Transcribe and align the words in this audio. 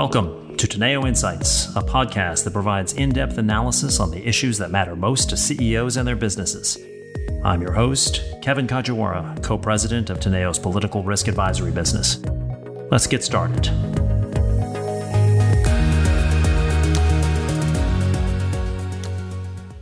Welcome 0.00 0.56
to 0.56 0.66
Teneo 0.66 1.06
Insights, 1.06 1.76
a 1.76 1.82
podcast 1.82 2.44
that 2.44 2.54
provides 2.54 2.94
in 2.94 3.10
depth 3.10 3.36
analysis 3.36 4.00
on 4.00 4.10
the 4.10 4.26
issues 4.26 4.56
that 4.56 4.70
matter 4.70 4.96
most 4.96 5.28
to 5.28 5.36
CEOs 5.36 5.98
and 5.98 6.08
their 6.08 6.16
businesses. 6.16 6.78
I'm 7.44 7.60
your 7.60 7.72
host, 7.72 8.22
Kevin 8.40 8.66
Kajiwara, 8.66 9.42
co 9.42 9.58
president 9.58 10.08
of 10.08 10.18
Teneo's 10.18 10.58
political 10.58 11.02
risk 11.02 11.28
advisory 11.28 11.70
business. 11.70 12.18
Let's 12.90 13.06
get 13.06 13.22
started. 13.22 13.66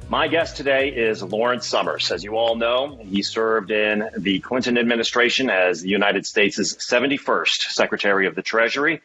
My 0.09 0.27
guest 0.27 0.57
today 0.57 0.89
is 0.89 1.23
Lawrence 1.23 1.65
Summers. 1.65 2.11
As 2.11 2.25
you 2.25 2.37
all 2.37 2.57
know, 2.57 2.99
he 3.05 3.23
served 3.23 3.71
in 3.71 4.11
the 4.17 4.41
Clinton 4.41 4.79
administration 4.79 5.49
as 5.49 5.83
the 5.83 5.91
United 5.91 6.27
States' 6.27 6.75
71st 6.75 7.71
Secretary 7.71 8.27
of 8.27 8.35
the 8.35 8.43
Treasury 8.43 9.01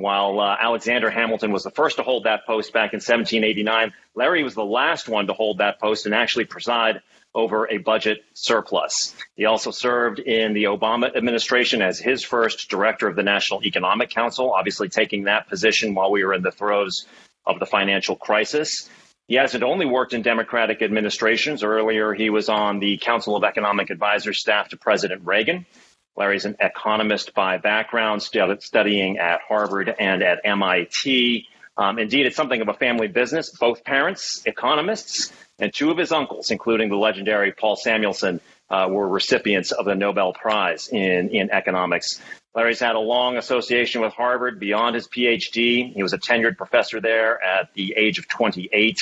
while 0.00 0.40
uh, 0.40 0.56
Alexander 0.60 1.10
Hamilton 1.10 1.52
was 1.52 1.62
the 1.62 1.70
first 1.70 1.96
to 1.96 2.02
hold 2.02 2.24
that 2.24 2.46
post 2.46 2.72
back 2.72 2.92
in 2.92 2.98
1789, 2.98 3.92
Larry 4.14 4.42
was 4.42 4.54
the 4.54 4.64
last 4.64 5.08
one 5.08 5.26
to 5.26 5.32
hold 5.32 5.58
that 5.58 5.80
post 5.80 6.06
and 6.06 6.14
actually 6.14 6.44
preside 6.44 7.00
over 7.34 7.68
a 7.70 7.76
budget 7.78 8.24
surplus. 8.32 9.14
He 9.36 9.44
also 9.44 9.70
served 9.70 10.18
in 10.18 10.54
the 10.54 10.64
Obama 10.64 11.14
administration 11.14 11.82
as 11.82 11.98
his 11.98 12.24
first 12.24 12.70
director 12.70 13.06
of 13.08 13.14
the 13.14 13.22
National 13.22 13.62
Economic 13.62 14.10
Council, 14.10 14.52
obviously 14.54 14.88
taking 14.88 15.24
that 15.24 15.48
position 15.48 15.94
while 15.94 16.10
we 16.10 16.24
were 16.24 16.32
in 16.32 16.42
the 16.42 16.50
throes 16.50 17.06
of 17.44 17.60
the 17.60 17.66
financial 17.66 18.16
crisis. 18.16 18.88
He 19.28 19.34
hasn't 19.34 19.64
only 19.64 19.86
worked 19.86 20.14
in 20.14 20.22
Democratic 20.22 20.82
administrations. 20.82 21.62
Earlier, 21.62 22.14
he 22.14 22.30
was 22.30 22.48
on 22.48 22.78
the 22.78 22.96
Council 22.98 23.36
of 23.36 23.44
Economic 23.44 23.90
Advisors 23.90 24.40
staff 24.40 24.68
to 24.68 24.76
President 24.76 25.22
Reagan. 25.24 25.66
Larry's 26.16 26.44
an 26.44 26.56
economist 26.60 27.34
by 27.34 27.58
background, 27.58 28.22
studying 28.22 29.18
at 29.18 29.40
Harvard 29.46 29.94
and 29.98 30.22
at 30.22 30.40
MIT. 30.44 31.46
Um, 31.76 31.98
indeed, 31.98 32.26
it's 32.26 32.36
something 32.36 32.60
of 32.62 32.68
a 32.68 32.74
family 32.74 33.08
business. 33.08 33.50
Both 33.50 33.84
parents, 33.84 34.42
economists, 34.46 35.30
and 35.58 35.72
two 35.72 35.90
of 35.90 35.98
his 35.98 36.12
uncles, 36.12 36.50
including 36.50 36.88
the 36.88 36.96
legendary 36.96 37.52
Paul 37.52 37.76
Samuelson, 37.76 38.40
uh, 38.70 38.88
were 38.90 39.08
recipients 39.08 39.72
of 39.72 39.84
the 39.84 39.94
Nobel 39.94 40.32
Prize 40.32 40.88
in, 40.88 41.30
in 41.30 41.50
economics. 41.50 42.20
Larry's 42.54 42.80
had 42.80 42.94
a 42.94 43.00
long 43.00 43.36
association 43.36 44.00
with 44.00 44.14
Harvard 44.14 44.58
beyond 44.58 44.94
his 44.94 45.06
PhD. 45.08 45.92
He 45.92 46.02
was 46.02 46.14
a 46.14 46.18
tenured 46.18 46.56
professor 46.56 47.00
there 47.00 47.42
at 47.42 47.74
the 47.74 47.94
age 47.96 48.18
of 48.18 48.26
28. 48.28 48.98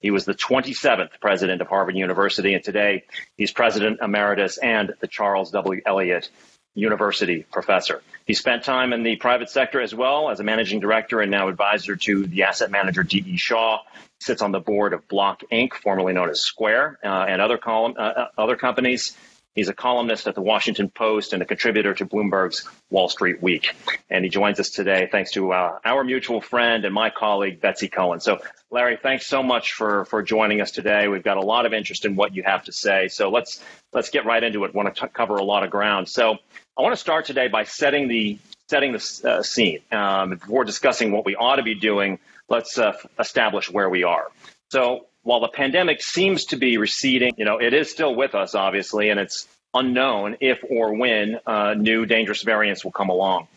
He 0.00 0.10
was 0.10 0.24
the 0.24 0.34
27th 0.34 1.20
president 1.20 1.62
of 1.62 1.68
Harvard 1.68 1.96
University, 1.96 2.54
and 2.54 2.62
today 2.62 3.04
he's 3.36 3.52
president 3.52 4.00
emeritus 4.02 4.58
and 4.58 4.92
the 5.00 5.06
Charles 5.06 5.50
W. 5.52 5.80
Eliot 5.86 6.28
university 6.76 7.44
professor. 7.50 8.02
He 8.26 8.34
spent 8.34 8.62
time 8.64 8.92
in 8.92 9.02
the 9.02 9.16
private 9.16 9.50
sector 9.50 9.80
as 9.80 9.94
well 9.94 10.30
as 10.30 10.38
a 10.38 10.44
managing 10.44 10.80
director 10.80 11.20
and 11.20 11.30
now 11.30 11.48
advisor 11.48 11.96
to 11.96 12.26
the 12.26 12.44
asset 12.44 12.70
manager 12.70 13.02
D.E. 13.02 13.36
Shaw. 13.36 13.78
He 13.94 14.24
sits 14.24 14.42
on 14.42 14.52
the 14.52 14.60
board 14.60 14.92
of 14.92 15.08
Block 15.08 15.42
Inc., 15.50 15.74
formerly 15.74 16.12
known 16.12 16.30
as 16.30 16.42
Square, 16.42 16.98
uh, 17.02 17.26
and 17.28 17.40
other 17.40 17.58
column, 17.58 17.94
uh, 17.98 18.02
uh, 18.02 18.28
other 18.38 18.56
companies. 18.56 19.16
He's 19.56 19.70
a 19.70 19.74
columnist 19.74 20.26
at 20.26 20.34
the 20.34 20.42
Washington 20.42 20.90
Post 20.90 21.32
and 21.32 21.42
a 21.42 21.46
contributor 21.46 21.94
to 21.94 22.04
Bloomberg's 22.04 22.68
Wall 22.90 23.08
Street 23.08 23.42
Week. 23.42 23.74
And 24.10 24.22
he 24.22 24.28
joins 24.28 24.60
us 24.60 24.68
today 24.68 25.08
thanks 25.10 25.30
to 25.32 25.50
uh, 25.52 25.78
our 25.82 26.04
mutual 26.04 26.42
friend 26.42 26.84
and 26.84 26.94
my 26.94 27.08
colleague, 27.08 27.62
Betsy 27.62 27.88
Cohen. 27.88 28.20
So, 28.20 28.40
Larry, 28.70 28.98
thanks 29.02 29.26
so 29.26 29.42
much 29.42 29.72
for, 29.72 30.04
for 30.04 30.22
joining 30.22 30.60
us 30.60 30.72
today. 30.72 31.08
We've 31.08 31.24
got 31.24 31.38
a 31.38 31.42
lot 31.42 31.64
of 31.64 31.72
interest 31.72 32.04
in 32.04 32.16
what 32.16 32.34
you 32.34 32.42
have 32.42 32.64
to 32.64 32.72
say. 32.72 33.08
So 33.08 33.30
let's, 33.30 33.62
let's 33.94 34.10
get 34.10 34.26
right 34.26 34.44
into 34.44 34.64
it. 34.64 34.74
Want 34.74 34.94
to 34.94 35.06
t- 35.06 35.12
cover 35.14 35.36
a 35.36 35.44
lot 35.44 35.64
of 35.64 35.70
ground. 35.70 36.06
So 36.10 36.36
I 36.78 36.82
want 36.82 36.92
to 36.92 37.00
start 37.00 37.24
today 37.24 37.48
by 37.48 37.64
setting 37.64 38.06
the 38.06 38.38
setting 38.68 38.92
the 38.92 39.20
uh, 39.24 39.42
scene. 39.42 39.80
Um, 39.90 40.30
before 40.30 40.64
discussing 40.64 41.10
what 41.10 41.24
we 41.24 41.34
ought 41.34 41.56
to 41.56 41.62
be 41.62 41.74
doing, 41.74 42.18
let's 42.48 42.76
uh, 42.78 42.92
establish 43.18 43.70
where 43.70 43.88
we 43.88 44.02
are. 44.02 44.26
So 44.70 45.06
while 45.22 45.40
the 45.40 45.48
pandemic 45.48 46.02
seems 46.02 46.46
to 46.46 46.56
be 46.56 46.76
receding, 46.76 47.32
you 47.38 47.46
know, 47.46 47.58
it 47.58 47.72
is 47.72 47.90
still 47.90 48.14
with 48.14 48.34
us, 48.34 48.54
obviously, 48.54 49.08
and 49.08 49.18
it's 49.18 49.48
unknown 49.72 50.36
if 50.40 50.62
or 50.68 50.94
when 50.94 51.38
uh, 51.46 51.74
new 51.74 52.04
dangerous 52.04 52.42
variants 52.42 52.84
will 52.84 52.92
come 52.92 53.08
along. 53.08 53.48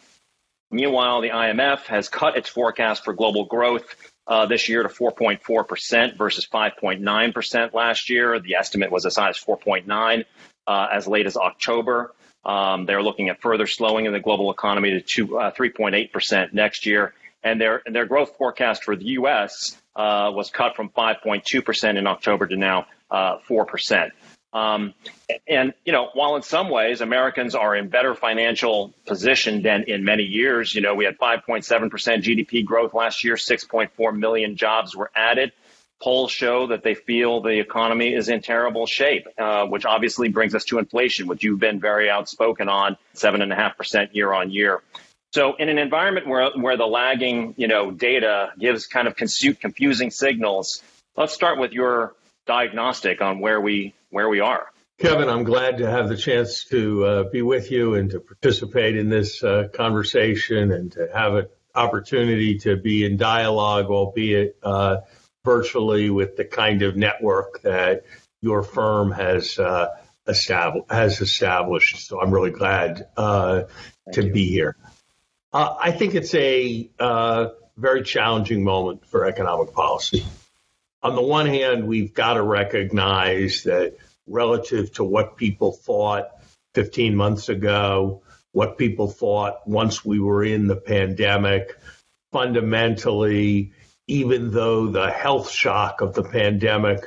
Meanwhile, 0.72 1.22
the 1.22 1.30
IMF 1.30 1.88
has 1.88 2.08
cut 2.08 2.38
its 2.38 2.48
forecast 2.48 3.04
for 3.04 3.14
global 3.14 3.46
growth 3.46 3.96
uh, 4.28 4.46
this 4.46 4.70
year 4.70 4.84
to 4.84 4.90
4.4% 4.90 6.18
versus 6.18 6.48
5.9% 6.48 7.74
last 7.74 8.10
year. 8.10 8.40
The 8.40 8.56
estimate 8.56 8.92
was 8.92 9.06
as 9.06 9.18
high 9.18 9.30
as 9.30 9.38
4.9 9.38 10.26
uh, 10.68 10.88
as 10.92 11.08
late 11.08 11.26
as 11.26 11.36
October. 11.36 12.14
Um, 12.46 12.86
they're 12.86 13.04
looking 13.04 13.30
at 13.30 13.42
further 13.42 13.68
slowing 13.68 14.06
in 14.06 14.14
the 14.14 14.20
global 14.20 14.52
economy 14.52 15.04
to 15.16 15.38
uh, 15.38 15.52
3.8% 15.52 16.54
next 16.54 16.86
year. 16.86 17.14
And 17.44 17.60
their, 17.60 17.82
and 17.86 17.96
their 17.96 18.06
growth 18.06 18.36
forecast 18.38 18.84
for 18.84 18.96
the 18.96 19.06
U.S. 19.06 19.78
Uh, 19.96 20.32
was 20.34 20.50
cut 20.50 20.76
from 20.76 20.90
5.2% 20.90 21.98
in 21.98 22.08
October 22.08 22.48
to 22.48 22.58
now 22.58 22.88
uh, 23.10 23.38
4%. 23.50 24.12
Um, 24.52 24.96
and, 25.48 25.74
you 25.86 25.94
know, 25.94 26.10
while 26.14 26.36
in 26.36 26.42
some 26.42 26.70
ways 26.70 27.02
Americans 27.02 27.54
are 27.54 27.76
in 27.76 27.90
better 27.90 28.16
financial 28.16 28.94
position 29.06 29.62
than 29.62 29.84
in 29.84 30.04
many 30.04 30.24
years, 30.24 30.74
you 30.74 30.82
know, 30.82 30.96
we 30.96 31.06
had 31.06 31.20
5.7% 31.20 31.64
GDP 31.64 32.66
growth 32.66 32.94
last 32.94 33.24
year, 33.24 33.36
6.4 33.36 34.18
million 34.18 34.56
jobs 34.56 34.96
were 34.96 35.12
added 35.16 35.52
polls 36.02 36.32
show 36.32 36.68
that 36.68 36.84
they 36.84 36.96
feel 36.96 37.42
the 37.42 37.60
economy 37.60 38.14
is 38.14 38.30
in 38.30 38.42
terrible 38.42 38.88
shape, 38.88 39.28
uh, 39.38 39.66
which 39.66 39.86
obviously 39.86 40.30
brings 40.30 40.56
us 40.56 40.66
to 40.66 40.80
inflation, 40.80 41.28
which 41.28 41.44
you've 41.44 41.60
been 41.60 41.80
very 41.80 42.10
outspoken 42.10 42.70
on, 42.70 42.98
seven 43.14 43.42
and 43.42 43.52
a 43.52 43.56
half 43.56 43.78
percent 43.78 44.16
year 44.16 44.32
on 44.32 44.50
year. 44.50 44.82
So, 45.32 45.56
in 45.56 45.70
an 45.70 45.78
environment 45.78 46.28
where 46.28 46.50
where 46.52 46.78
the 46.78 46.88
lagging, 46.88 47.54
you 47.58 47.68
know, 47.68 47.92
data 47.92 48.52
gives 48.58 48.88
kind 48.88 49.08
of 49.08 49.16
confusing 49.16 50.10
signals, 50.10 50.82
let's 51.16 51.34
start 51.34 51.60
with 51.60 51.72
your 51.72 52.16
diagnostic 52.48 53.22
on 53.22 53.40
where 53.40 53.62
we 53.62 53.94
where 54.10 54.28
we 54.28 54.40
are. 54.40 54.72
Kevin, 55.00 55.30
I'm 55.30 55.44
glad 55.44 55.78
to 55.78 55.90
have 55.90 56.10
the 56.10 56.18
chance 56.18 56.66
to 56.66 57.06
uh, 57.06 57.24
be 57.32 57.42
with 57.42 57.72
you 57.72 57.94
and 57.94 58.10
to 58.10 58.20
participate 58.20 58.98
in 58.98 59.08
this 59.08 59.42
uh, 59.44 59.70
conversation 59.74 60.72
and 60.72 60.92
to 60.94 61.08
have 61.14 61.36
an 61.36 61.48
opportunity 61.74 62.58
to 62.60 62.76
be 62.76 63.06
in 63.06 63.16
dialogue, 63.16 63.86
albeit 63.86 64.58
uh, 64.62 64.98
virtually 65.44 66.10
with 66.10 66.36
the 66.36 66.46
kind 66.46 66.82
of 66.82 66.96
network 66.96 67.62
that 67.62 68.04
your 68.42 68.64
firm 68.64 69.12
has 69.12 69.58
uh, 69.60 69.88
established. 70.28 70.92
Has 70.92 71.22
established. 71.22 72.08
So 72.08 72.22
I'm 72.22 72.32
really 72.32 72.52
glad 72.52 73.08
uh, 73.18 73.64
to 74.14 74.26
you. 74.26 74.32
be 74.32 74.50
here. 74.50 74.76
Uh, 75.52 75.76
I 75.80 75.92
think 75.92 76.16
it's 76.16 76.34
a 76.36 76.90
uh, 77.00 77.48
very 77.78 78.04
challenging 78.04 78.64
moment 78.64 79.06
for 79.06 79.26
economic 79.26 79.74
policy. 79.74 80.26
On 81.02 81.16
the 81.16 81.22
one 81.22 81.48
hand, 81.48 81.88
we've 81.88 82.14
got 82.14 82.34
to 82.34 82.44
recognize 82.44 83.64
that 83.64 83.96
relative 84.28 84.94
to 84.94 85.04
what 85.04 85.38
people 85.38 85.72
thought 85.72 86.30
15 86.76 87.16
months 87.16 87.50
ago, 87.50 88.22
what 88.52 88.78
people 88.78 89.08
thought 89.08 89.68
once 89.68 90.04
we 90.04 90.20
were 90.20 90.44
in 90.44 90.68
the 90.68 90.76
pandemic, 90.76 91.78
fundamentally 92.32 93.74
even 94.10 94.50
though 94.50 94.88
the 94.88 95.12
health 95.12 95.52
shock 95.52 96.02
of 96.02 96.16
the 96.16 96.24
pandemic 96.24 97.06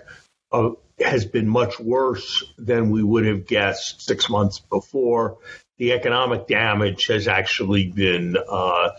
uh, 0.53 0.71
has 1.01 1.25
been 1.25 1.49
much 1.49 1.81
worse 1.81 2.45
than 2.59 2.91
we 2.91 3.03
would 3.03 3.27
have 3.27 3.47
guessed 3.47 4.03
six 4.03 4.31
months 4.31 4.61
before, 4.61 5.39
the 5.79 5.93
economic 5.93 6.47
damage 6.47 7.07
has 7.09 7.27
actually 7.27 7.89
been 7.89 8.37
uh, 8.49 8.91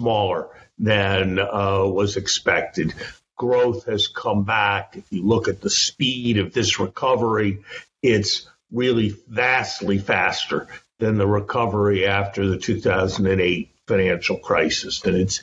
smaller 0.00 0.48
than 0.78 1.38
uh, 1.38 1.84
was 1.86 2.16
expected. 2.16 2.92
Growth 3.36 3.86
has 3.86 4.08
come 4.08 4.42
back. 4.42 4.96
If 4.96 5.04
you 5.10 5.24
look 5.24 5.46
at 5.46 5.60
the 5.60 5.70
speed 5.70 6.38
of 6.38 6.52
this 6.52 6.80
recovery, 6.80 7.62
it's 8.02 8.48
really 8.72 9.14
vastly 9.28 9.98
faster 9.98 10.66
than 10.98 11.16
the 11.16 11.28
recovery 11.28 12.06
after 12.06 12.48
the 12.48 12.58
2008 12.58 13.70
financial 13.86 14.38
crisis. 14.38 15.04
And 15.04 15.16
it's 15.16 15.42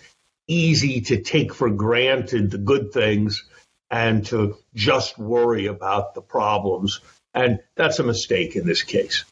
easy 0.50 1.02
to 1.02 1.22
take 1.22 1.54
for 1.54 1.70
granted 1.70 2.52
the 2.52 2.58
good 2.58 2.92
things 2.92 3.46
and 3.90 4.26
to 4.26 4.58
just 4.74 5.18
worry 5.18 5.68
about 5.68 6.16
the 6.16 6.22
problems. 6.22 7.00
And 7.34 7.60
that's 7.76 8.00
a 8.00 8.04
mistake 8.04 8.56
in 8.56 8.66
this 8.66 8.82
case. 8.82 9.24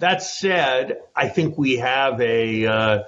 That 0.00 0.22
said, 0.22 0.98
I 1.14 1.28
think 1.28 1.56
we 1.56 1.76
have 1.76 2.20
a 2.20 2.66
uh, 2.66 3.02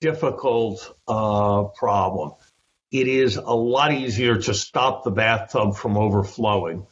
difficult 0.00 0.96
uh, 1.06 1.64
problem. 1.64 2.32
It 2.90 3.08
is 3.08 3.36
a 3.36 3.42
lot 3.42 3.92
easier 3.92 4.36
to 4.36 4.54
stop 4.54 5.02
the 5.02 5.10
bathtub 5.10 5.76
from 5.76 5.96
overflowing 5.96 6.86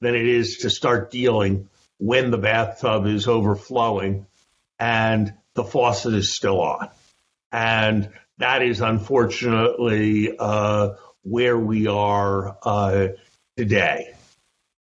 than 0.00 0.14
it 0.14 0.26
is 0.26 0.58
to 0.58 0.70
start 0.70 1.10
dealing 1.10 1.68
when 1.98 2.30
the 2.30 2.38
bathtub 2.38 3.06
is 3.06 3.28
overflowing 3.28 4.26
and 4.78 5.34
the 5.54 5.64
faucet 5.64 6.14
is 6.14 6.34
still 6.34 6.60
on. 6.60 6.88
And 7.52 8.10
that 8.38 8.62
is 8.62 8.80
unfortunately 8.80 10.36
uh, 10.38 10.90
where 11.22 11.58
we 11.58 11.86
are 11.86 12.56
uh, 12.62 13.08
today. 13.56 14.14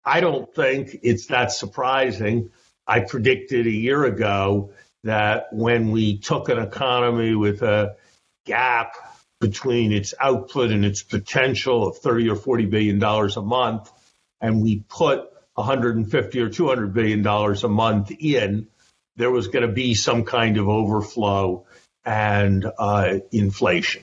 I 0.04 0.20
don't 0.20 0.52
think 0.52 0.98
it's 1.02 1.26
that 1.26 1.52
surprising. 1.52 2.50
I 2.86 3.00
predicted 3.00 3.66
a 3.66 3.70
year 3.70 4.04
ago 4.04 4.72
that 5.04 5.52
when 5.52 5.90
we 5.90 6.18
took 6.18 6.48
an 6.48 6.58
economy 6.58 7.34
with 7.34 7.62
a 7.62 7.96
gap 8.46 8.94
between 9.40 9.92
its 9.92 10.14
output 10.18 10.70
and 10.70 10.84
its 10.84 11.02
potential 11.02 11.86
of 11.86 11.98
30 11.98 12.30
or 12.30 12.36
40 12.36 12.66
billion 12.66 12.98
dollars 12.98 13.36
a 13.36 13.42
month, 13.42 13.90
and 14.40 14.62
we 14.62 14.84
put 14.88 15.28
150 15.54 16.40
or 16.40 16.48
200 16.48 16.94
billion 16.94 17.22
dollars 17.22 17.64
a 17.64 17.68
month 17.68 18.10
in, 18.10 18.68
there 19.16 19.30
was 19.30 19.48
going 19.48 19.66
to 19.66 19.72
be 19.72 19.94
some 19.94 20.24
kind 20.24 20.56
of 20.56 20.68
overflow 20.68 21.66
and 22.04 22.66
uh, 22.78 23.18
inflation. 23.30 24.02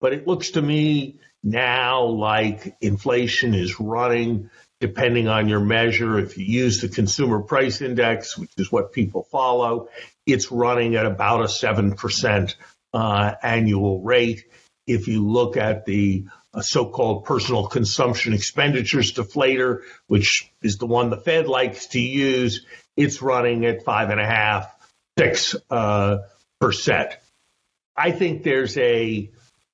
But 0.00 0.12
it 0.12 0.26
looks 0.26 0.50
to 0.52 0.62
me 0.62 1.16
now 1.42 2.04
like 2.04 2.76
inflation 2.80 3.54
is 3.54 3.80
running, 3.80 4.50
depending 4.80 5.28
on 5.28 5.48
your 5.48 5.60
measure. 5.60 6.18
If 6.18 6.38
you 6.38 6.44
use 6.44 6.80
the 6.80 6.88
consumer 6.88 7.40
price 7.40 7.80
index, 7.80 8.36
which 8.36 8.50
is 8.56 8.70
what 8.70 8.92
people 8.92 9.24
follow, 9.30 9.88
it's 10.26 10.52
running 10.52 10.96
at 10.96 11.06
about 11.06 11.40
a 11.40 11.44
7% 11.44 12.54
uh, 12.92 13.34
annual 13.42 14.02
rate. 14.02 14.44
If 14.86 15.08
you 15.08 15.26
look 15.26 15.56
at 15.56 15.84
the 15.84 16.26
uh, 16.54 16.60
so-called 16.60 17.24
personal 17.24 17.66
consumption 17.66 18.34
expenditures 18.34 19.14
deflator, 19.14 19.82
which 20.06 20.52
is 20.62 20.78
the 20.78 20.86
one 20.86 21.10
the 21.10 21.16
Fed 21.16 21.48
likes 21.48 21.86
to 21.88 22.00
use, 22.00 22.66
it's 22.96 23.22
running 23.22 23.64
at 23.64 23.84
five 23.84 24.10
and 24.10 24.20
a 24.20 24.26
half, 24.26 24.74
six 25.18 25.56
uh, 25.70 26.18
percent. 26.60 27.16
I 27.96 28.10
think 28.10 28.42
there's 28.42 28.76
a 28.78 29.30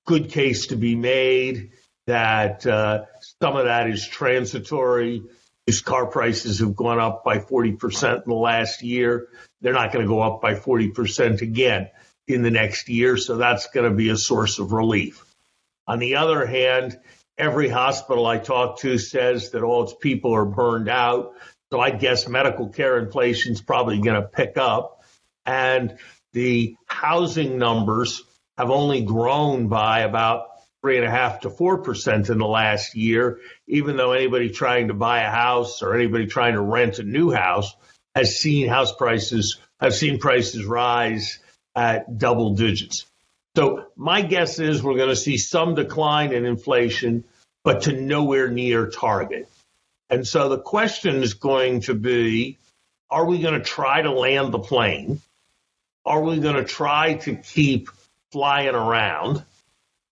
good 0.06 0.30
case 0.30 0.68
to 0.68 0.76
be 0.76 0.96
made 0.96 1.70
that 2.06 2.66
uh, 2.66 3.04
some 3.42 3.56
of 3.56 3.66
that 3.66 3.88
is 3.88 4.06
transitory. 4.06 5.22
Used 5.66 5.84
car 5.84 6.06
prices 6.06 6.60
have 6.60 6.74
gone 6.74 6.98
up 6.98 7.24
by 7.24 7.38
40% 7.38 8.14
in 8.14 8.22
the 8.26 8.34
last 8.34 8.82
year. 8.82 9.28
They're 9.60 9.74
not 9.74 9.92
going 9.92 10.04
to 10.04 10.08
go 10.08 10.22
up 10.22 10.40
by 10.40 10.54
40% 10.54 11.42
again 11.42 11.90
in 12.26 12.42
the 12.42 12.50
next 12.50 12.88
year, 12.88 13.16
so 13.16 13.36
that's 13.36 13.68
going 13.68 13.88
to 13.88 13.94
be 13.94 14.08
a 14.08 14.16
source 14.16 14.58
of 14.58 14.72
relief. 14.72 15.24
On 15.86 15.98
the 15.98 16.16
other 16.16 16.46
hand, 16.46 16.98
every 17.36 17.68
hospital 17.68 18.26
I 18.26 18.38
talk 18.38 18.80
to 18.80 18.98
says 18.98 19.50
that 19.50 19.62
all 19.62 19.84
its 19.84 19.94
people 19.94 20.34
are 20.34 20.44
burned 20.44 20.88
out. 20.88 21.34
So 21.70 21.80
I 21.80 21.90
guess 21.90 22.28
medical 22.28 22.68
care 22.68 22.98
inflation 22.98 23.52
is 23.52 23.60
probably 23.60 24.00
going 24.00 24.20
to 24.20 24.26
pick 24.26 24.56
up. 24.56 25.02
And 25.44 25.98
the 26.32 26.76
housing 26.86 27.58
numbers 27.58 28.22
have 28.56 28.70
only 28.70 29.02
grown 29.02 29.68
by 29.68 30.00
about 30.00 30.48
three 30.82 30.96
and 30.96 31.06
a 31.06 31.10
half 31.10 31.40
to 31.40 31.50
four 31.50 31.78
percent 31.78 32.28
in 32.28 32.38
the 32.38 32.46
last 32.46 32.94
year, 32.94 33.40
even 33.66 33.96
though 33.96 34.12
anybody 34.12 34.50
trying 34.50 34.88
to 34.88 34.94
buy 34.94 35.22
a 35.22 35.30
house 35.30 35.82
or 35.82 35.94
anybody 35.94 36.26
trying 36.26 36.54
to 36.54 36.60
rent 36.60 36.98
a 36.98 37.02
new 37.02 37.30
house 37.30 37.74
has 38.14 38.38
seen 38.38 38.68
house 38.68 38.92
prices 38.94 39.58
have 39.80 39.94
seen 39.94 40.18
prices 40.18 40.64
rise 40.64 41.38
at 41.74 42.18
double 42.18 42.54
digits. 42.54 43.06
So 43.56 43.86
my 43.96 44.22
guess 44.22 44.58
is 44.58 44.82
we're 44.82 44.96
going 44.96 45.08
to 45.08 45.16
see 45.16 45.36
some 45.36 45.74
decline 45.74 46.32
in 46.32 46.44
inflation, 46.44 47.24
but 47.64 47.82
to 47.82 47.92
nowhere 47.92 48.48
near 48.50 48.88
target. 48.88 49.48
And 50.10 50.26
so 50.26 50.48
the 50.48 50.58
question 50.58 51.22
is 51.22 51.34
going 51.34 51.82
to 51.82 51.94
be, 51.94 52.58
are 53.10 53.26
we 53.26 53.40
going 53.40 53.54
to 53.54 53.64
try 53.64 54.02
to 54.02 54.12
land 54.12 54.52
the 54.52 54.58
plane? 54.58 55.20
Are 56.04 56.22
we 56.22 56.38
going 56.38 56.56
to 56.56 56.64
try 56.64 57.14
to 57.14 57.36
keep 57.36 57.88
flying 58.32 58.74
around? 58.74 59.44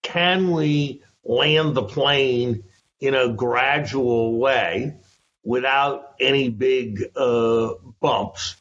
Can 0.02 0.50
we 0.52 1.02
land 1.24 1.74
the 1.74 1.82
plane 1.82 2.64
in 3.00 3.14
a 3.14 3.32
gradual 3.32 4.38
way 4.38 4.96
without 5.44 6.14
any 6.20 6.48
big 6.48 7.02
uh, 7.16 7.74
bumps? 8.00 8.56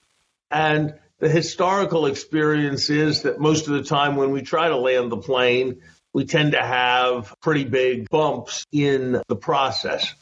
And 0.50 0.96
the 1.20 1.30
historical 1.30 2.06
experience 2.06 2.90
is 2.90 3.24
that 3.24 3.40
most 3.40 3.68
of 3.68 3.74
the 3.74 3.84
time 3.84 4.16
when 4.16 4.32
we 4.32 4.42
try 4.42 4.70
to 4.70 4.78
land 4.78 5.12
the 5.12 5.18
plane, 5.18 5.82
we 6.14 6.26
tend 6.26 6.54
to 6.54 6.62
have 6.62 7.36
pretty 7.42 7.66
big 7.66 8.10
bumps 8.10 8.66
in 8.72 9.22
the 9.28 9.36
process. 9.36 10.14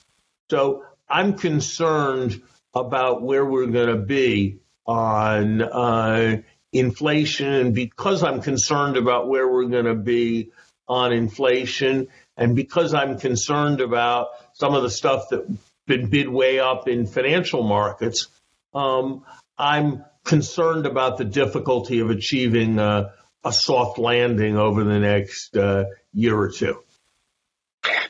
So 0.50 0.86
I'm 1.08 1.38
concerned 1.38 2.42
about 2.74 3.22
where 3.22 3.46
we're 3.46 3.68
going 3.68 3.90
to 3.90 4.02
be 4.02 4.60
on 4.86 5.62
uh, 5.62 6.42
inflation. 6.74 7.54
And 7.54 7.75
because 7.75 8.24
I'm 8.24 8.42
concerned 8.42 8.98
about 8.98 9.30
where 9.30 9.48
we're 9.48 9.68
going 9.68 9.86
to 9.86 9.96
be 9.96 10.50
on 10.88 11.14
inflation, 11.14 12.08
and 12.36 12.56
because 12.56 12.94
I'm 12.94 13.20
concerned 13.20 13.80
about 13.80 14.30
some 14.54 14.74
of 14.74 14.84
the 14.84 14.90
stuff 14.90 15.25
that's 15.30 15.50
been 15.86 16.10
bid 16.10 16.28
way 16.28 16.60
up 16.60 16.88
in 16.88 17.06
financial 17.06 17.64
markets, 17.64 18.28
um, 18.74 19.24
I'm 19.58 20.04
concerned 20.24 20.86
about 20.86 21.18
the 21.18 21.25
difficulty 21.25 22.00
of 22.00 22.10
achieving 22.10 22.80
uh, 22.80 23.12
a 23.44 23.54
soft 23.54 23.98
landing 23.98 24.58
over 24.58 24.84
the 24.84 25.00
next 25.00 25.56
uh, 25.56 25.86
year 26.14 26.38
or 26.38 26.50
two. 26.50 26.84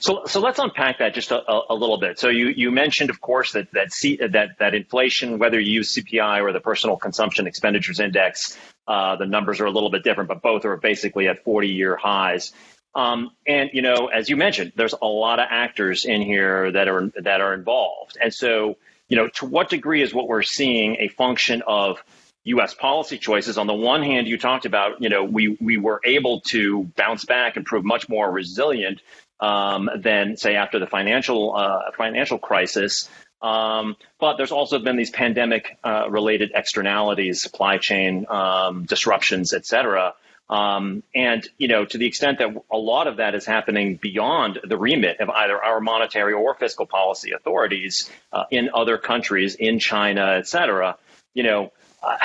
So, 0.03 0.23
so 0.25 0.41
let's 0.41 0.59
unpack 0.59 1.00
that 1.00 1.13
just 1.13 1.31
a, 1.31 1.41
a, 1.69 1.73
little 1.73 1.97
bit. 1.97 2.19
So 2.19 2.27
you, 2.27 2.47
you 2.50 2.71
mentioned, 2.71 3.09
of 3.09 3.21
course, 3.21 3.53
that 3.53 3.71
that, 3.71 3.94
C, 3.94 4.17
that 4.17 4.57
that 4.59 4.75
inflation, 4.75 5.39
whether 5.39 5.57
you 5.57 5.75
use 5.75 5.95
CPI 5.95 6.41
or 6.41 6.51
the 6.51 6.59
Personal 6.59 6.97
Consumption 6.97 7.47
Expenditures 7.47 8.01
Index, 8.01 8.57
uh, 8.85 9.15
the 9.15 9.25
numbers 9.25 9.61
are 9.61 9.65
a 9.65 9.71
little 9.71 9.89
bit 9.89 10.03
different, 10.03 10.27
but 10.27 10.41
both 10.41 10.65
are 10.65 10.75
basically 10.75 11.29
at 11.29 11.45
40-year 11.45 11.95
highs. 11.95 12.51
Um, 12.94 13.31
and 13.47 13.69
you 13.71 13.81
know, 13.81 14.07
as 14.07 14.27
you 14.27 14.35
mentioned, 14.35 14.73
there's 14.75 14.94
a 15.01 15.07
lot 15.07 15.39
of 15.39 15.47
actors 15.50 16.03
in 16.03 16.21
here 16.21 16.69
that 16.73 16.89
are 16.89 17.09
that 17.21 17.39
are 17.39 17.53
involved. 17.53 18.17
And 18.21 18.33
so, 18.33 18.75
you 19.07 19.15
know, 19.15 19.29
to 19.35 19.45
what 19.45 19.69
degree 19.69 20.01
is 20.01 20.13
what 20.13 20.27
we're 20.27 20.44
seeing 20.44 20.97
a 20.99 21.07
function 21.07 21.63
of 21.65 22.03
U.S. 22.44 22.73
policy 22.73 23.17
choices. 23.17 23.57
On 23.57 23.67
the 23.67 23.73
one 23.73 24.03
hand, 24.03 24.27
you 24.27 24.38
talked 24.38 24.65
about, 24.65 25.01
you 25.01 25.07
know, 25.07 25.23
we 25.23 25.57
we 25.61 25.77
were 25.77 26.01
able 26.03 26.41
to 26.49 26.83
bounce 26.97 27.23
back 27.23 27.56
and 27.56 27.65
prove 27.65 27.85
much 27.85 28.09
more 28.09 28.29
resilient 28.29 29.01
um, 29.44 29.90
than 30.07 30.38
say 30.38 30.56
after 30.63 30.78
the 30.80 30.88
financial 30.98 31.42
uh, 31.56 31.92
financial 31.98 32.40
crisis. 32.50 33.10
Um, 33.42 33.86
but 34.24 34.38
there's 34.38 34.56
also 34.60 34.80
been 34.80 34.95
these 35.04 35.12
pandemic 35.12 35.78
uh, 35.84 36.06
related 36.10 36.51
externalities, 36.56 37.42
supply 37.42 37.78
chain 37.78 38.25
um, 38.30 38.86
disruptions, 38.86 39.54
et 39.54 39.66
cetera. 39.66 40.06
Um, 40.50 41.04
and 41.13 41.42
you 41.57 41.68
know, 41.68 41.84
to 41.92 41.98
the 41.98 42.07
extent 42.12 42.36
that 42.40 42.50
a 42.72 42.78
lot 42.78 43.06
of 43.07 43.18
that 43.18 43.34
is 43.36 43.45
happening 43.45 43.88
beyond 44.10 44.60
the 44.72 44.78
remit 44.78 45.19
of 45.19 45.30
either 45.30 45.57
our 45.69 45.80
monetary 45.81 46.34
or 46.34 46.56
fiscal 46.56 46.86
policy 46.86 47.31
authorities 47.31 48.10
uh, 48.31 48.45
in 48.50 48.69
other 48.81 48.98
countries, 48.98 49.56
in 49.56 49.80
China, 49.80 50.25
et 50.40 50.48
cetera, 50.48 50.98
you 51.34 51.44
know, 51.44 51.72
uh, 52.01 52.18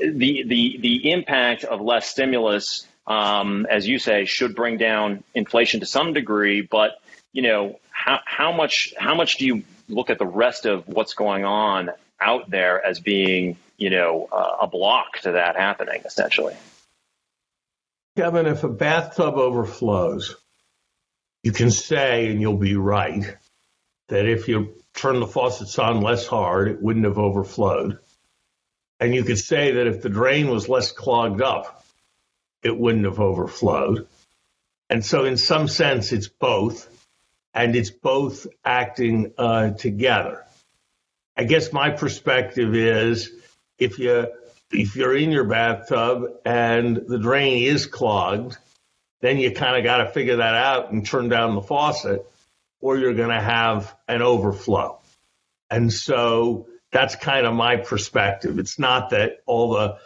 the 0.00 0.44
the 0.52 0.78
the 0.86 0.96
impact 1.16 1.64
of 1.64 1.80
less 1.80 2.04
stimulus 2.14 2.86
um, 3.06 3.66
as 3.70 3.86
you 3.86 3.98
say, 3.98 4.24
should 4.24 4.54
bring 4.54 4.78
down 4.78 5.22
inflation 5.34 5.80
to 5.80 5.86
some 5.86 6.12
degree. 6.12 6.60
But 6.60 7.00
you 7.32 7.42
know, 7.42 7.78
how 7.90 8.20
how 8.24 8.52
much 8.52 8.94
how 8.98 9.14
much 9.14 9.38
do 9.38 9.46
you 9.46 9.62
look 9.88 10.10
at 10.10 10.18
the 10.18 10.26
rest 10.26 10.66
of 10.66 10.88
what's 10.88 11.14
going 11.14 11.44
on 11.44 11.90
out 12.20 12.50
there 12.50 12.84
as 12.84 13.00
being 13.00 13.56
you 13.76 13.90
know 13.90 14.28
uh, 14.32 14.58
a 14.62 14.66
block 14.66 15.18
to 15.22 15.32
that 15.32 15.56
happening 15.56 16.02
essentially? 16.04 16.56
Kevin, 18.16 18.46
if 18.46 18.64
a 18.64 18.68
bathtub 18.68 19.34
overflows, 19.34 20.36
you 21.42 21.52
can 21.52 21.70
say, 21.70 22.30
and 22.30 22.40
you'll 22.40 22.56
be 22.56 22.74
right, 22.74 23.36
that 24.08 24.26
if 24.26 24.48
you 24.48 24.74
turn 24.94 25.20
the 25.20 25.26
faucets 25.26 25.78
on 25.78 26.00
less 26.00 26.26
hard, 26.26 26.68
it 26.68 26.80
wouldn't 26.80 27.04
have 27.04 27.18
overflowed. 27.18 27.98
And 28.98 29.14
you 29.14 29.24
could 29.24 29.38
say 29.38 29.72
that 29.72 29.86
if 29.86 30.00
the 30.00 30.08
drain 30.08 30.48
was 30.48 30.68
less 30.68 30.92
clogged 30.92 31.42
up, 31.42 31.84
it 32.66 32.76
wouldn't 32.78 33.04
have 33.04 33.20
overflowed. 33.20 34.06
And 34.90 35.04
so, 35.04 35.24
in 35.24 35.36
some 35.36 35.68
sense, 35.68 36.12
it's 36.12 36.28
both, 36.28 36.88
and 37.54 37.74
it's 37.74 37.90
both 37.90 38.46
acting 38.64 39.32
uh, 39.38 39.70
together. 39.70 40.44
I 41.36 41.44
guess 41.44 41.72
my 41.72 41.90
perspective 41.90 42.74
is 42.74 43.30
if 43.78 43.98
you 43.98 44.26
if 44.72 44.96
you're 44.96 45.16
in 45.16 45.30
your 45.30 45.44
bathtub 45.44 46.24
and 46.44 46.96
the 46.96 47.18
drain 47.18 47.62
is 47.64 47.86
clogged, 47.86 48.56
then 49.20 49.38
you 49.38 49.52
kind 49.52 49.76
of 49.76 49.84
got 49.84 49.98
to 49.98 50.10
figure 50.10 50.36
that 50.36 50.54
out 50.54 50.92
and 50.92 51.06
turn 51.06 51.28
down 51.28 51.54
the 51.54 51.62
faucet, 51.62 52.26
or 52.80 52.98
you're 52.98 53.14
going 53.14 53.30
to 53.30 53.40
have 53.40 53.94
an 54.08 54.22
overflow. 54.22 54.98
And 55.70 55.92
so 55.92 56.68
that's 56.92 57.16
kind 57.16 57.46
of 57.46 57.54
my 57.54 57.76
perspective. 57.76 58.58
It's 58.58 58.78
not 58.78 59.10
that 59.10 59.40
all 59.46 59.70
the 59.70 59.98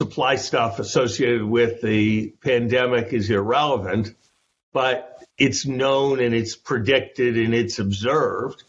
supply 0.00 0.36
stuff 0.36 0.78
associated 0.78 1.42
with 1.42 1.80
the 1.80 2.28
pandemic 2.42 3.12
is 3.12 3.30
irrelevant, 3.30 4.14
but 4.72 5.24
it's 5.38 5.64
known 5.64 6.20
and 6.20 6.34
it's 6.34 6.54
predicted 6.54 7.38
and 7.38 7.54
it's 7.54 7.78
observed. 7.78 8.62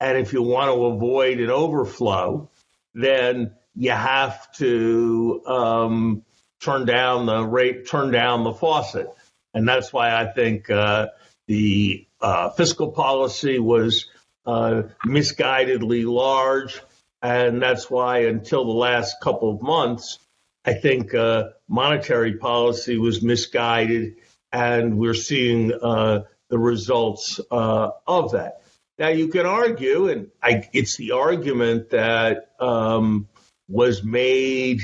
And 0.00 0.16
if 0.16 0.32
you 0.32 0.42
want 0.42 0.72
to 0.72 0.84
avoid 0.86 1.38
an 1.40 1.50
overflow, 1.50 2.48
then 2.94 3.52
you 3.74 3.90
have 3.90 4.50
to 4.56 5.42
um, 5.46 6.24
turn 6.60 6.86
down 6.86 7.26
the 7.26 7.44
rate, 7.44 7.86
turn 7.86 8.10
down 8.10 8.44
the 8.44 8.54
faucet. 8.54 9.08
And 9.52 9.68
that's 9.68 9.92
why 9.92 10.14
I 10.14 10.26
think 10.26 10.70
uh, 10.70 11.08
the 11.46 12.06
uh, 12.22 12.50
fiscal 12.50 12.92
policy 12.92 13.58
was 13.58 14.06
uh, 14.46 14.84
misguidedly 15.06 16.06
large. 16.06 16.80
And 17.20 17.60
that's 17.60 17.90
why 17.90 18.24
until 18.24 18.64
the 18.64 18.72
last 18.72 19.16
couple 19.20 19.54
of 19.54 19.60
months, 19.60 20.18
I 20.64 20.74
think 20.74 21.14
uh, 21.14 21.50
monetary 21.68 22.36
policy 22.36 22.98
was 22.98 23.22
misguided 23.22 24.16
and 24.52 24.98
we're 24.98 25.14
seeing 25.14 25.72
uh, 25.72 26.22
the 26.48 26.58
results 26.58 27.40
uh, 27.50 27.90
of 28.06 28.32
that. 28.32 28.62
Now, 28.98 29.08
you 29.08 29.28
can 29.28 29.46
argue, 29.46 30.08
and 30.08 30.30
I, 30.42 30.68
it's 30.72 30.96
the 30.96 31.12
argument 31.12 31.90
that 31.90 32.50
um, 32.60 33.28
was 33.68 34.04
made 34.04 34.82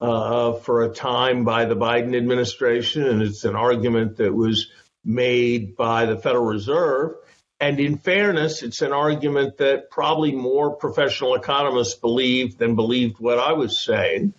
uh, 0.00 0.54
for 0.54 0.82
a 0.82 0.92
time 0.92 1.44
by 1.44 1.66
the 1.66 1.76
Biden 1.76 2.16
administration, 2.16 3.06
and 3.06 3.22
it's 3.22 3.44
an 3.44 3.54
argument 3.54 4.16
that 4.16 4.34
was 4.34 4.68
made 5.04 5.76
by 5.76 6.06
the 6.06 6.16
Federal 6.16 6.46
Reserve. 6.46 7.14
And 7.60 7.78
in 7.78 7.98
fairness, 7.98 8.64
it's 8.64 8.82
an 8.82 8.92
argument 8.92 9.58
that 9.58 9.90
probably 9.90 10.32
more 10.32 10.74
professional 10.74 11.36
economists 11.36 11.94
believe 11.94 12.58
than 12.58 12.74
believed 12.74 13.20
what 13.20 13.38
I 13.38 13.52
was 13.52 13.78
saying 13.78 14.34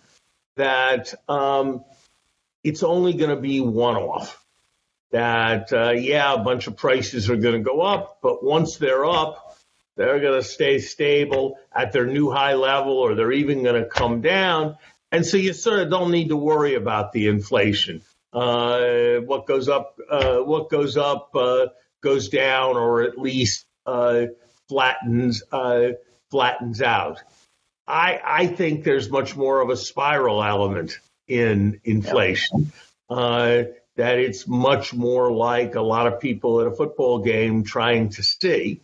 that 0.56 1.14
um, 1.28 1.84
it's 2.62 2.82
only 2.82 3.14
going 3.14 3.30
to 3.30 3.40
be 3.40 3.60
one 3.60 3.96
off 3.96 4.44
that, 5.14 5.72
uh, 5.72 5.92
yeah, 5.92 6.34
a 6.34 6.38
bunch 6.38 6.66
of 6.66 6.76
prices 6.76 7.30
are 7.30 7.36
going 7.36 7.54
to 7.54 7.60
go 7.60 7.80
up, 7.80 8.18
but 8.20 8.42
once 8.42 8.78
they're 8.78 9.04
up, 9.04 9.56
they're 9.96 10.18
going 10.18 10.40
to 10.40 10.42
stay 10.42 10.80
stable 10.80 11.56
at 11.72 11.92
their 11.92 12.04
new 12.06 12.32
high 12.32 12.54
level 12.54 12.94
or 12.94 13.14
they're 13.14 13.30
even 13.30 13.62
going 13.62 13.80
to 13.80 13.88
come 13.88 14.22
down. 14.22 14.76
And 15.12 15.24
so 15.24 15.36
you 15.36 15.52
sort 15.52 15.78
of 15.78 15.88
don't 15.88 16.10
need 16.10 16.30
to 16.30 16.36
worry 16.36 16.74
about 16.74 17.12
the 17.12 17.28
inflation. 17.28 18.02
Uh, 18.32 19.18
what 19.18 19.46
goes 19.46 19.68
up, 19.68 19.96
uh, 20.10 20.38
what 20.38 20.68
goes 20.68 20.96
up 20.96 21.30
uh, 21.36 21.66
goes 22.00 22.28
down, 22.28 22.76
or 22.76 23.02
at 23.02 23.16
least 23.16 23.66
uh, 23.86 24.24
flattens 24.68 25.44
uh, 25.52 25.90
flattens 26.32 26.82
out. 26.82 27.22
I, 27.86 28.20
I 28.24 28.46
think 28.46 28.84
there's 28.84 29.10
much 29.10 29.36
more 29.36 29.60
of 29.60 29.70
a 29.70 29.76
spiral 29.76 30.42
element 30.42 30.98
in 31.28 31.80
inflation. 31.84 32.72
Uh, 33.08 33.64
that 33.96 34.18
it's 34.18 34.48
much 34.48 34.92
more 34.92 35.32
like 35.32 35.74
a 35.74 35.80
lot 35.80 36.06
of 36.06 36.20
people 36.20 36.60
at 36.60 36.66
a 36.66 36.74
football 36.74 37.20
game 37.20 37.62
trying 37.62 38.08
to 38.10 38.22
see. 38.22 38.80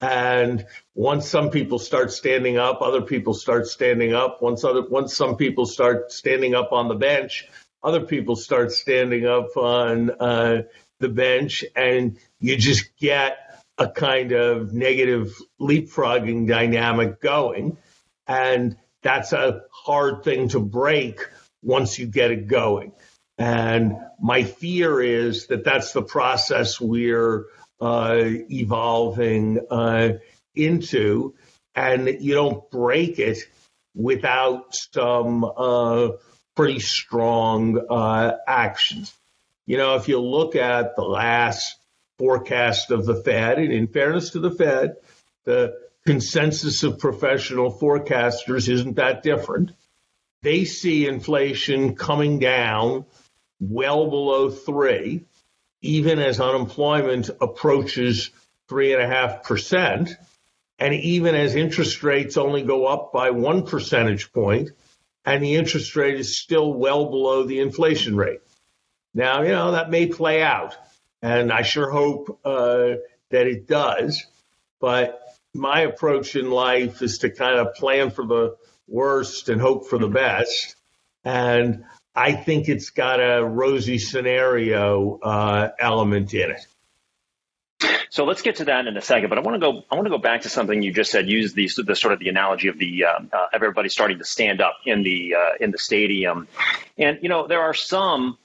And 0.00 0.66
once 0.94 1.28
some 1.28 1.50
people 1.50 1.78
start 1.78 2.12
standing 2.12 2.58
up, 2.58 2.82
other 2.82 3.02
people 3.02 3.34
start 3.34 3.66
standing 3.66 4.14
up. 4.14 4.42
Once 4.42 4.62
other, 4.62 4.86
once 4.88 5.16
some 5.16 5.36
people 5.36 5.66
start 5.66 6.12
standing 6.12 6.54
up 6.54 6.72
on 6.72 6.88
the 6.88 6.94
bench, 6.94 7.48
other 7.82 8.00
people 8.00 8.36
start 8.36 8.72
standing 8.72 9.26
up 9.26 9.56
on 9.56 10.10
uh, 10.10 10.62
the 11.00 11.08
bench, 11.08 11.64
and 11.74 12.18
you 12.40 12.56
just 12.56 12.96
get 12.98 13.38
a 13.78 13.88
kind 13.88 14.32
of 14.32 14.72
negative 14.72 15.34
leapfrogging 15.60 16.46
dynamic 16.46 17.20
going. 17.20 17.76
And 18.26 18.76
that's 19.02 19.32
a 19.32 19.62
hard 19.70 20.24
thing 20.24 20.48
to 20.48 20.60
break 20.60 21.20
once 21.62 21.98
you 21.98 22.06
get 22.06 22.30
it 22.30 22.48
going. 22.48 22.92
And 23.38 23.96
my 24.20 24.44
fear 24.44 25.00
is 25.00 25.48
that 25.48 25.64
that's 25.64 25.92
the 25.92 26.02
process 26.02 26.80
we're 26.80 27.46
uh, 27.80 28.22
evolving 28.50 29.60
uh, 29.70 30.14
into, 30.54 31.34
and 31.74 32.08
you 32.20 32.34
don't 32.34 32.70
break 32.70 33.18
it 33.18 33.38
without 33.94 34.74
some 34.74 35.44
uh, 35.44 36.08
pretty 36.54 36.80
strong 36.80 37.78
uh, 37.90 38.32
actions. 38.46 39.12
You 39.66 39.76
know, 39.76 39.96
if 39.96 40.08
you 40.08 40.20
look 40.20 40.56
at 40.56 40.96
the 40.96 41.02
last 41.02 41.76
forecast 42.18 42.90
of 42.90 43.04
the 43.04 43.16
Fed, 43.22 43.58
and 43.58 43.72
in 43.72 43.88
fairness 43.88 44.30
to 44.30 44.40
the 44.40 44.50
Fed, 44.50 44.96
the 45.44 45.76
consensus 46.06 46.84
of 46.84 46.98
professional 46.98 47.72
forecasters 47.72 48.68
isn't 48.68 48.96
that 48.96 49.22
different. 49.22 49.72
They 50.42 50.64
see 50.64 51.06
inflation 51.06 51.96
coming 51.96 52.38
down 52.38 53.04
well 53.60 54.08
below 54.08 54.50
three, 54.50 55.24
even 55.82 56.18
as 56.18 56.40
unemployment 56.40 57.30
approaches 57.40 58.30
three 58.68 58.92
and 58.92 59.02
a 59.02 59.08
half 59.08 59.42
percent, 59.42 60.10
and 60.78 60.94
even 60.94 61.34
as 61.34 61.54
interest 61.54 62.02
rates 62.02 62.36
only 62.36 62.62
go 62.62 62.86
up 62.86 63.12
by 63.12 63.30
one 63.30 63.66
percentage 63.66 64.32
point, 64.32 64.70
and 65.24 65.42
the 65.42 65.56
interest 65.56 65.96
rate 65.96 66.20
is 66.20 66.38
still 66.38 66.72
well 66.72 67.06
below 67.10 67.44
the 67.44 67.60
inflation 67.60 68.16
rate. 68.16 68.40
Now, 69.14 69.42
you 69.42 69.48
know, 69.48 69.72
that 69.72 69.90
may 69.90 70.06
play 70.06 70.42
out, 70.42 70.76
and 71.22 71.50
I 71.50 71.62
sure 71.62 71.90
hope 71.90 72.40
uh, 72.44 72.96
that 73.30 73.46
it 73.46 73.66
does, 73.66 74.24
but 74.80 75.25
my 75.56 75.80
approach 75.80 76.36
in 76.36 76.50
life 76.50 77.02
is 77.02 77.18
to 77.18 77.30
kind 77.30 77.58
of 77.58 77.74
plan 77.74 78.10
for 78.10 78.26
the 78.26 78.56
worst 78.86 79.48
and 79.48 79.60
hope 79.60 79.88
for 79.88 79.98
the 79.98 80.08
best. 80.08 80.76
And 81.24 81.84
I 82.14 82.32
think 82.32 82.68
it's 82.68 82.90
got 82.90 83.20
a 83.20 83.44
rosy 83.44 83.98
scenario 83.98 85.18
uh, 85.18 85.70
element 85.78 86.32
in 86.34 86.52
it. 86.52 86.66
So 88.10 88.24
let's 88.24 88.40
get 88.40 88.56
to 88.56 88.64
that 88.66 88.86
in 88.86 88.96
a 88.96 89.02
second. 89.02 89.28
But 89.28 89.36
I 89.36 89.42
want 89.42 89.56
to 89.56 89.58
go. 89.58 89.82
I 89.90 89.94
want 89.94 90.06
to 90.06 90.10
go 90.10 90.18
back 90.18 90.42
to 90.42 90.48
something 90.48 90.82
you 90.82 90.92
just 90.92 91.10
said. 91.10 91.28
Use 91.28 91.52
the, 91.52 91.68
the 91.84 91.94
sort 91.94 92.14
of 92.14 92.18
the 92.18 92.30
analogy 92.30 92.68
of 92.68 92.78
the 92.78 93.04
uh, 93.04 93.18
uh, 93.30 93.46
everybody 93.52 93.90
starting 93.90 94.18
to 94.18 94.24
stand 94.24 94.62
up 94.62 94.78
in 94.86 95.02
the 95.02 95.34
uh, 95.34 95.50
in 95.60 95.70
the 95.70 95.78
stadium, 95.78 96.48
and 96.96 97.18
you 97.20 97.28
know 97.28 97.46
there 97.46 97.60
are 97.60 97.74
some, 97.74 98.38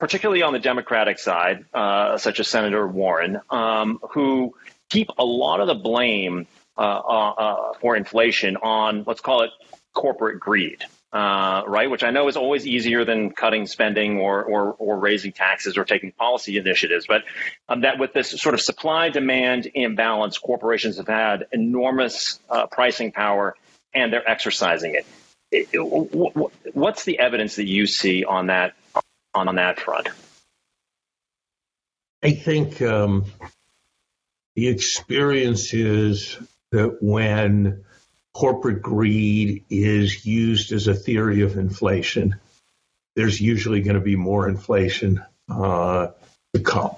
particularly 0.00 0.42
on 0.42 0.52
the 0.52 0.58
Democratic 0.58 1.20
side, 1.20 1.64
uh, 1.72 2.18
such 2.18 2.40
as 2.40 2.48
Senator 2.48 2.84
Warren, 2.88 3.40
um, 3.50 4.00
who 4.10 4.54
keep 4.92 5.08
a 5.18 5.24
lot 5.24 5.60
of 5.60 5.66
the 5.66 5.74
blame 5.74 6.46
uh, 6.76 6.80
uh, 6.80 7.72
for 7.80 7.96
inflation 7.96 8.56
on 8.56 9.04
let's 9.06 9.20
call 9.20 9.42
it 9.42 9.50
corporate 9.94 10.40
greed 10.40 10.84
uh, 11.12 11.62
right? 11.66 11.90
Which 11.90 12.02
I 12.02 12.10
know 12.10 12.26
is 12.28 12.38
always 12.38 12.66
easier 12.66 13.04
than 13.04 13.32
cutting 13.32 13.66
spending 13.66 14.16
or, 14.18 14.42
or, 14.42 14.72
or 14.78 14.98
raising 14.98 15.32
taxes 15.32 15.76
or 15.76 15.84
taking 15.84 16.10
policy 16.12 16.56
initiatives. 16.56 17.04
But 17.06 17.24
um, 17.68 17.82
that 17.82 17.98
with 17.98 18.14
this 18.14 18.30
sort 18.30 18.54
of 18.54 18.62
supply 18.62 19.10
demand 19.10 19.70
imbalance, 19.74 20.38
corporations 20.38 20.96
have 20.96 21.08
had 21.08 21.48
enormous 21.52 22.40
uh, 22.48 22.66
pricing 22.66 23.12
power 23.12 23.54
and 23.92 24.10
they're 24.10 24.26
exercising 24.26 24.94
it 24.94 25.04
what's 26.72 27.04
the 27.04 27.18
evidence 27.18 27.56
that 27.56 27.66
you 27.66 27.86
see 27.86 28.24
on 28.24 28.46
that 28.46 28.74
on, 29.34 29.48
on 29.48 29.56
that 29.56 29.78
front? 29.78 30.08
I 32.22 32.32
think 32.32 32.80
um, 32.80 33.26
the 34.54 34.68
experience 34.68 35.72
is 35.72 36.38
that 36.72 36.98
when 37.00 37.84
corporate 38.34 38.82
greed 38.82 39.64
is 39.70 40.24
used 40.24 40.72
as 40.72 40.88
a 40.88 40.94
theory 40.94 41.42
of 41.42 41.56
inflation, 41.56 42.36
there's 43.14 43.40
usually 43.40 43.82
going 43.82 43.94
to 43.94 44.00
be 44.00 44.16
more 44.16 44.48
inflation 44.48 45.22
uh, 45.50 46.08
to 46.54 46.60
come. 46.62 46.96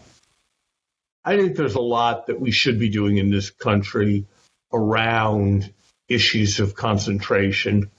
I 1.25 1.37
think 1.37 1.57
there's 1.57 1.75
a 1.75 1.81
lot 1.81 2.27
that 2.27 2.41
we 2.41 2.51
should 2.51 2.79
be 2.79 2.91
doing 2.91 3.17
in 3.17 3.31
this 3.31 3.51
country 3.51 4.27
around 4.73 5.73
issues 6.09 6.61
of 6.61 6.75
concentration. 6.75 7.91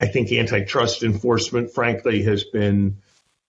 I 0.00 0.06
think 0.06 0.32
antitrust 0.32 1.02
enforcement, 1.02 1.72
frankly, 1.72 2.22
has 2.24 2.44
been 2.44 2.98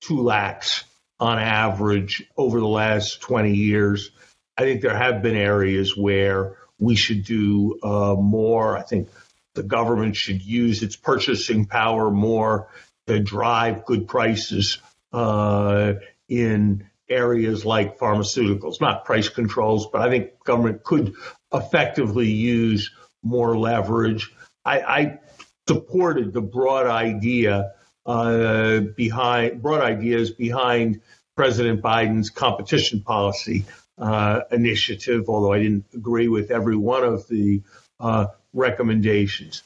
too 0.02 0.22
lax 0.22 0.84
on 1.20 1.40
average 1.40 2.24
over 2.38 2.60
the 2.60 2.68
last 2.68 3.22
20 3.22 3.54
years. 3.54 4.12
I 4.58 4.64
think 4.64 4.82
there 4.82 4.98
have 4.98 5.22
been 5.22 5.36
areas 5.36 5.98
where 5.98 6.56
we 6.80 6.96
should 6.96 7.26
do 7.26 7.80
uh, 7.84 8.16
more. 8.16 8.78
I 8.78 8.84
think 8.84 9.10
the 9.54 9.64
government 9.64 10.16
should 10.16 10.42
use 10.42 10.84
its 10.84 10.96
purchasing 10.96 11.66
power 11.66 12.12
more 12.12 12.70
to 13.08 13.20
drive 13.20 13.86
good 13.86 14.08
prices 14.08 14.80
uh, 15.14 15.94
in 16.28 16.88
areas 17.10 17.66
like 17.66 18.00
pharmaceuticals, 18.00 18.82
not 18.82 19.06
price 19.06 19.30
controls, 19.30 19.88
but 19.92 20.02
I 20.02 20.10
think 20.10 20.44
government 20.44 20.84
could 20.84 21.14
effectively 21.54 22.30
use 22.30 22.92
more 23.24 23.58
leverage. 23.58 24.32
I, 24.64 24.80
I 24.82 25.20
supported 25.68 26.34
the 26.34 26.42
broad 26.42 26.88
idea 26.88 27.74
uh, 28.06 28.80
behind 28.80 29.62
broad 29.62 29.82
ideas 29.82 30.32
behind 30.32 31.02
President 31.36 31.82
Biden's 31.82 32.30
competition 32.30 33.02
policy 33.02 33.66
uh, 33.98 34.42
initiative, 34.52 35.30
although 35.30 35.54
I 35.54 35.62
didn't 35.62 35.86
agree 35.94 36.28
with 36.28 36.52
every 36.52 36.76
one 36.76 37.04
of 37.04 37.28
the 37.28 37.62
uh, 38.00 38.28
recommendations. 38.54 39.64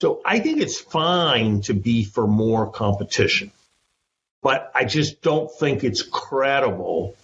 So 0.00 0.20
I 0.24 0.38
think 0.38 0.60
it's 0.60 0.80
fine 0.80 1.60
to 1.62 1.74
be 1.74 2.04
for 2.04 2.26
more 2.26 2.70
competition, 2.70 3.52
but 4.42 4.70
I 4.74 4.84
just 4.84 5.22
don't 5.22 5.50
think 5.58 5.84
it's 5.84 6.02
credible 6.02 7.16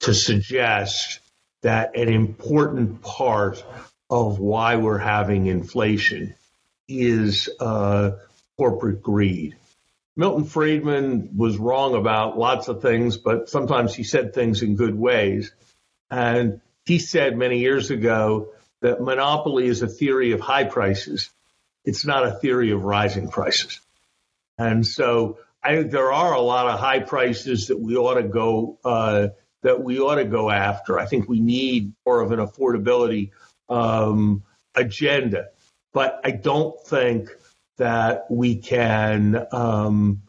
to 0.00 0.14
suggest 0.14 1.20
that 1.62 1.96
an 1.96 2.08
important 2.08 3.02
part 3.02 3.64
of 4.10 4.38
why 4.38 4.76
we're 4.76 4.98
having 4.98 5.46
inflation 5.46 6.34
is 6.88 7.48
uh, 7.60 8.12
corporate 8.56 9.02
greed. 9.02 9.56
Milton 10.16 10.44
Friedman 10.44 11.30
was 11.36 11.56
wrong 11.58 11.94
about 11.94 12.38
lots 12.38 12.66
of 12.66 12.82
things, 12.82 13.16
but 13.16 13.48
sometimes 13.48 13.94
he 13.94 14.02
said 14.02 14.34
things 14.34 14.62
in 14.62 14.74
good 14.74 14.94
ways. 14.96 15.52
And 16.10 16.60
he 16.84 16.98
said 16.98 17.36
many 17.36 17.58
years 17.58 17.90
ago 17.90 18.50
that 18.80 19.00
monopoly 19.00 19.66
is 19.66 19.82
a 19.82 19.88
theory 19.88 20.32
of 20.32 20.40
high 20.40 20.64
prices. 20.64 21.30
It's 21.84 22.06
not 22.06 22.26
a 22.26 22.32
theory 22.32 22.70
of 22.70 22.84
rising 22.84 23.28
prices. 23.28 23.80
And 24.56 24.86
so 24.86 25.38
I 25.62 25.76
think 25.76 25.90
there 25.90 26.12
are 26.12 26.34
a 26.34 26.40
lot 26.40 26.66
of 26.66 26.78
high 26.78 27.00
prices 27.00 27.68
that 27.68 27.78
we 27.78 27.96
ought 27.96 28.14
to 28.14 28.22
go 28.22 28.78
uh, 28.84 29.28
that 29.62 29.82
we 29.82 29.98
ought 29.98 30.16
to 30.16 30.24
go 30.24 30.50
after. 30.50 30.98
I 30.98 31.06
think 31.06 31.28
we 31.28 31.40
need 31.40 31.92
more 32.06 32.20
of 32.20 32.30
an 32.30 32.38
affordability 32.38 33.30
um, 33.68 34.44
agenda, 34.74 35.48
but 35.92 36.20
I 36.24 36.30
don't 36.30 36.80
think 36.86 37.30
that 37.76 38.26
we 38.30 38.56
can 38.56 39.46
um, 39.52 40.22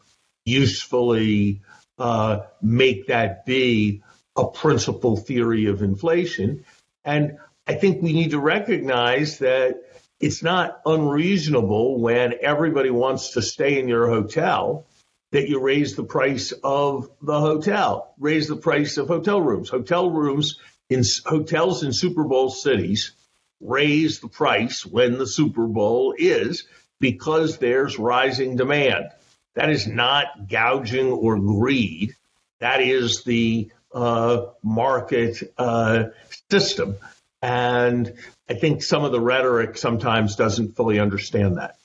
usefully 0.44 1.62
uh, 1.98 2.40
make 2.60 3.06
that 3.06 3.46
be 3.46 4.02
a 4.36 4.46
principal 4.46 5.16
theory 5.16 5.66
of 5.66 5.82
inflation. 5.82 6.64
And 7.04 7.38
I 7.66 7.74
think 7.74 8.02
we 8.02 8.12
need 8.12 8.30
to 8.30 8.40
recognize 8.40 9.38
that 9.38 9.82
it's 10.18 10.42
not 10.42 10.80
unreasonable 10.84 12.00
when 12.00 12.34
everybody 12.42 12.90
wants 12.90 13.32
to 13.32 13.42
stay 13.42 13.78
in 13.78 13.88
your 13.88 14.08
hotel 14.08 14.86
that 15.32 15.48
you 15.48 15.60
raise 15.60 15.94
the 15.94 16.04
price 16.04 16.52
of 16.64 17.08
the 17.22 17.38
hotel, 17.38 18.14
raise 18.18 18.48
the 18.48 18.56
price 18.56 18.96
of 18.96 19.08
hotel 19.08 19.40
rooms. 19.40 19.68
Hotel 19.68 20.10
rooms 20.10 20.58
in 20.88 21.04
hotels 21.24 21.84
in 21.84 21.92
Super 21.92 22.24
Bowl 22.24 22.50
cities 22.50 23.12
raise 23.60 24.20
the 24.20 24.28
price 24.28 24.84
when 24.84 25.18
the 25.18 25.26
Super 25.26 25.66
Bowl 25.66 26.14
is 26.18 26.66
because 26.98 27.58
there's 27.58 27.98
rising 27.98 28.56
demand. 28.56 29.06
That 29.54 29.70
is 29.70 29.86
not 29.86 30.48
gouging 30.48 31.12
or 31.12 31.38
greed. 31.38 32.14
That 32.58 32.80
is 32.80 33.24
the 33.24 33.70
uh, 33.92 34.46
market 34.62 35.52
uh, 35.58 36.04
system. 36.50 36.96
And 37.42 38.14
I 38.48 38.54
think 38.54 38.82
some 38.82 39.04
of 39.04 39.12
the 39.12 39.20
rhetoric 39.20 39.78
sometimes 39.78 40.36
doesn't 40.36 40.76
fully 40.76 40.98
understand 40.98 41.56
that. 41.58 41.76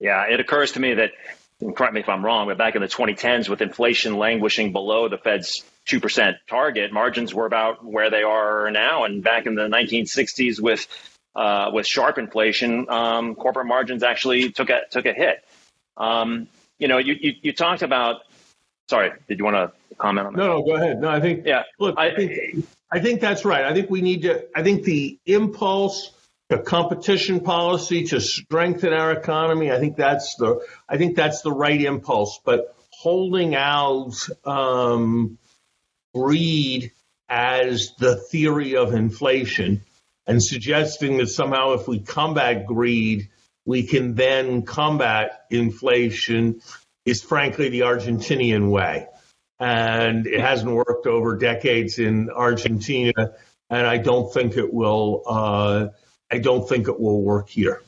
Yeah, 0.00 0.24
it 0.24 0.40
occurs 0.40 0.72
to 0.72 0.80
me 0.80 0.94
that, 0.94 1.12
correct 1.76 1.94
me 1.94 2.00
if 2.00 2.08
I'm 2.08 2.24
wrong, 2.24 2.46
but 2.46 2.58
back 2.58 2.74
in 2.74 2.82
the 2.82 2.88
2010s, 2.88 3.48
with 3.48 3.62
inflation 3.62 4.18
languishing 4.18 4.72
below 4.72 5.08
the 5.08 5.16
Fed's 5.16 5.64
2% 5.88 6.36
target, 6.48 6.92
margins 6.92 7.32
were 7.32 7.46
about 7.46 7.84
where 7.84 8.10
they 8.10 8.22
are 8.22 8.70
now. 8.70 9.04
And 9.04 9.22
back 9.22 9.46
in 9.46 9.54
the 9.54 9.68
1960s, 9.68 10.60
with 10.60 10.86
uh, 11.34 11.70
with 11.72 11.86
sharp 11.86 12.18
inflation, 12.18 12.88
um, 12.88 13.34
corporate 13.34 13.66
margins 13.66 14.04
actually 14.04 14.52
took 14.52 14.70
a 14.70 14.82
took 14.90 15.06
a 15.06 15.12
hit. 15.12 15.44
Um, 15.96 16.46
you 16.78 16.86
know, 16.86 16.98
you, 16.98 17.14
you, 17.20 17.32
you 17.42 17.52
talked 17.52 17.82
about. 17.82 18.22
Sorry, 18.88 19.12
did 19.28 19.38
you 19.38 19.44
want 19.44 19.56
to 19.56 19.72
comment 19.98 20.26
on 20.26 20.32
that? 20.34 20.38
No, 20.38 20.58
no, 20.58 20.62
go 20.62 20.74
ahead. 20.76 21.00
No, 21.00 21.08
I 21.08 21.20
think. 21.20 21.46
Yeah. 21.46 21.62
Look, 21.78 21.96
I, 21.98 22.08
I 22.08 22.14
think 22.14 22.66
I 22.94 23.00
think 23.00 23.20
that's 23.20 23.44
right. 23.44 23.64
I 23.64 23.74
think 23.74 23.90
we 23.90 24.02
need 24.02 24.22
to, 24.22 24.44
I 24.56 24.62
think 24.62 24.84
the 24.84 25.18
impulse, 25.26 26.12
the 26.48 26.58
competition 26.58 27.40
policy 27.40 28.04
to 28.04 28.20
strengthen 28.20 28.92
our 28.92 29.10
economy, 29.10 29.72
I 29.72 29.80
think 29.80 29.96
that's 29.96 30.36
the, 30.36 30.60
I 30.88 30.96
think 30.96 31.16
that's 31.16 31.42
the 31.42 31.50
right 31.50 31.80
impulse. 31.80 32.38
But 32.44 32.76
holding 32.90 33.56
out 33.56 34.14
um, 34.44 35.38
greed 36.14 36.92
as 37.28 37.96
the 37.98 38.14
theory 38.14 38.76
of 38.76 38.94
inflation 38.94 39.82
and 40.28 40.40
suggesting 40.40 41.16
that 41.16 41.30
somehow 41.30 41.72
if 41.72 41.88
we 41.88 41.98
combat 41.98 42.64
greed, 42.64 43.28
we 43.64 43.82
can 43.88 44.14
then 44.14 44.62
combat 44.62 45.46
inflation 45.50 46.60
is 47.04 47.22
frankly 47.22 47.70
the 47.70 47.80
Argentinian 47.80 48.70
way 48.70 49.08
and 49.60 50.26
it 50.26 50.40
hasn't 50.40 50.70
worked 50.70 51.06
over 51.06 51.36
decades 51.36 51.98
in 51.98 52.30
Argentina, 52.30 53.32
and 53.70 53.86
I 53.86 53.98
don't 53.98 54.32
think 54.32 54.56
it 54.56 54.72
will. 54.72 55.22
Uh, 55.26 55.88
I 56.30 56.38
don't 56.38 56.68
think 56.68 56.88
it 56.88 56.98
will 56.98 57.22
work 57.22 57.48
here. 57.48 57.82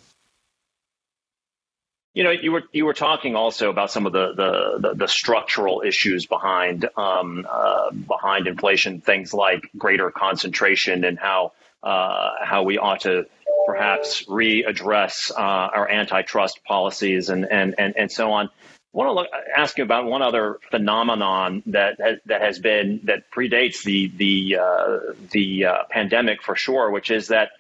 You 2.15 2.25
know, 2.25 2.31
you 2.31 2.53
were 2.53 2.63
you 2.73 2.87
were 2.87 2.95
talking 2.95 3.37
also 3.37 3.69
about 3.69 3.91
some 3.91 4.07
of 4.07 4.13
the 4.13 4.33
the, 4.33 4.89
the, 4.89 4.95
the 4.95 5.09
structural 5.09 5.83
issues 5.83 6.27
behind 6.27 6.89
um, 6.97 7.47
uh, 7.51 7.91
behind 7.91 8.47
inflation, 8.47 9.01
things 9.01 9.35
like 9.35 9.71
greater 9.77 10.11
concentration 10.11 11.05
and 11.05 11.19
how 11.19 11.53
uh, 11.83 12.31
how 12.43 12.63
we 12.63 12.79
ought 12.79 13.01
to 13.01 13.27
perhaps 13.67 14.25
readdress 14.27 15.31
uh, 15.31 15.35
our 15.35 15.91
antitrust 15.91 16.65
policies 16.65 17.29
and, 17.29 17.45
and 17.45 17.75
and 17.77 17.97
and 17.97 18.11
so 18.11 18.33
on. 18.33 18.49
I 18.97 18.99
want 18.99 19.09
to 19.09 19.13
look, 19.13 19.29
ask 19.55 19.77
you 19.77 19.85
about 19.85 20.07
one 20.07 20.23
other 20.23 20.59
phenomenon 20.71 21.63
that 21.67 22.01
has, 22.01 22.19
that 22.25 22.41
has 22.41 22.59
been 22.59 23.01
that 23.05 23.31
predates 23.31 23.83
the 23.83 24.11
the 24.17 24.57
uh, 24.59 25.13
the 25.33 25.67
uh, 25.67 25.83
pandemic 25.91 26.43
for 26.43 26.57
sure, 26.57 26.91
which 26.91 27.11
is 27.11 27.29
that 27.29 27.51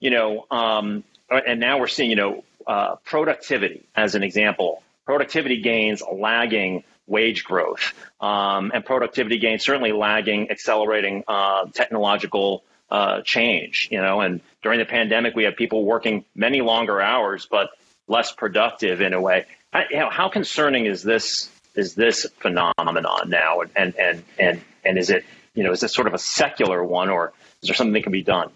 you 0.00 0.10
know, 0.10 0.46
um, 0.50 1.04
and 1.30 1.60
now 1.60 1.78
we're 1.78 1.86
seeing 1.86 2.10
you 2.10 2.16
know 2.16 2.44
uh, 2.66 2.96
productivity 3.04 3.84
as 3.94 4.16
an 4.16 4.24
example, 4.24 4.82
productivity 5.06 5.60
gains 5.62 6.02
lagging 6.12 6.82
wage 7.06 7.44
growth, 7.44 7.92
um, 8.20 8.72
and 8.74 8.84
productivity 8.84 9.38
gains 9.38 9.64
certainly 9.64 9.92
lagging 9.92 10.50
accelerating 10.50 11.22
uh, 11.28 11.66
technological 11.72 12.64
uh, 12.90 13.20
change. 13.24 13.86
You 13.92 14.02
know, 14.02 14.22
and 14.22 14.40
during 14.60 14.80
the 14.80 14.86
pandemic, 14.86 15.36
we 15.36 15.44
had 15.44 15.54
people 15.54 15.84
working 15.84 16.24
many 16.34 16.62
longer 16.62 17.00
hours, 17.00 17.46
but 17.48 17.70
less 18.10 18.32
productive 18.32 19.00
in 19.00 19.14
a 19.14 19.20
way. 19.20 19.46
I, 19.72 19.84
you 19.90 19.98
know, 19.98 20.10
how 20.10 20.28
concerning 20.28 20.86
is 20.86 21.02
this 21.02 21.48
is 21.74 21.94
this 21.94 22.26
phenomenon 22.40 23.30
now, 23.30 23.60
and 23.60 23.96
and 23.96 24.24
and 24.38 24.60
and 24.84 24.98
is 24.98 25.10
it 25.10 25.24
you 25.54 25.62
know 25.62 25.72
is 25.72 25.80
this 25.80 25.94
sort 25.94 26.08
of 26.08 26.14
a 26.14 26.18
secular 26.18 26.84
one, 26.84 27.08
or 27.08 27.32
is 27.62 27.68
there 27.68 27.74
something 27.74 27.92
that 27.94 28.02
can 28.02 28.12
be 28.12 28.22
done? 28.22 28.50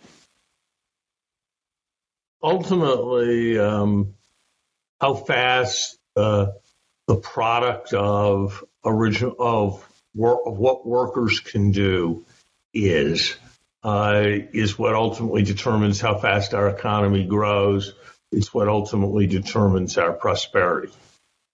Ultimately, 2.42 3.58
um, 3.58 4.14
how 5.00 5.14
fast 5.14 5.96
uh, 6.16 6.48
the 7.06 7.16
product 7.16 7.94
of 7.94 8.62
original 8.84 9.36
of, 9.38 9.88
wor- 10.14 10.46
of 10.46 10.58
what 10.58 10.86
workers 10.86 11.40
can 11.40 11.70
do 11.70 12.26
is 12.74 13.36
uh, 13.84 14.22
is 14.52 14.78
what 14.78 14.94
ultimately 14.94 15.42
determines 15.42 16.00
how 16.00 16.18
fast 16.18 16.54
our 16.54 16.68
economy 16.68 17.24
grows. 17.24 17.94
It's 18.34 18.52
what 18.52 18.68
ultimately 18.68 19.26
determines 19.26 19.98
our 19.98 20.12
prosperity 20.12 20.92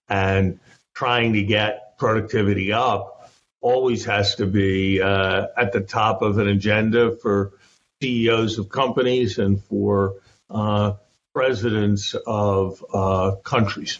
and 0.09 0.59
trying 0.93 1.33
to 1.33 1.43
get 1.43 1.97
productivity 1.97 2.73
up 2.73 3.31
always 3.61 4.05
has 4.05 4.35
to 4.35 4.45
be 4.45 5.01
uh, 5.01 5.47
at 5.55 5.71
the 5.71 5.81
top 5.81 6.21
of 6.21 6.37
an 6.39 6.47
agenda 6.47 7.15
for 7.15 7.53
CEOs 8.01 8.57
of 8.57 8.69
companies 8.69 9.37
and 9.37 9.63
for 9.63 10.15
uh, 10.49 10.93
presidents 11.33 12.15
of 12.25 12.83
uh, 12.93 13.35
countries. 13.43 13.99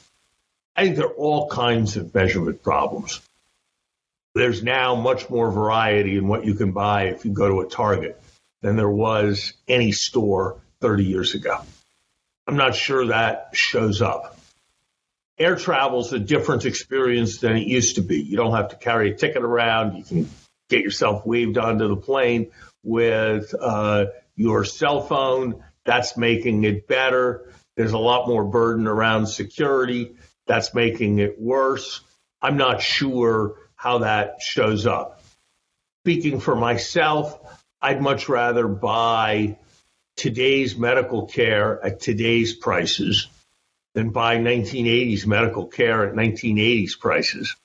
I 0.75 0.83
think 0.83 0.95
there 0.95 1.05
are 1.05 1.13
all 1.13 1.47
kinds 1.49 1.95
of 1.97 2.13
measurement 2.13 2.63
problems. 2.63 3.21
There's 4.33 4.63
now 4.63 4.95
much 4.95 5.29
more 5.29 5.51
variety 5.51 6.17
in 6.17 6.27
what 6.27 6.45
you 6.45 6.55
can 6.55 6.71
buy 6.71 7.03
if 7.03 7.25
you 7.25 7.31
go 7.31 7.47
to 7.49 7.61
a 7.61 7.69
Target 7.69 8.21
than 8.61 8.75
there 8.75 8.89
was 8.89 9.53
any 9.67 9.91
store 9.91 10.57
30 10.79 11.05
years 11.05 11.35
ago. 11.35 11.61
I'm 12.47 12.57
not 12.57 12.75
sure 12.75 13.07
that 13.07 13.49
shows 13.53 14.01
up 14.01 14.37
air 15.41 15.55
travel 15.55 16.01
is 16.01 16.13
a 16.13 16.19
different 16.19 16.65
experience 16.65 17.39
than 17.39 17.57
it 17.57 17.67
used 17.67 17.95
to 17.95 18.01
be. 18.01 18.21
You 18.21 18.37
don't 18.37 18.55
have 18.55 18.69
to 18.69 18.75
carry 18.75 19.11
a 19.11 19.15
ticket 19.15 19.43
around. 19.43 19.97
You 19.97 20.03
can 20.03 20.29
get 20.69 20.83
yourself 20.83 21.25
waved 21.25 21.57
onto 21.57 21.87
the 21.87 21.97
plane 21.97 22.51
with 22.83 23.53
uh, 23.59 24.05
your 24.35 24.63
cell 24.63 25.01
phone. 25.01 25.63
That's 25.83 26.15
making 26.15 26.63
it 26.63 26.87
better. 26.87 27.51
There's 27.75 27.93
a 27.93 27.97
lot 27.97 28.27
more 28.27 28.43
burden 28.43 28.87
around 28.87 29.27
security. 29.27 30.15
That's 30.45 30.73
making 30.73 31.19
it 31.19 31.41
worse. 31.41 32.01
I'm 32.41 32.57
not 32.57 32.81
sure 32.81 33.55
how 33.75 33.99
that 33.99 34.41
shows 34.41 34.85
up. 34.85 35.23
Speaking 36.03 36.39
for 36.39 36.55
myself, 36.55 37.39
I'd 37.81 38.01
much 38.01 38.29
rather 38.29 38.67
buy 38.67 39.57
today's 40.21 40.77
medical 40.77 41.25
care 41.25 41.83
at 41.83 41.99
today's 41.99 42.53
prices 42.53 43.27
than 43.95 44.11
buy 44.11 44.37
1980s 44.37 45.25
medical 45.25 45.65
care 45.65 46.07
at 46.07 46.13
1980s 46.13 46.99
prices. 46.99 47.55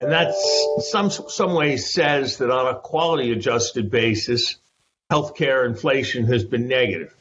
And 0.00 0.12
that's 0.12 0.38
some 0.90 1.10
some 1.10 1.54
ways 1.54 1.92
says 1.92 2.38
that 2.38 2.52
on 2.52 2.72
a 2.72 2.78
quality 2.78 3.32
adjusted 3.32 3.90
basis, 3.90 4.58
healthcare 5.10 5.66
inflation 5.66 6.26
has 6.26 6.44
been 6.44 6.68
negative. 6.68 7.12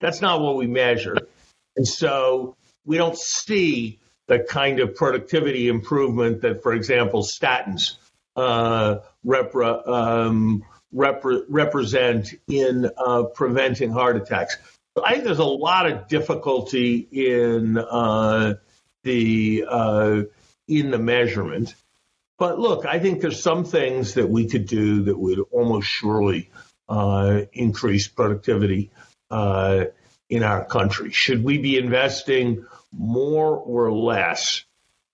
That's 0.00 0.20
not 0.20 0.40
what 0.40 0.54
we 0.54 0.68
measure. 0.68 1.16
And 1.76 1.86
so 1.86 2.56
we 2.84 2.98
don't 2.98 3.18
see 3.18 3.98
the 4.28 4.38
kind 4.38 4.78
of 4.78 4.94
productivity 4.94 5.66
improvement 5.66 6.42
that, 6.42 6.62
for 6.62 6.74
example, 6.74 7.24
statins 7.24 7.96
uh, 8.36 8.98
repre- 9.26 9.88
um, 9.88 10.62
repre- 10.94 11.44
represent 11.48 12.34
in 12.48 12.90
uh, 12.96 13.24
preventing 13.24 13.90
heart 13.90 14.16
attacks. 14.16 14.56
I 15.02 15.12
think 15.12 15.24
there's 15.24 15.38
a 15.38 15.44
lot 15.44 15.90
of 15.90 16.08
difficulty 16.08 16.96
in 17.10 17.78
uh, 17.78 18.54
the 19.04 19.64
uh, 19.68 20.22
in 20.68 20.90
the 20.90 20.98
measurement. 20.98 21.74
But 22.38 22.58
look, 22.58 22.84
I 22.86 22.98
think 22.98 23.20
there's 23.20 23.42
some 23.42 23.64
things 23.64 24.14
that 24.14 24.28
we 24.28 24.48
could 24.48 24.66
do 24.66 25.04
that 25.04 25.18
would 25.18 25.38
almost 25.50 25.88
surely 25.88 26.50
uh, 26.88 27.42
increase 27.52 28.08
productivity 28.08 28.90
uh, 29.30 29.84
in 30.28 30.42
our 30.42 30.64
country. 30.64 31.10
Should 31.12 31.42
we 31.44 31.58
be 31.58 31.78
investing 31.78 32.66
more 32.92 33.56
or 33.56 33.92
less 33.92 34.64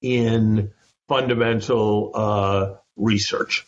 in 0.01 0.73
fundamental 1.07 2.79
research. 2.99 3.67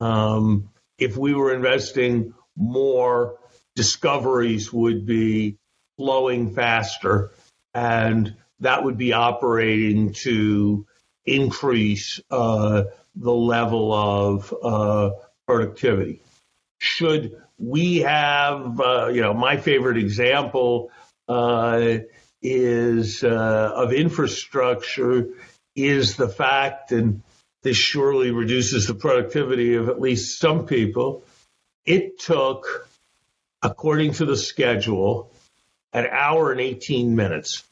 Um, 0.00 0.70
if 0.98 1.16
we 1.16 1.34
were 1.34 1.54
investing 1.54 2.34
more, 2.56 3.38
discoveries 3.76 4.72
would 4.72 5.06
be 5.06 5.56
flowing 5.96 6.54
faster, 6.54 7.30
and 7.74 8.34
that 8.60 8.82
would 8.84 8.98
be 8.98 9.12
operating 9.12 10.12
to 10.12 10.86
increase 11.24 12.20
uh, 12.30 12.84
the 13.14 13.32
level 13.32 13.92
of 13.92 14.54
uh, 14.62 15.10
productivity. 15.46 16.20
Should 16.78 17.40
we 17.58 17.98
have, 17.98 18.80
uh, 18.80 19.08
you 19.08 19.20
know, 19.20 19.34
my 19.34 19.56
favorite 19.56 19.98
example 19.98 20.90
uh, 21.28 21.98
is 22.42 23.22
uh, 23.22 23.72
of 23.74 23.92
infrastructure 23.92 25.28
is 25.74 26.16
the 26.16 26.28
fact, 26.28 26.92
and 26.92 27.22
this 27.62 27.76
surely 27.76 28.30
reduces 28.30 28.86
the 28.86 28.94
productivity 28.94 29.74
of 29.74 29.88
at 29.88 30.00
least 30.00 30.38
some 30.38 30.66
people. 30.66 31.24
It 31.84 32.20
took, 32.20 32.88
according 33.62 34.12
to 34.14 34.24
the 34.24 34.36
schedule, 34.36 35.32
an 35.92 36.06
hour 36.10 36.52
and 36.52 36.60
18 36.60 37.16
minutes 37.16 37.64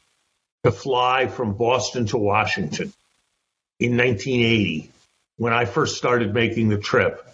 to 0.64 0.72
fly 0.72 1.27
from 1.27 1.55
Boston 1.55 2.07
to 2.07 2.18
Washington 2.18 2.92
in 3.79 3.96
1980 3.96 4.90
when 5.37 5.53
I 5.53 5.66
first 5.66 5.96
started 5.96 6.35
making 6.35 6.68
the 6.68 6.79
trip 6.79 7.27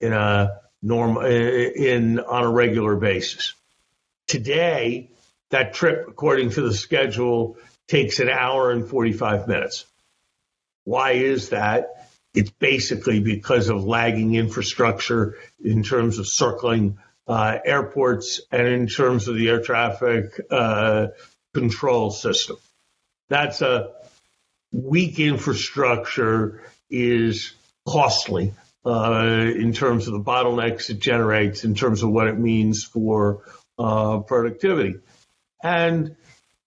in 0.00 0.12
a 0.12 0.60
norm 0.82 1.16
in 1.24 2.20
on 2.20 2.44
a 2.44 2.50
regular 2.50 2.96
basis. 2.96 3.54
Today, 4.26 5.10
that 5.50 5.74
trip, 5.74 6.06
according 6.08 6.50
to 6.50 6.60
the 6.60 6.74
schedule, 6.74 7.56
takes 7.88 8.20
an 8.20 8.28
hour 8.28 8.70
and 8.70 8.86
45 8.86 9.48
minutes. 9.48 9.86
Why 10.86 11.12
is 11.12 11.48
that? 11.48 12.08
It's 12.32 12.50
basically 12.50 13.18
because 13.18 13.70
of 13.70 13.84
lagging 13.84 14.36
infrastructure 14.36 15.36
in 15.62 15.82
terms 15.82 16.20
of 16.20 16.28
circling 16.28 16.98
uh, 17.26 17.58
airports 17.64 18.40
and 18.52 18.68
in 18.68 18.86
terms 18.86 19.26
of 19.26 19.34
the 19.34 19.48
air 19.48 19.60
traffic 19.60 20.40
uh, 20.48 21.08
control 21.52 22.12
system. 22.12 22.56
That's 23.28 23.62
a 23.62 23.90
weak 24.70 25.18
infrastructure 25.18 26.62
is 26.88 27.52
costly 27.84 28.54
uh, 28.84 29.50
in 29.56 29.72
terms 29.72 30.06
of 30.06 30.12
the 30.12 30.20
bottlenecks 30.20 30.88
it 30.88 31.00
generates, 31.00 31.64
in 31.64 31.74
terms 31.74 32.04
of 32.04 32.10
what 32.10 32.28
it 32.28 32.38
means 32.38 32.84
for 32.84 33.42
uh, 33.76 34.20
productivity. 34.20 35.00
And 35.64 36.14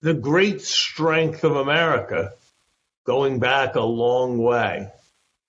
the 0.02 0.14
great 0.14 0.62
strength 0.62 1.46
of 1.46 1.56
America, 1.56 2.34
going 3.10 3.40
back 3.40 3.74
a 3.74 3.82
long 3.82 4.38
way, 4.38 4.88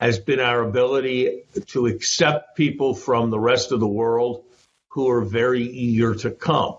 has 0.01 0.19
been 0.19 0.41
our 0.41 0.63
ability 0.63 1.43
to 1.67 1.89
accept 1.89 2.57
people 2.57 2.95
from 2.95 3.29
the 3.29 3.39
rest 3.39 3.71
of 3.71 3.81
the 3.81 3.87
world 3.87 4.45
who 4.89 5.11
are 5.11 5.21
very 5.21 5.65
eager 5.65 6.15
to 6.15 6.31
come. 6.31 6.77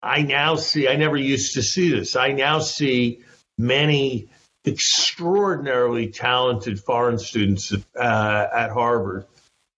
I 0.00 0.22
now 0.22 0.54
see, 0.54 0.86
I 0.86 0.94
never 0.94 1.16
used 1.16 1.54
to 1.54 1.64
see 1.64 1.90
this. 1.90 2.14
I 2.14 2.30
now 2.30 2.60
see 2.60 3.22
many 3.58 4.28
extraordinarily 4.64 6.10
talented 6.12 6.78
foreign 6.78 7.18
students 7.18 7.74
uh, 7.96 8.46
at 8.54 8.70
Harvard 8.70 9.26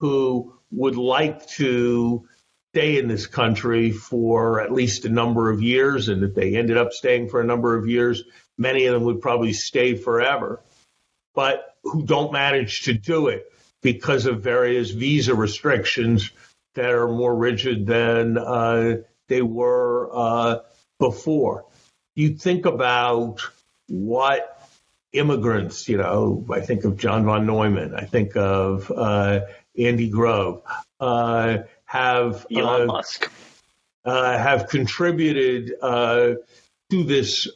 who 0.01 0.53
would 0.71 0.97
like 0.97 1.47
to 1.47 2.29
stay 2.75 2.99
in 2.99 3.09
this 3.09 3.27
country 3.27 3.91
for 3.91 4.61
at 4.61 4.71
least 4.71 5.07
a 5.07 5.09
number 5.09 5.51
of 5.51 5.63
years. 5.63 6.11
And 6.11 6.23
that 6.23 6.35
they 6.35 6.57
ended 6.57 6.77
up 6.77 6.93
staying 6.93 7.31
for 7.31 7.41
a 7.41 7.47
number 7.47 7.75
of 7.75 7.89
years, 7.89 8.23
many 8.59 8.87
of 8.87 8.95
them 8.95 9.05
would 9.05 9.21
probably 9.21 9.53
stay 9.53 9.95
forever, 9.95 10.61
but 11.35 11.77
who 11.83 12.03
don't 12.03 12.33
manage 12.33 12.83
to 12.83 12.95
do 12.95 13.29
it 13.29 13.53
because 13.83 14.27
of 14.27 14.43
various 14.43 14.91
visa 14.91 15.35
restrictions 15.35 16.31
that 16.75 16.91
are 16.91 17.09
more 17.09 17.35
rigid 17.35 17.87
than 17.87 18.39
uh, 18.39 18.97
they 19.29 19.43
were 19.43 20.11
uh, 20.13 20.59
before. 20.99 21.67
You 22.15 22.37
think 22.37 22.67
about 22.67 23.41
what 23.89 24.69
immigrants, 25.13 25.89
you 25.89 25.99
know, 25.99 26.47
I 26.51 26.61
think 26.61 26.85
of 26.85 26.97
John 26.97 27.25
von 27.25 27.47
Neumann, 27.47 27.95
I 27.95 28.05
think 28.05 28.37
of 28.37 28.91
uh, 28.91 29.41
Andy 29.77 30.09
Grove, 30.09 30.63
uh, 31.01 31.59
have 31.85 32.47
Elon 32.51 32.83
uh, 32.83 32.87
Musk 32.87 33.31
uh, 34.05 34.39
have 34.39 34.69
contributed 34.69 35.73
uh, 35.81 36.35
to 36.91 37.05
this 37.05 37.49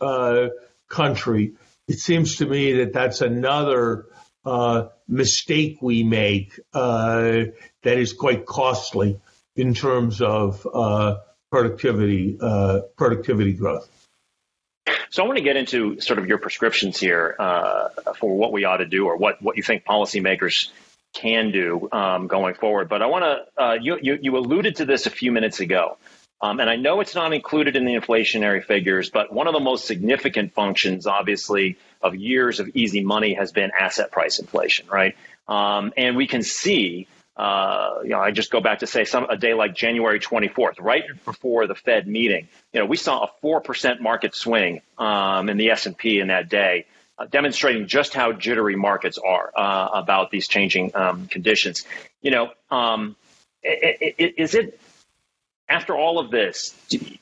country. 0.88 1.52
It 1.88 1.98
seems 1.98 2.36
to 2.36 2.46
me 2.46 2.72
that 2.74 2.92
that's 2.92 3.20
another 3.20 4.06
mistake 5.08 5.78
we 5.80 6.04
make 6.04 6.58
that 6.72 7.52
is 7.84 8.12
quite 8.12 8.46
costly 8.46 9.20
in 9.54 9.74
terms 9.74 10.20
of 10.20 10.66
productivity 11.50 12.36
productivity 12.96 13.52
growth. 13.54 13.88
So 15.10 15.22
I 15.22 15.26
want 15.26 15.38
to 15.38 15.44
get 15.44 15.56
into 15.56 16.00
sort 16.00 16.18
of 16.18 16.26
your 16.26 16.38
prescriptions 16.38 16.98
here 16.98 17.34
uh, 17.38 17.88
for 18.18 18.36
what 18.36 18.52
we 18.52 18.64
ought 18.64 18.78
to 18.78 18.86
do 18.86 19.06
or 19.06 19.16
what, 19.16 19.40
what 19.40 19.56
you 19.56 19.62
think 19.62 19.84
policymakers 19.84 20.70
can 21.14 21.50
do 21.50 21.88
um, 21.92 22.26
going 22.26 22.54
forward. 22.54 22.88
But 22.88 23.02
I 23.02 23.06
want 23.06 23.24
to, 23.24 23.62
uh, 23.62 23.76
you, 23.80 23.98
you, 24.00 24.18
you, 24.20 24.36
alluded 24.36 24.76
to 24.76 24.84
this 24.84 25.06
a 25.06 25.10
few 25.10 25.32
minutes 25.32 25.60
ago. 25.60 25.96
Um, 26.40 26.60
and 26.60 26.68
I 26.68 26.76
know 26.76 27.00
it's 27.00 27.14
not 27.14 27.32
included 27.32 27.76
in 27.76 27.86
the 27.86 27.94
inflationary 27.94 28.62
figures, 28.62 29.08
but 29.08 29.32
one 29.32 29.46
of 29.46 29.54
the 29.54 29.60
most 29.60 29.86
significant 29.86 30.52
functions, 30.52 31.06
obviously, 31.06 31.78
of 32.02 32.14
years 32.14 32.60
of 32.60 32.68
easy 32.74 33.02
money 33.02 33.34
has 33.34 33.52
been 33.52 33.70
asset 33.78 34.10
price 34.10 34.38
inflation, 34.38 34.86
right? 34.88 35.16
Um, 35.48 35.92
and 35.96 36.16
we 36.16 36.26
can 36.26 36.42
see 36.42 37.08
uh, 37.36 37.98
you 38.02 38.10
know, 38.10 38.18
I 38.18 38.30
just 38.30 38.50
go 38.50 38.60
back 38.60 38.78
to 38.78 38.86
say 38.86 39.04
some 39.04 39.24
a 39.28 39.36
day 39.36 39.52
like 39.52 39.74
January 39.74 40.18
24th, 40.18 40.80
right 40.80 41.02
before 41.24 41.66
the 41.66 41.74
Fed 41.74 42.08
meeting. 42.08 42.48
You 42.72 42.80
know, 42.80 42.86
we 42.86 42.96
saw 42.96 43.24
a 43.24 43.28
four 43.42 43.60
percent 43.60 44.00
market 44.00 44.34
swing 44.34 44.80
um, 44.96 45.50
in 45.50 45.58
the 45.58 45.70
S 45.70 45.84
and 45.84 45.96
P 45.96 46.18
in 46.18 46.28
that 46.28 46.48
day, 46.48 46.86
uh, 47.18 47.26
demonstrating 47.26 47.88
just 47.88 48.14
how 48.14 48.32
jittery 48.32 48.74
markets 48.74 49.18
are 49.18 49.52
uh, 49.54 49.88
about 49.92 50.30
these 50.30 50.48
changing 50.48 50.92
um, 50.94 51.26
conditions. 51.26 51.84
You 52.22 52.30
know, 52.30 52.50
um, 52.70 53.16
is 53.62 54.54
it 54.54 54.80
after 55.68 55.96
all 55.96 56.18
of 56.18 56.30
this, 56.30 56.74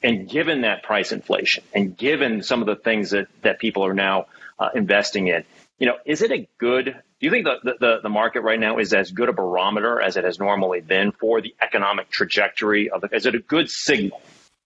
and 0.02 0.28
given 0.28 0.62
that 0.62 0.82
price 0.82 1.12
inflation, 1.12 1.64
and 1.72 1.96
given 1.96 2.42
some 2.42 2.60
of 2.60 2.66
the 2.66 2.76
things 2.76 3.10
that 3.10 3.28
that 3.42 3.58
people 3.58 3.84
are 3.84 3.94
now 3.94 4.26
uh, 4.58 4.70
investing 4.74 5.28
in, 5.28 5.44
you 5.78 5.86
know, 5.86 5.96
is 6.04 6.22
it 6.22 6.30
a 6.30 6.48
good 6.58 6.96
do 7.24 7.26
you 7.26 7.30
think 7.30 7.46
the, 7.46 7.76
the, 7.80 8.00
the, 8.02 8.08
market 8.10 8.42
right 8.42 8.60
now 8.60 8.76
is 8.76 8.92
as 8.92 9.10
good 9.10 9.30
a 9.30 9.32
barometer 9.32 9.98
as 9.98 10.18
it 10.18 10.24
has 10.24 10.38
normally 10.38 10.82
been 10.82 11.10
for 11.10 11.40
the 11.40 11.54
economic 11.58 12.10
trajectory 12.10 12.90
of 12.90 13.00
the, 13.00 13.08
is 13.14 13.24
it 13.24 13.34
a 13.34 13.38
good 13.38 13.70
signal? 13.70 14.20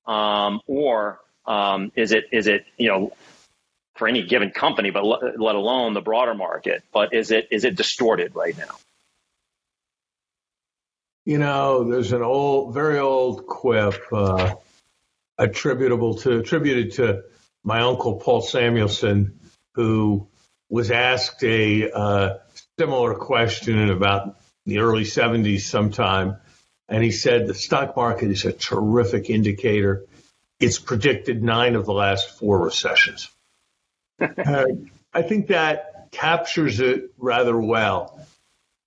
Um, 0.07 0.61
or 0.67 1.21
um, 1.47 1.93
is 1.95 2.11
it, 2.11 2.25
is 2.33 2.49
it, 2.49 2.65
you 2.77 2.89
know, 2.89 3.13
for 3.95 4.09
any 4.09 4.25
given 4.25 4.51
company, 4.51 4.91
but 4.91 5.05
let, 5.05 5.39
let 5.39 5.55
alone 5.55 5.95
the 5.95 6.01
broader 6.01 6.35
market, 6.35 6.83
but 6.93 7.15
is 7.15 7.31
it, 7.31 7.47
is 7.53 7.65
it 7.65 7.77
distorted 7.77 8.35
right 8.35 8.59
now? 8.59 8.75
You 11.29 11.37
know, 11.37 11.85
there's 11.85 12.13
an 12.13 12.23
old, 12.23 12.73
very 12.73 12.99
old 12.99 13.47
quip 13.47 14.01
uh, 14.11 14.55
attributable 15.37 16.15
to 16.21 16.39
attributed 16.39 16.93
to 16.93 17.25
my 17.63 17.81
uncle 17.81 18.15
Paul 18.17 18.41
Samuelson, 18.41 19.39
who 19.75 20.27
was 20.71 20.91
asked 20.91 21.45
a 21.45 21.93
uh, 21.93 22.39
similar 22.79 23.15
question 23.15 23.79
in 23.79 23.91
about 23.91 24.39
the 24.65 24.79
early 24.79 25.03
70s 25.03 25.61
sometime. 25.61 26.39
And 26.89 27.05
he 27.05 27.11
said 27.11 27.47
the 27.47 27.53
stock 27.53 27.95
market 27.95 28.31
is 28.31 28.47
a 28.47 28.53
terrific 28.55 29.29
indicator. 29.29 30.07
It's 30.59 30.79
predicted 30.79 31.43
nine 31.43 31.75
of 31.75 31.85
the 31.85 31.93
last 31.93 32.39
four 32.39 32.59
recessions. 32.59 33.29
uh, 34.19 34.65
I 35.13 35.21
think 35.21 35.49
that 35.49 36.11
captures 36.11 36.81
it 36.81 37.11
rather 37.19 37.61
well. 37.61 38.19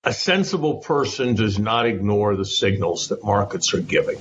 A 0.04 0.14
sensible 0.14 0.78
person 0.78 1.36
does 1.36 1.60
not 1.60 1.86
ignore 1.86 2.36
the 2.36 2.46
signals 2.46 3.10
that 3.10 3.24
markets 3.24 3.74
are 3.74 3.82
giving. 3.82 4.18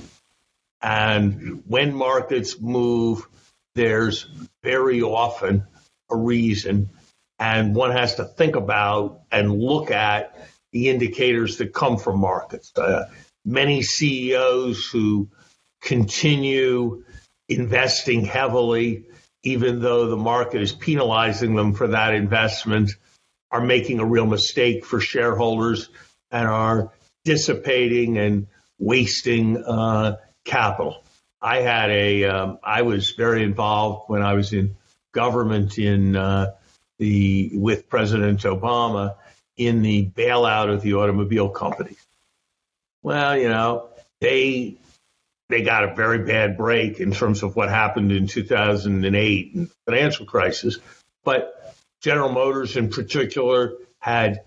And 0.81 1.63
when 1.67 1.93
markets 1.93 2.59
move, 2.59 3.27
there's 3.75 4.27
very 4.63 5.01
often 5.01 5.63
a 6.09 6.15
reason 6.15 6.89
and 7.41 7.73
one 7.73 7.89
has 7.89 8.15
to 8.15 8.23
think 8.23 8.55
about 8.55 9.21
and 9.31 9.51
look 9.51 9.89
at 9.89 10.37
the 10.71 10.89
indicators 10.89 11.57
that 11.57 11.73
come 11.73 11.97
from 11.97 12.19
markets. 12.19 12.71
Uh, 12.77 13.09
many 13.43 13.81
CEOs 13.81 14.85
who 14.85 15.27
continue 15.81 17.03
investing 17.49 18.23
heavily, 18.23 19.05
even 19.41 19.81
though 19.81 20.07
the 20.07 20.17
market 20.17 20.61
is 20.61 20.71
penalizing 20.71 21.55
them 21.55 21.73
for 21.73 21.87
that 21.87 22.13
investment, 22.13 22.91
are 23.51 23.61
making 23.61 23.99
a 23.99 24.05
real 24.05 24.25
mistake 24.25 24.85
for 24.85 24.99
shareholders 24.99 25.89
and 26.31 26.47
are 26.47 26.91
dissipating 27.25 28.17
and 28.17 28.47
wasting 28.79 29.57
uh, 29.57 30.17
capital. 30.45 31.03
I 31.41 31.61
had 31.61 31.89
a, 31.89 32.25
um, 32.25 32.59
I 32.63 32.83
was 32.83 33.11
very 33.11 33.43
involved 33.43 34.09
when 34.09 34.21
I 34.21 34.33
was 34.33 34.53
in 34.53 34.75
government 35.11 35.77
in 35.77 36.15
uh, 36.15 36.53
the 36.99 37.51
with 37.53 37.89
President 37.89 38.41
Obama 38.41 39.15
in 39.57 39.81
the 39.81 40.07
bailout 40.07 40.71
of 40.73 40.81
the 40.81 40.93
automobile 40.93 41.49
companies. 41.49 42.03
Well, 43.03 43.37
you 43.37 43.49
know, 43.49 43.89
they 44.19 44.77
they 45.49 45.63
got 45.63 45.83
a 45.83 45.95
very 45.95 46.19
bad 46.19 46.57
break 46.57 46.99
in 46.99 47.11
terms 47.11 47.43
of 47.43 47.55
what 47.55 47.69
happened 47.69 48.11
in 48.11 48.27
2008 48.27 49.55
and 49.55 49.69
financial 49.85 50.25
crisis, 50.25 50.77
but 51.23 51.60
General 52.01 52.31
Motors 52.31 52.75
in 52.77 52.89
particular 52.89 53.73
had 53.99 54.41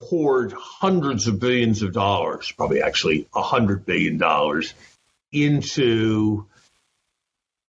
poured 0.00 0.52
hundreds 0.52 1.26
of 1.26 1.38
billions 1.38 1.82
of 1.82 1.92
dollars, 1.92 2.52
probably 2.56 2.82
actually 2.82 3.28
a 3.34 3.42
hundred 3.42 3.86
billion 3.86 4.18
dollars, 4.18 4.74
into 5.32 6.46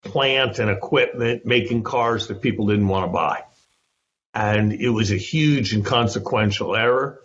plant 0.05 0.59
and 0.59 0.71
equipment 0.71 1.45
making 1.45 1.83
cars 1.83 2.29
that 2.29 2.41
people 2.41 2.67
didn't 2.67 2.89
want 2.89 3.07
to 3.07 3.13
buy. 3.13 3.43
And 4.35 4.73
it 4.73 4.91
was 4.91 5.11
a 5.11 5.17
huge 5.17 5.73
and 5.73 5.85
consequential 5.85 6.77
error. 6.77 7.21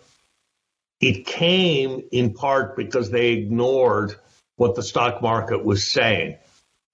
It 1.00 1.26
came 1.26 2.02
in 2.10 2.34
part 2.34 2.76
because 2.76 3.10
they 3.10 3.32
ignored 3.32 4.16
what 4.56 4.74
the 4.74 4.82
stock 4.82 5.22
market 5.22 5.64
was 5.64 5.90
saying 5.90 6.38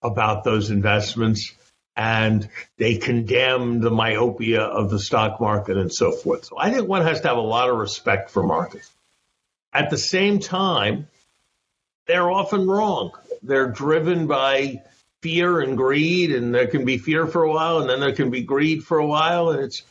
about 0.03 0.45
those 0.45 0.71
investments 0.71 1.53
and 1.97 2.49
they 2.77 2.97
condemn 2.97 3.81
the 3.81 3.91
myopia 3.91 4.63
of 4.63 4.91
the 4.91 4.99
stock 4.99 5.41
market 5.41 5.77
and 5.77 5.93
so 5.93 6.13
forth. 6.13 6.47
So 6.47 6.59
I 6.59 6.71
think 6.71 6.89
one 6.89 7.03
has 7.03 7.21
to 7.23 7.29
have 7.29 7.37
a 7.37 7.41
lot 7.43 7.69
of 7.69 7.77
respect 7.77 8.31
for 8.31 8.43
markets. 8.43 8.91
At 9.73 9.91
the 9.91 9.99
same 9.99 10.39
time, 10.39 11.09
they're 12.07 12.31
often 12.31 12.67
wrong. 12.67 13.13
They're 13.43 13.71
driven 13.71 14.27
by 14.27 14.83
fear 15.23 15.61
and 15.61 15.77
greed, 15.77 16.33
and 16.33 16.55
there 16.55 16.67
can 16.67 16.85
be 16.85 16.99
fear 16.99 17.27
for 17.27 17.43
a 17.43 17.51
while, 17.51 17.79
and 17.79 17.89
then 17.89 18.01
there 18.01 18.15
can 18.15 18.31
be 18.31 18.43
greed 18.43 18.83
for 18.83 18.99
a 18.99 19.07
while, 19.07 19.51
and 19.51 19.63
it's 19.63 19.83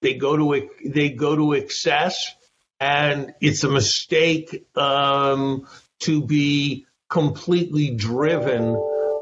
they 0.00 0.14
go 0.14 0.36
to 0.36 0.70
they 0.84 1.10
go 1.10 1.36
to 1.36 1.52
excess, 1.52 2.34
and 2.78 3.34
it's 3.40 3.64
a 3.64 3.70
mistake 3.70 4.66
um, 4.76 5.68
to 6.00 6.22
be 6.22 6.86
completely 7.08 7.90
driven 7.90 8.74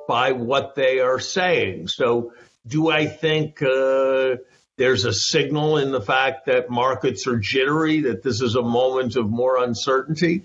by 0.09 0.33
what 0.33 0.75
they 0.75 0.99
are 0.99 1.21
saying. 1.21 1.87
So, 1.87 2.33
do 2.67 2.89
I 2.89 3.07
think 3.07 3.63
uh, 3.63 4.37
there's 4.77 5.05
a 5.05 5.13
signal 5.13 5.77
in 5.79 5.93
the 5.93 6.01
fact 6.01 6.47
that 6.47 6.71
markets 6.71 7.27
are 7.27 7.39
jittery, 7.39 8.01
that 8.01 8.23
this 8.23 8.41
is 8.41 8.57
a 8.57 8.63
moment 8.63 9.15
of 9.17 9.31
more 9.31 9.63
uncertainty? 9.63 10.43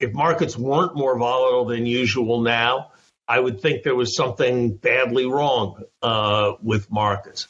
If 0.00 0.12
markets 0.12 0.56
weren't 0.56 0.96
more 0.96 1.18
volatile 1.18 1.66
than 1.66 1.84
usual 1.84 2.40
now, 2.40 2.92
I 3.28 3.38
would 3.38 3.60
think 3.60 3.82
there 3.82 3.94
was 3.94 4.16
something 4.16 4.76
badly 4.76 5.26
wrong 5.26 5.82
uh, 6.00 6.52
with 6.62 6.90
markets. 6.90 7.48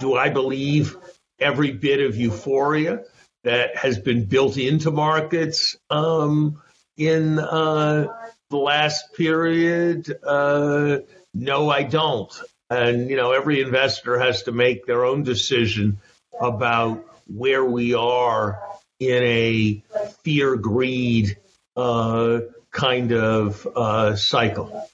Do 0.00 0.14
I 0.14 0.30
believe 0.30 0.96
every 1.38 1.72
bit 1.72 2.00
of 2.00 2.16
euphoria 2.16 3.02
that 3.44 3.76
has 3.76 3.98
been 3.98 4.24
built 4.24 4.56
into 4.56 4.90
markets 4.90 5.76
um, 5.90 6.60
in 6.96 7.38
uh, 7.38 8.06
the 8.50 8.56
last 8.56 9.14
period? 9.14 10.12
Uh, 10.22 10.98
no, 11.34 11.70
I 11.70 11.82
don't. 11.82 12.32
And, 12.70 13.10
you 13.10 13.16
know, 13.16 13.32
every 13.32 13.60
investor 13.60 14.18
has 14.18 14.44
to 14.44 14.52
make 14.52 14.86
their 14.86 15.04
own 15.04 15.22
decision 15.22 15.98
about 16.40 17.04
where 17.26 17.64
we 17.64 17.94
are 17.94 18.60
in 18.98 19.22
a 19.22 19.82
fear 20.22 20.56
greed 20.56 21.36
uh, 21.76 22.40
kind 22.70 23.12
of 23.12 23.66
uh, 23.74 24.16
cycle. 24.16 24.88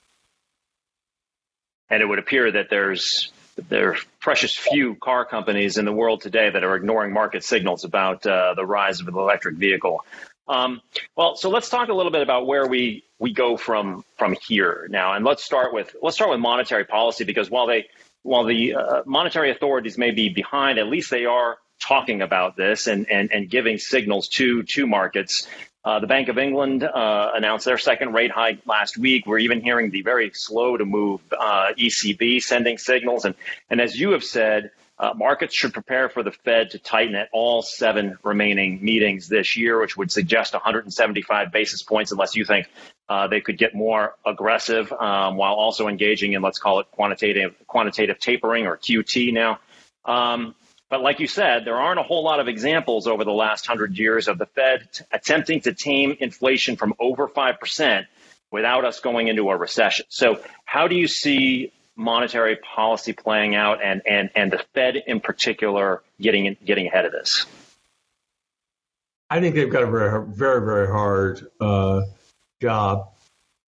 And 1.89 2.03
it 2.03 2.07
would 2.07 2.19
appear 2.19 2.51
that 2.53 2.71
there's 2.71 3.33
there 3.69 3.91
are 3.91 3.97
precious 4.19 4.57
few 4.57 4.95
car 4.95 5.27
companies 5.27 5.77
in 5.77 5.85
the 5.85 5.93
world 5.93 6.23
today 6.23 6.49
that 6.49 6.65
are 6.65 6.75
ignoring 6.75 7.13
market 7.13 7.45
signals 7.45 7.85
about 7.85 8.27
uh, 8.27 8.55
the 8.55 8.65
rise 8.65 9.01
of 9.01 9.07
the 9.07 9.13
electric 9.13 9.57
vehicle. 9.57 10.05
Um, 10.49 10.81
well, 11.17 11.37
so 11.37 11.51
let's 11.51 11.69
talk 11.69 11.89
a 11.89 11.95
little 11.95 12.11
bit 12.11 12.23
about 12.23 12.47
where 12.47 12.67
we 12.67 13.05
we 13.23 13.33
go 13.33 13.57
from 13.57 14.05
from 14.19 14.35
here 14.49 14.89
now, 14.91 15.13
and 15.13 15.25
let's 15.25 15.45
start 15.45 15.73
with 15.73 15.95
let's 16.03 16.17
start 16.17 16.31
with 16.31 16.41
monetary 16.41 16.85
policy 16.85 17.23
because 17.23 17.49
while 17.49 17.69
they 17.69 17.87
while 18.23 18.45
the 18.45 18.75
uh, 18.75 19.03
monetary 19.07 19.53
authorities 19.53 19.97
may 19.97 20.11
be 20.11 20.29
behind, 20.29 20.81
at 20.81 20.89
least 20.89 21.09
they 21.09 21.25
are 21.25 21.59
talking 21.81 22.21
about 22.21 22.57
this 22.57 22.89
and 22.89 23.09
and, 23.09 23.31
and 23.31 23.49
giving 23.49 23.79
signals 23.79 24.29
to 24.29 24.65
to 24.65 24.89
markets. 24.89 25.47
Uh, 25.85 26.01
the 26.01 26.07
Bank 26.07 26.29
of 26.29 26.39
England 26.39 26.83
uh, 26.83 27.31
announced 27.35 27.65
their 27.65 27.79
second 27.79 28.13
rate 28.13 28.31
hike 28.31 28.59
last 28.67 28.99
week. 28.99 29.25
We're 29.25 29.39
even 29.39 29.61
hearing 29.61 29.91
the 29.91 30.03
very 30.03 30.31
slow 30.35 30.77
to 30.77 30.85
move 30.85 31.21
uh, 31.33 31.73
ECB 31.79 32.43
sending 32.43 32.77
signals, 32.77 33.25
and 33.25 33.37
and 33.71 33.81
as 33.81 33.99
you 33.99 34.11
have 34.13 34.25
said, 34.25 34.73
uh, 34.99 35.13
markets 35.17 35.55
should 35.55 35.73
prepare 35.73 36.09
for 36.09 36.23
the 36.23 36.31
Fed 36.31 36.71
to 36.71 36.79
tighten 36.79 37.17
at 37.17 37.29
all 37.33 37.63
seven 37.63 38.17
remaining 38.23 38.85
meetings 38.85 39.29
this 39.29 39.57
year, 39.57 39.81
which 39.81 39.97
would 39.97 40.13
suggest 40.13 40.53
175 40.53 41.51
basis 41.51 41.83
points, 41.83 42.13
unless 42.13 42.37
you 42.37 42.45
think 42.45 42.69
uh, 43.13 43.27
they 43.29 43.43
could 43.43 43.59
get 43.59 43.75
more 43.75 44.15
aggressive 44.25 44.91
um, 44.91 45.37
while 45.37 45.53
also 45.53 45.87
engaging 45.87 46.33
in, 46.33 46.41
let's 46.41 46.59
call 46.59 46.81
it 46.81 46.87
quantitative 46.93 47.55
quantitative 47.67 48.19
tapering 48.19 48.67
or 48.67 48.79
QT 48.79 49.35
now. 49.35 49.61
Um, 50.07 50.55
but 50.89 51.03
like 51.03 51.21
you 51.21 51.27
said, 51.27 51.67
there 51.67 51.77
aren't 51.77 52.01
a 52.01 52.03
whole 52.03 52.25
lot 52.25 52.41
of 52.41 52.49
examples 52.49 53.07
over 53.07 53.25
the 53.25 53.33
last 53.33 53.67
hundred 53.67 53.99
years 53.99 54.29
of 54.29 54.39
the 54.39 54.47
Fed 54.47 54.89
t- 54.91 55.05
attempting 55.13 55.61
to 55.63 55.75
tame 55.75 56.17
inflation 56.21 56.77
from 56.77 56.95
over 56.99 57.29
five 57.29 57.61
percent 57.61 58.07
without 58.51 58.87
us 58.87 59.01
going 59.01 59.29
into 59.29 59.51
a 59.51 59.57
recession. 59.57 60.07
So, 60.09 60.41
how 60.65 60.89
do 60.89 60.95
you 60.95 61.07
see 61.07 61.71
monetary 61.95 62.57
policy 62.57 63.13
playing 63.13 63.55
out 63.55 63.85
and, 63.85 64.01
and, 64.07 64.31
and 64.35 64.51
the 64.51 64.65
Fed 64.73 64.97
in 64.97 65.21
particular 65.21 66.03
getting, 66.19 66.57
getting 66.65 66.87
ahead 66.87 67.05
of 67.05 67.13
this? 67.13 67.45
I 69.29 69.41
think 69.41 69.55
they've 69.55 69.71
got 69.71 69.83
a 69.83 69.87
very, 69.87 70.27
very, 70.27 70.65
very 70.65 70.87
hard 70.87 71.47
uh, 71.61 72.03
job. 72.63 73.09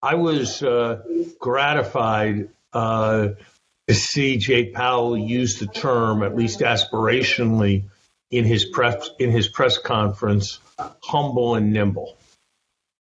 I 0.03 0.17
was 0.17 0.63
uh, 0.63 1.03
gratified 1.39 2.51
uh, 2.73 3.29
to 3.89 3.95
see 3.95 4.37
Jay 4.37 4.67
Powell 4.67 5.17
use 5.17 5.59
the 5.59 5.67
term, 5.67 6.23
at 6.23 6.37
least 6.37 6.61
aspirationally, 6.61 7.85
in 8.31 8.45
his 8.45 8.65
press 8.65 9.11
in 9.19 9.31
his 9.31 9.49
press 9.49 9.79
conference, 9.79 10.59
humble 11.03 11.55
and 11.55 11.73
nimble. 11.73 12.17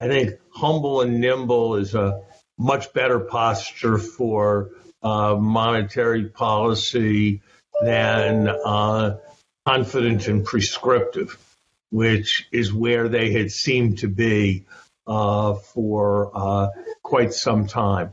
I 0.00 0.08
think 0.08 0.38
humble 0.50 1.00
and 1.02 1.20
nimble 1.20 1.76
is 1.76 1.94
a 1.94 2.22
much 2.58 2.92
better 2.92 3.20
posture 3.20 3.98
for 3.98 4.70
uh, 5.02 5.34
monetary 5.34 6.26
policy 6.28 7.42
than 7.82 8.48
uh, 8.48 9.18
confident 9.66 10.28
and 10.28 10.44
prescriptive, 10.44 11.38
which 11.90 12.46
is 12.52 12.72
where 12.72 13.08
they 13.08 13.32
had 13.32 13.50
seemed 13.50 13.98
to 13.98 14.08
be 14.08 14.64
for 15.06 16.30
uh, 16.34 16.68
quite 17.02 17.32
some 17.32 17.66
time. 17.66 18.12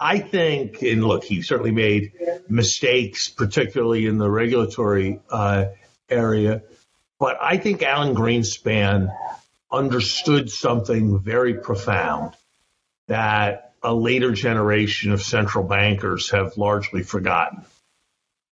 I 0.00 0.18
think, 0.18 0.82
and 0.82 1.04
look, 1.04 1.24
he 1.24 1.42
certainly 1.42 1.70
made 1.70 2.12
mistakes, 2.48 3.28
particularly 3.28 4.06
in 4.06 4.18
the 4.18 4.30
regulatory 4.30 5.20
uh, 5.30 5.66
area, 6.08 6.62
but 7.18 7.36
I 7.40 7.58
think 7.58 7.82
Alan 7.82 8.14
Greenspan 8.14 9.14
understood 9.70 10.50
something 10.50 11.18
very 11.20 11.54
profound 11.54 12.34
that 13.08 13.74
a 13.82 13.94
later 13.94 14.32
generation 14.32 15.12
of 15.12 15.22
central 15.22 15.64
bankers 15.64 16.30
have 16.30 16.56
largely 16.56 17.02
forgotten. 17.02 17.64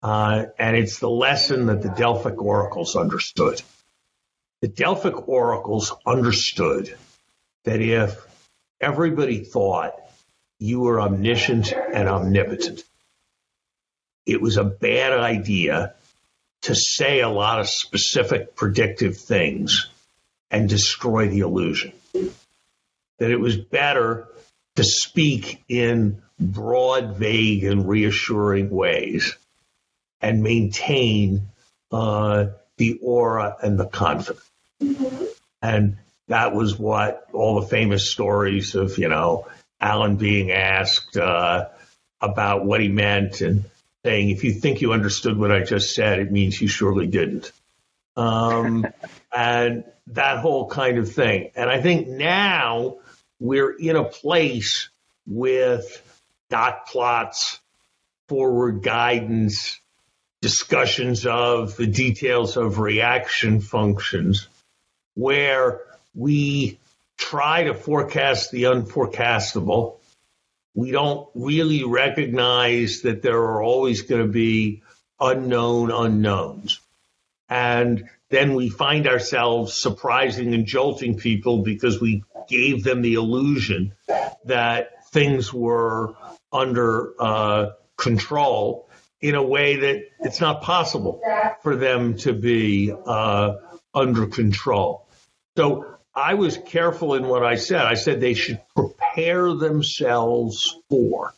Uh, 0.02 0.46
and 0.58 0.76
it's 0.76 0.98
the 0.98 1.08
lesson 1.08 1.66
that 1.66 1.82
the 1.82 1.88
Delphic 1.88 2.40
oracles 2.40 2.96
understood. 2.96 3.62
The 4.60 4.68
Delphic 4.68 5.28
oracles 5.28 5.94
understood 6.04 6.94
that 7.64 7.80
if 7.80 8.16
everybody 8.80 9.44
thought 9.44 9.94
you 10.58 10.80
were 10.80 11.00
omniscient 11.00 11.72
and 11.72 12.08
omnipotent, 12.08 12.84
it 14.26 14.40
was 14.40 14.56
a 14.56 14.64
bad 14.64 15.12
idea 15.12 15.94
to 16.62 16.74
say 16.74 17.20
a 17.20 17.28
lot 17.28 17.60
of 17.60 17.68
specific 17.68 18.56
predictive 18.56 19.18
things 19.18 19.88
and 20.50 20.68
destroy 20.68 21.28
the 21.28 21.40
illusion. 21.40 21.92
That 23.18 23.30
it 23.30 23.40
was 23.40 23.56
better 23.56 24.28
to 24.76 24.84
speak 24.84 25.62
in 25.68 26.22
broad, 26.40 27.16
vague, 27.16 27.64
and 27.64 27.88
reassuring 27.88 28.70
ways 28.70 29.36
and 30.20 30.42
maintain 30.42 31.48
uh, 31.92 32.46
the 32.76 32.98
aura 33.02 33.56
and 33.62 33.78
the 33.78 33.86
confidence. 33.86 34.42
And 35.62 35.98
that 36.28 36.54
was 36.54 36.78
what 36.78 37.28
all 37.32 37.60
the 37.60 37.66
famous 37.66 38.10
stories 38.10 38.74
of, 38.74 38.98
you 38.98 39.08
know, 39.08 39.46
Alan 39.80 40.16
being 40.16 40.50
asked 40.50 41.16
uh, 41.16 41.68
about 42.20 42.64
what 42.64 42.80
he 42.80 42.88
meant 42.88 43.40
and 43.40 43.64
saying, 44.04 44.30
if 44.30 44.44
you 44.44 44.52
think 44.52 44.80
you 44.80 44.92
understood 44.92 45.38
what 45.38 45.52
I 45.52 45.62
just 45.62 45.94
said, 45.94 46.18
it 46.18 46.32
means 46.32 46.60
you 46.60 46.68
surely 46.68 47.06
didn't. 47.06 47.52
Um, 48.16 48.86
and 49.34 49.84
that 50.08 50.38
whole 50.38 50.68
kind 50.68 50.98
of 50.98 51.12
thing. 51.12 51.50
And 51.56 51.68
I 51.68 51.80
think 51.80 52.08
now 52.08 52.98
we're 53.40 53.72
in 53.72 53.96
a 53.96 54.04
place 54.04 54.88
with 55.26 56.02
dot 56.50 56.86
plots, 56.86 57.58
forward 58.28 58.82
guidance, 58.82 59.80
discussions 60.40 61.24
of 61.26 61.76
the 61.76 61.86
details 61.86 62.56
of 62.56 62.78
reaction 62.78 63.60
functions 63.60 64.48
where 65.14 65.80
we 66.14 66.78
try 67.16 67.64
to 67.64 67.74
forecast 67.74 68.50
the 68.50 68.64
unforecastable. 68.64 69.96
We 70.74 70.90
don't 70.90 71.28
really 71.34 71.84
recognize 71.84 73.02
that 73.02 73.22
there 73.22 73.38
are 73.38 73.62
always 73.62 74.02
going 74.02 74.22
to 74.22 74.32
be 74.32 74.82
unknown 75.20 75.90
unknowns. 75.90 76.80
And 77.48 78.08
then 78.30 78.54
we 78.54 78.68
find 78.68 79.06
ourselves 79.06 79.74
surprising 79.74 80.54
and 80.54 80.66
jolting 80.66 81.16
people 81.16 81.62
because 81.62 82.00
we 82.00 82.24
gave 82.48 82.82
them 82.82 83.02
the 83.02 83.14
illusion 83.14 83.92
that 84.44 85.08
things 85.12 85.52
were 85.52 86.14
under 86.52 87.14
uh, 87.20 87.70
control 87.96 88.88
in 89.20 89.34
a 89.34 89.42
way 89.42 89.76
that 89.76 90.02
it's 90.20 90.40
not 90.40 90.62
possible 90.62 91.22
for 91.62 91.76
them 91.76 92.16
to 92.18 92.32
be 92.32 92.92
uh, 92.92 93.54
under 93.94 94.26
control. 94.26 95.06
So 95.56 95.96
I 96.14 96.34
was 96.34 96.56
careful 96.56 97.14
in 97.14 97.26
what 97.26 97.44
I 97.44 97.56
said. 97.56 97.80
I 97.80 97.94
said 97.94 98.20
they 98.20 98.34
should 98.34 98.60
prepare 98.76 99.52
themselves 99.54 100.78
for. 100.88 101.34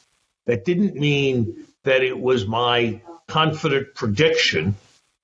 That 0.47 0.65
didn't 0.65 0.95
mean 0.95 1.67
that 1.85 2.03
it 2.03 2.19
was 2.19 2.47
my 2.47 3.01
confident 3.27 3.95
prediction 3.95 4.77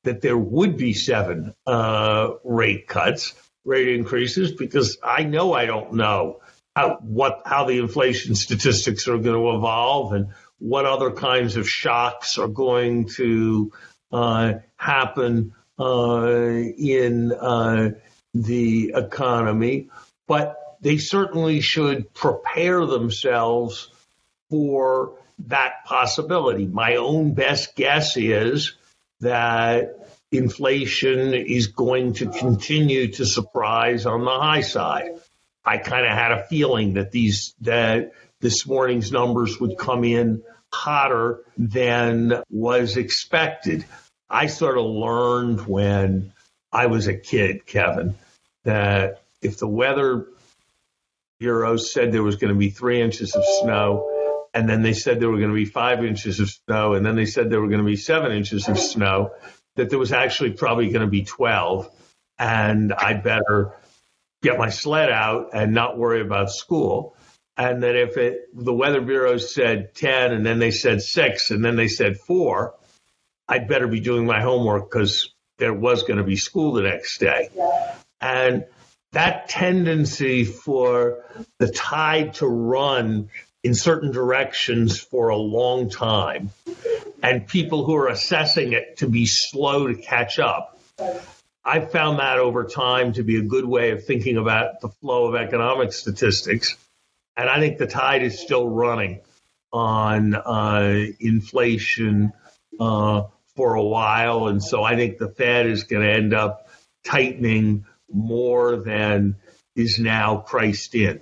that 0.05 0.21
there 0.21 0.39
would 0.39 0.77
be 0.77 0.95
seven 0.95 1.55
uh, 1.67 2.31
rate 2.45 2.89
cuts, 2.89 3.35
rate 3.65 3.89
increases, 3.89 4.53
because 4.53 4.99
I 5.03 5.25
know 5.25 5.53
I 5.53 5.67
don't 5.67 5.95
know 5.95 6.41
how, 6.75 6.99
what 7.03 7.43
how 7.45 7.65
the 7.67 7.79
inflation 7.79 8.35
statistics 8.35 9.07
are 9.07 9.19
going 9.19 9.37
to 9.37 9.57
evolve 9.57 10.13
and 10.13 10.29
what 10.59 10.87
other 10.87 11.11
kinds 11.13 11.57
of 11.57 11.69
shocks 11.69 12.39
are 12.39 12.49
going 12.49 13.09
to 13.17 13.73
uh, 14.11 14.55
happen 14.77 15.55
uh, 15.79 16.27
in 16.27 17.33
uh, 17.33 17.91
the 18.35 18.93
economy, 18.95 19.89
but 20.27 20.77
they 20.81 20.99
certainly 20.99 21.61
should 21.61 22.13
prepare 22.13 22.85
themselves 22.87 23.89
for 24.51 25.13
that 25.47 25.85
possibility. 25.85 26.67
My 26.67 26.97
own 26.97 27.35
best 27.35 27.75
guess 27.77 28.17
is 28.17 28.75
that 29.21 29.97
inflation 30.31 31.35
is 31.35 31.69
going 31.69 32.15
to 32.15 32.27
continue 32.27 33.13
to 33.13 33.27
surprise 33.27 34.07
on 34.07 34.25
the 34.25 34.31
high 34.31 34.63
side. 34.63 35.13
I 35.65 35.79
kind 35.79 36.07
of 36.07 36.13
had 36.13 36.33
a 36.33 36.45
feeling 36.47 36.95
that 36.95 37.13
these 37.13 37.55
that 37.61 38.13
this 38.41 38.67
morning's 38.67 39.13
numbers 39.13 39.61
would 39.61 39.79
come 39.79 40.03
in 40.05 40.43
hotter 40.73 41.41
than 41.57 42.43
was 42.51 42.97
expected. 42.97 43.85
I 44.29 44.47
sort 44.47 44.79
of 44.79 44.85
learned 44.85 45.67
when 45.67 46.33
I 46.73 46.87
was 46.87 47.07
a 47.07 47.15
kid, 47.15 47.67
Kevin, 47.67 48.15
that 48.65 49.23
if 49.41 49.59
the 49.59 49.69
weather 49.69 50.27
bureau 51.39 51.77
said 51.77 52.13
there 52.13 52.23
was 52.23 52.37
going 52.37 52.53
to 52.53 52.59
be 52.59 52.71
three 52.71 53.01
inches 53.01 53.35
of 53.35 53.45
snow, 53.61 54.09
and 54.55 54.69
then 54.69 54.83
they 54.83 54.93
said 54.93 55.19
there 55.19 55.31
were 55.31 55.39
going 55.39 55.51
to 55.51 55.55
be 55.55 55.65
five 55.65 56.05
inches 56.05 56.41
of 56.41 56.51
snow, 56.51 56.95
and 56.95 57.05
then 57.05 57.17
they 57.17 57.27
said 57.27 57.51
there 57.51 57.61
were 57.61 57.69
going 57.69 57.81
to 57.81 57.87
be 57.87 57.97
seven 57.97 58.33
inches 58.33 58.69
of 58.69 58.79
snow, 58.79 59.33
that 59.77 59.91
there 59.91 59.99
was 59.99 60.13
actually 60.13 60.53
probably 60.53 60.91
going 60.91 61.05
to 61.05 61.11
be 61.11 61.25
12, 61.25 61.91
and 62.39 62.93
I 62.93 63.15
better 63.15 63.73
get 64.43 64.59
my 64.59 64.69
sled 64.69 65.11
out 65.11 65.51
and 65.55 65.73
not 65.73 65.97
worry 65.97 66.21
about 66.21 66.51
school. 66.51 67.17
And 67.57 67.83
that 67.83 67.97
if 67.97 68.17
it, 68.17 68.49
the 68.55 68.73
weather 68.73 69.01
bureau 69.01 69.39
said 69.39 69.95
10 69.95 70.33
and 70.33 70.45
then 70.45 70.59
they 70.59 70.71
said 70.71 71.03
six 71.03 71.51
and 71.51 71.65
then 71.65 71.77
they 71.77 71.89
said 71.89 72.19
four, 72.19 72.75
I'd 73.47 73.69
better 73.69 73.87
be 73.87 74.01
doing 74.01 74.27
my 74.27 74.41
homework 74.41 74.91
because 74.91 75.33
there 75.59 75.75
was 75.75 76.03
going 76.03 76.17
to 76.17 76.25
be 76.25 76.37
school 76.37 76.73
the 76.73 76.83
next 76.83 77.19
day. 77.19 77.51
And 78.23 78.65
that 79.13 79.49
tendency 79.49 80.45
for 80.45 81.25
the 81.59 81.69
tide 81.69 82.35
to 82.35 82.47
run 82.47 83.29
in 83.63 83.75
certain 83.75 84.11
directions 84.11 84.99
for 84.99 85.29
a 85.29 85.37
long 85.37 85.91
time 85.91 86.51
and 87.23 87.47
people 87.47 87.85
who 87.85 87.95
are 87.95 88.09
assessing 88.09 88.73
it 88.73 88.99
to 88.99 89.09
be 89.09 89.27
slow 89.27 89.87
to 89.87 89.95
catch 89.95 90.39
up. 90.39 90.79
I've 91.65 91.93
found 91.93 92.19
that 92.19 92.39
over 92.39 92.65
time 92.65 93.13
to 93.13 93.23
be 93.23 93.37
a 93.37 93.43
good 93.43 93.65
way 93.65 93.91
of 93.91 94.05
thinking 94.05 94.37
about 94.37 94.81
the 94.81 94.89
flow 94.89 95.27
of 95.27 95.37
economic 95.37 95.93
statistics. 95.93 96.77
And 97.37 97.49
I 97.49 97.61
think 97.61 97.79
the 97.79 97.87
tide 97.87 98.23
is 98.23 98.41
still 98.41 98.69
running 98.69 99.21
on 99.73 100.35
uh, 100.35 101.05
inflation 101.21 102.33
uh, 102.81 103.23
for 103.55 103.75
a 103.75 103.85
while. 103.85 104.49
And 104.49 104.63
so 104.63 104.83
I 104.83 104.97
think 104.97 105.19
the 105.19 105.29
Fed 105.29 105.67
is 105.67 105.85
going 105.85 106.03
to 106.03 106.13
end 106.13 106.35
up 106.35 106.69
tightening 107.05 107.87
more 108.13 108.77
than 108.77 109.37
is 109.75 109.99
now 109.99 110.37
priced 110.37 110.95
in. 110.95 111.21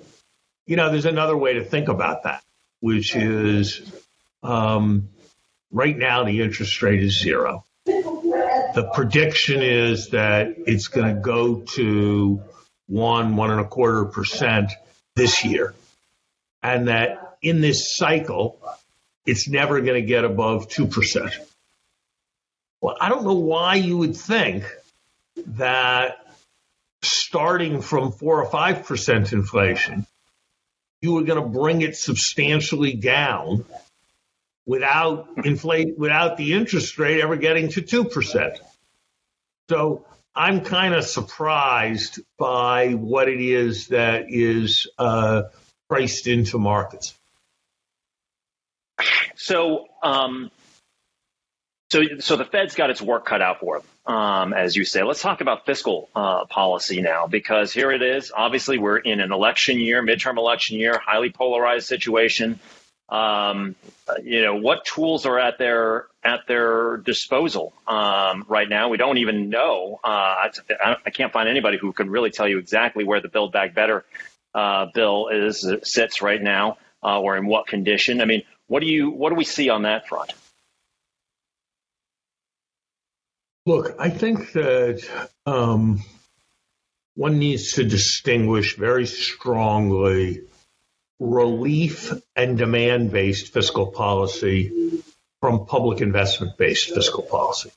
You 0.67 0.77
know, 0.77 0.91
there's 0.91 1.07
another 1.07 1.37
way 1.37 1.55
to 1.55 1.65
think 1.65 1.89
about 1.89 2.25
that, 2.25 2.43
which 2.81 3.15
is 3.15 3.83
um, 4.43 5.09
right 5.71 5.97
now 5.97 6.25
the 6.25 6.41
interest 6.41 6.83
rate 6.83 7.03
is 7.03 7.21
zero. 7.21 7.65
The 7.87 8.89
prediction 8.95 9.63
is 9.63 10.11
that 10.11 10.55
it's 10.67 10.89
going 10.89 11.15
to 11.15 11.21
go 11.21 11.61
to 11.75 12.43
one, 12.87 13.37
one 13.37 13.51
and 13.51 13.61
a 13.61 13.65
quarter 13.65 14.05
percent 14.05 14.71
this 15.17 15.45
year. 15.45 15.75
And 16.63 16.89
that 16.89 17.37
in 17.43 17.61
this 17.61 17.97
cycle, 17.97 18.61
it's 19.27 19.49
never 19.49 19.81
going 19.81 20.01
to 20.01 20.07
get 20.07 20.25
above 20.25 20.69
2%. 20.69 21.33
Well, 22.81 22.97
I 23.01 23.09
don't 23.09 23.25
know 23.25 23.35
why 23.35 23.77
you 23.77 23.97
would 23.99 24.17
think 24.17 24.65
that 25.37 26.17
starting 27.03 27.81
from 27.83 28.13
four 28.13 28.43
or 28.43 28.51
5% 28.51 29.33
inflation, 29.33 30.07
you 31.01 31.15
were 31.15 31.23
going 31.23 31.43
to 31.43 31.49
bring 31.49 31.81
it 31.81 31.97
substantially 31.97 32.95
down 32.95 33.65
without 34.67 35.29
inflate 35.45 35.99
without 35.99 36.37
the 36.37 36.53
interest 36.53 36.99
rate 36.99 37.21
ever 37.21 37.37
getting 37.37 37.69
to 37.71 37.83
2%. 37.83 38.59
So 39.69 40.05
I'm 40.35 40.61
kind 40.61 40.95
of 40.95 41.05
surprised 41.05 42.21
by 42.39 42.91
what 42.95 43.29
it 43.29 43.41
is 43.41 43.89
that 43.89 44.27
is 44.29 44.89
uh, 44.99 45.45
priced 45.89 46.27
into 46.27 46.59
markets. 46.59 47.15
So, 49.37 49.87
um, 50.03 50.51
so, 51.91 52.03
so 52.21 52.37
the 52.37 52.45
Fed's 52.45 52.75
got 52.75 52.91
its 52.91 53.03
work 53.03 53.27
cut 53.27 53.43
out 53.43 53.59
for 53.59 53.79
it, 53.79 53.85
um, 54.07 54.53
as 54.53 54.77
you 54.77 54.85
say. 54.85 55.03
Let's 55.03 55.21
talk 55.21 55.41
about 55.41 55.67
fiscal 55.67 56.09
uh, 56.15 56.45
policy 56.47 57.03
now, 57.03 57.27
because 57.27 57.73
here 57.73 57.91
it 57.91 58.01
is. 58.01 58.31
Obviously, 58.35 58.79
we're 58.79 58.99
in 58.99 59.21
an 59.21 59.33
election 59.33 59.79
year, 59.81 60.03
midterm 60.03 60.39
election 60.39 60.79
year, 60.79 61.01
highly 61.05 61.31
polarized 61.31 61.89
situation. 61.89 62.61
Um, 63.09 63.75
you 64.23 64.43
know, 64.43 64.55
what 64.55 64.85
tools 64.85 65.27
are 65.27 65.39
at 65.39 65.59
their 65.59 66.07
at 66.23 66.47
their 66.47 66.99
disposal 66.99 67.73
um, 67.89 68.45
right 68.49 68.69
now? 68.69 68.89
We 68.89 68.97
don't 68.97 69.19
even 69.19 69.51
know. 69.51 69.99
Uh, 70.05 70.07
I, 70.09 70.97
I, 71.05 71.11
can't 71.11 71.33
find 71.33 71.49
anybody 71.49 71.77
who 71.77 71.93
can 71.93 72.09
really 72.09 72.31
tell 72.31 72.47
you 72.47 72.59
exactly 72.59 73.03
where 73.03 73.21
the 73.21 73.29
Build 73.29 73.51
Back 73.51 73.75
Better 73.75 74.05
uh, 74.55 74.87
bill 74.95 75.27
is 75.27 75.67
sits 75.83 76.23
right 76.23 76.41
now, 76.41 76.79
uh, 77.03 77.21
or 77.21 77.37
in 77.37 77.47
what 77.47 77.67
condition. 77.67 78.21
I 78.21 78.27
mean, 78.27 78.43
what 78.69 78.79
do 78.79 78.87
you 78.87 79.11
what 79.11 79.31
do 79.31 79.35
we 79.35 79.45
see 79.45 79.71
on 79.71 79.83
that 79.83 80.07
front? 80.07 80.33
Look, 83.67 83.97
I 83.99 84.09
think 84.09 84.53
that 84.53 85.07
um, 85.47 86.03
one 87.15 87.39
needs 87.39 87.73
to 87.73 87.85
distinguish 87.85 88.77
very 88.77 89.07
strongly 89.07 90.43
relief 91.19 92.13
and 92.35 92.57
demand 92.57 93.13
based 93.13 93.53
fiscal 93.53 93.89
policy 93.89 95.03
from 95.41 95.67
public 95.67 96.01
investment 96.01 96.57
based 96.57 96.95
fiscal 96.95 97.23
policy. 97.23 97.71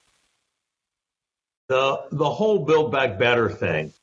The, 1.67 2.03
the 2.11 2.29
whole 2.29 2.59
Build 2.65 2.91
Back 2.91 3.19
Better 3.19 3.49
thing 3.49 3.93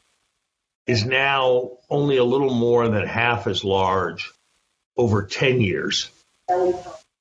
is 0.87 1.05
now 1.05 1.71
only 1.89 2.17
a 2.17 2.25
little 2.25 2.55
more 2.55 2.89
than 2.89 3.07
half 3.07 3.47
as 3.47 3.65
large 3.65 4.33
over 4.97 5.23
10 5.23 5.61
years 5.61 6.11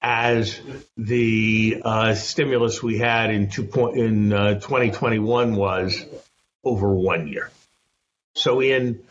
as 0.01 0.59
the 0.97 1.81
uh, 1.83 2.13
stimulus 2.15 2.81
we 2.81 2.97
had 2.97 3.31
in, 3.31 3.49
two 3.49 3.65
point, 3.65 3.97
in 3.97 4.33
uh, 4.33 4.53
2021 4.55 5.55
was 5.55 6.05
over 6.63 6.93
one 6.93 7.27
year. 7.27 7.51
So, 8.35 8.61
in 8.61 9.01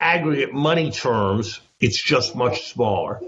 aggregate 0.00 0.52
money 0.52 0.90
terms, 0.90 1.60
it's 1.80 2.02
just 2.02 2.34
much 2.34 2.72
smaller 2.72 3.20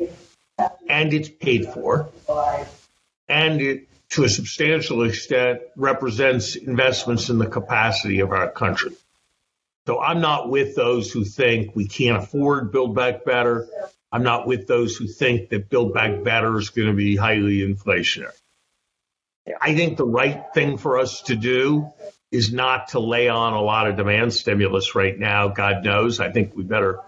and 0.88 1.12
it's 1.12 1.28
paid 1.28 1.66
for. 1.66 2.08
And 3.28 3.60
it, 3.60 3.88
to 4.10 4.24
a 4.24 4.28
substantial 4.28 5.02
extent, 5.02 5.60
represents 5.76 6.56
investments 6.56 7.28
in 7.28 7.38
the 7.38 7.46
capacity 7.46 8.20
of 8.20 8.30
our 8.30 8.50
country. 8.50 8.92
So 9.86 10.00
I'm 10.00 10.20
not 10.20 10.48
with 10.48 10.74
those 10.74 11.12
who 11.12 11.24
think 11.24 11.76
we 11.76 11.86
can't 11.86 12.22
afford 12.22 12.72
Build 12.72 12.94
Back 12.94 13.24
Better. 13.24 13.68
I'm 14.16 14.22
not 14.22 14.46
with 14.46 14.66
those 14.66 14.96
who 14.96 15.06
think 15.06 15.50
that 15.50 15.68
Build 15.68 15.92
Back 15.92 16.24
Better 16.24 16.56
is 16.56 16.70
going 16.70 16.88
to 16.88 16.94
be 16.94 17.16
highly 17.16 17.58
inflationary. 17.58 18.32
I 19.60 19.74
think 19.74 19.98
the 19.98 20.06
right 20.06 20.42
thing 20.54 20.78
for 20.78 20.98
us 20.98 21.20
to 21.24 21.36
do 21.36 21.92
is 22.32 22.50
not 22.50 22.88
to 22.88 22.98
lay 22.98 23.28
on 23.28 23.52
a 23.52 23.60
lot 23.60 23.88
of 23.88 23.96
demand 23.96 24.32
stimulus 24.32 24.94
right 24.94 25.18
now. 25.18 25.48
God 25.48 25.84
knows. 25.84 26.18
I 26.18 26.32
think 26.32 26.56
we 26.56 26.62
better 26.62 27.00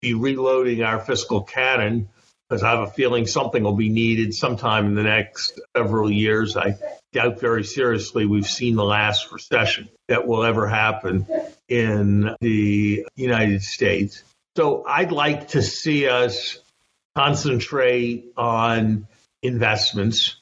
be 0.00 0.14
reloading 0.14 0.84
our 0.84 1.00
fiscal 1.00 1.42
cannon 1.42 2.08
because 2.48 2.62
I 2.62 2.70
have 2.70 2.88
a 2.88 2.92
feeling 2.92 3.26
something 3.26 3.64
will 3.64 3.74
be 3.74 3.88
needed 3.88 4.32
sometime 4.32 4.86
in 4.86 4.94
the 4.94 5.02
next 5.02 5.60
several 5.76 6.12
years. 6.12 6.56
I 6.56 6.76
doubt 7.12 7.40
very 7.40 7.64
seriously 7.64 8.24
we've 8.24 8.46
seen 8.46 8.76
the 8.76 8.84
last 8.84 9.32
recession 9.32 9.88
that 10.06 10.28
will 10.28 10.44
ever 10.44 10.68
happen 10.68 11.26
in 11.68 12.36
the 12.40 13.04
United 13.16 13.64
States. 13.64 14.22
So 14.56 14.84
I'd 14.84 15.12
like 15.12 15.48
to 15.48 15.62
see 15.62 16.08
us 16.08 16.58
concentrate 17.16 18.32
on 18.36 19.06
investments 19.42 20.36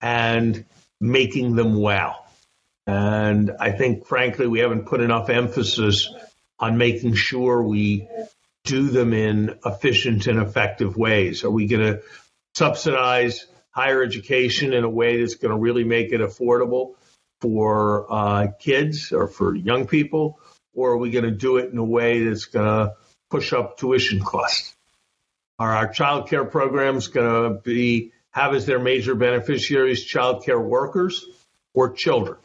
and 0.00 0.64
making 1.00 1.54
them 1.54 1.80
well. 1.80 2.26
And 2.86 3.52
I 3.60 3.70
think, 3.70 4.06
frankly, 4.06 4.48
we 4.48 4.58
haven't 4.58 4.86
put 4.86 5.00
enough 5.00 5.30
emphasis 5.30 6.12
on 6.58 6.76
making 6.76 7.14
sure 7.14 7.62
we 7.62 8.08
do 8.64 8.88
them 8.88 9.12
in 9.12 9.58
efficient 9.64 10.26
and 10.26 10.40
effective 10.40 10.96
ways. 10.96 11.44
Are 11.44 11.50
we 11.50 11.66
going 11.66 11.82
to 11.82 12.02
subsidize 12.54 13.46
higher 13.70 14.02
education 14.02 14.72
in 14.72 14.84
a 14.84 14.90
way 14.90 15.20
that's 15.20 15.36
going 15.36 15.52
to 15.52 15.58
really 15.58 15.84
make 15.84 16.12
it 16.12 16.20
affordable 16.20 16.94
for 17.40 18.06
uh, 18.12 18.48
kids 18.58 19.12
or 19.12 19.28
for 19.28 19.54
young 19.54 19.86
people? 19.86 20.40
Or 20.74 20.92
are 20.92 20.98
we 20.98 21.10
going 21.10 21.24
to 21.24 21.30
do 21.30 21.58
it 21.58 21.70
in 21.70 21.78
a 21.78 21.84
way 21.84 22.24
that's 22.24 22.46
going 22.46 22.66
to 22.66 22.94
push 23.32 23.54
up 23.54 23.78
tuition 23.78 24.20
costs? 24.20 24.76
Are 25.58 25.72
our 25.72 25.88
child 25.88 26.28
care 26.28 26.44
programs 26.44 27.08
going 27.08 27.54
to 27.54 27.60
be 27.62 28.12
have 28.30 28.54
as 28.54 28.66
their 28.66 28.78
major 28.78 29.14
beneficiaries 29.14 30.04
child 30.04 30.44
care 30.44 30.60
workers 30.60 31.24
or 31.72 31.92
children? 31.92 32.36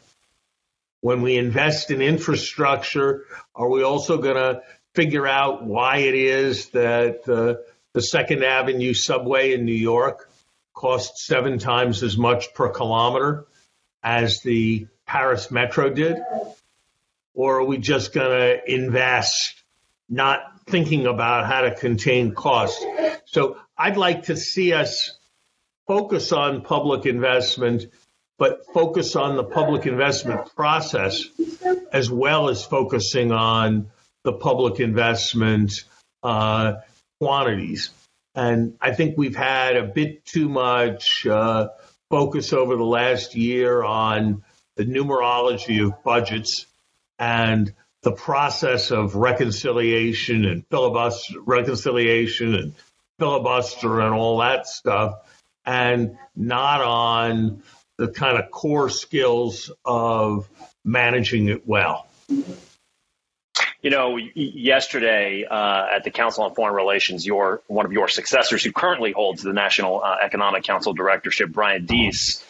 When 1.02 1.20
we 1.20 1.36
invest 1.36 1.90
in 1.90 2.00
infrastructure, 2.00 3.26
are 3.54 3.68
we 3.68 3.82
also 3.82 4.16
going 4.16 4.36
to 4.36 4.62
figure 4.94 5.26
out 5.26 5.62
why 5.62 5.98
it 5.98 6.14
is 6.14 6.70
that 6.70 7.28
uh, 7.28 7.62
the 7.92 8.02
Second 8.02 8.42
Avenue 8.42 8.94
subway 8.94 9.52
in 9.52 9.66
New 9.66 9.72
York 9.72 10.30
costs 10.72 11.26
seven 11.26 11.58
times 11.58 12.02
as 12.02 12.16
much 12.16 12.54
per 12.54 12.70
kilometer 12.70 13.44
as 14.02 14.40
the 14.40 14.86
Paris 15.06 15.50
Metro 15.50 15.90
did? 15.90 16.16
Or 17.34 17.60
are 17.60 17.64
we 17.64 17.76
just 17.76 18.14
going 18.14 18.30
to 18.30 18.74
invest, 18.74 19.62
not 20.08 20.57
thinking 20.68 21.06
about 21.06 21.46
how 21.46 21.62
to 21.62 21.74
contain 21.74 22.34
costs? 22.34 22.84
So 23.26 23.58
I'd 23.76 23.96
like 23.96 24.24
to 24.24 24.36
see 24.36 24.72
us 24.72 25.18
focus 25.86 26.32
on 26.32 26.62
public 26.62 27.06
investment, 27.06 27.86
but 28.38 28.66
focus 28.72 29.16
on 29.16 29.36
the 29.36 29.44
public 29.44 29.86
investment 29.86 30.54
process 30.54 31.24
as 31.92 32.10
well 32.10 32.48
as 32.48 32.64
focusing 32.64 33.32
on 33.32 33.90
the 34.24 34.32
public 34.32 34.80
investment 34.80 35.84
uh, 36.22 36.74
quantities. 37.20 37.90
And 38.34 38.76
I 38.80 38.92
think 38.92 39.16
we've 39.16 39.36
had 39.36 39.76
a 39.76 39.84
bit 39.84 40.24
too 40.24 40.48
much 40.48 41.26
uh, 41.26 41.68
focus 42.10 42.52
over 42.52 42.76
the 42.76 42.84
last 42.84 43.34
year 43.34 43.82
on 43.82 44.44
the 44.76 44.84
numerology 44.84 45.84
of 45.84 46.02
budgets 46.04 46.66
and 47.18 47.72
the 48.02 48.12
process 48.12 48.90
of 48.90 49.14
reconciliation 49.14 50.44
and 50.44 50.64
filibuster 50.70 51.40
reconciliation 51.40 52.54
and 52.54 52.74
filibuster 53.18 54.00
and 54.00 54.14
all 54.14 54.38
that 54.38 54.66
stuff 54.66 55.20
and 55.66 56.16
not 56.34 56.80
on 56.80 57.62
the 57.98 58.08
kind 58.08 58.38
of 58.38 58.50
core 58.50 58.88
skills 58.88 59.70
of 59.84 60.48
managing 60.84 61.48
it 61.48 61.66
well. 61.66 62.06
You 63.82 63.90
know, 63.90 64.16
yesterday 64.16 65.44
uh, 65.48 65.86
at 65.94 66.04
the 66.04 66.10
Council 66.10 66.44
on 66.44 66.54
Foreign 66.54 66.74
Relations, 66.74 67.24
your 67.26 67.62
one 67.66 67.86
of 67.86 67.92
your 67.92 68.08
successors, 68.08 68.64
who 68.64 68.72
currently 68.72 69.12
holds 69.12 69.42
the 69.42 69.52
National 69.52 70.02
uh, 70.02 70.16
Economic 70.22 70.64
Council 70.64 70.94
directorship, 70.94 71.50
Brian 71.50 71.86
Deese, 71.86 72.44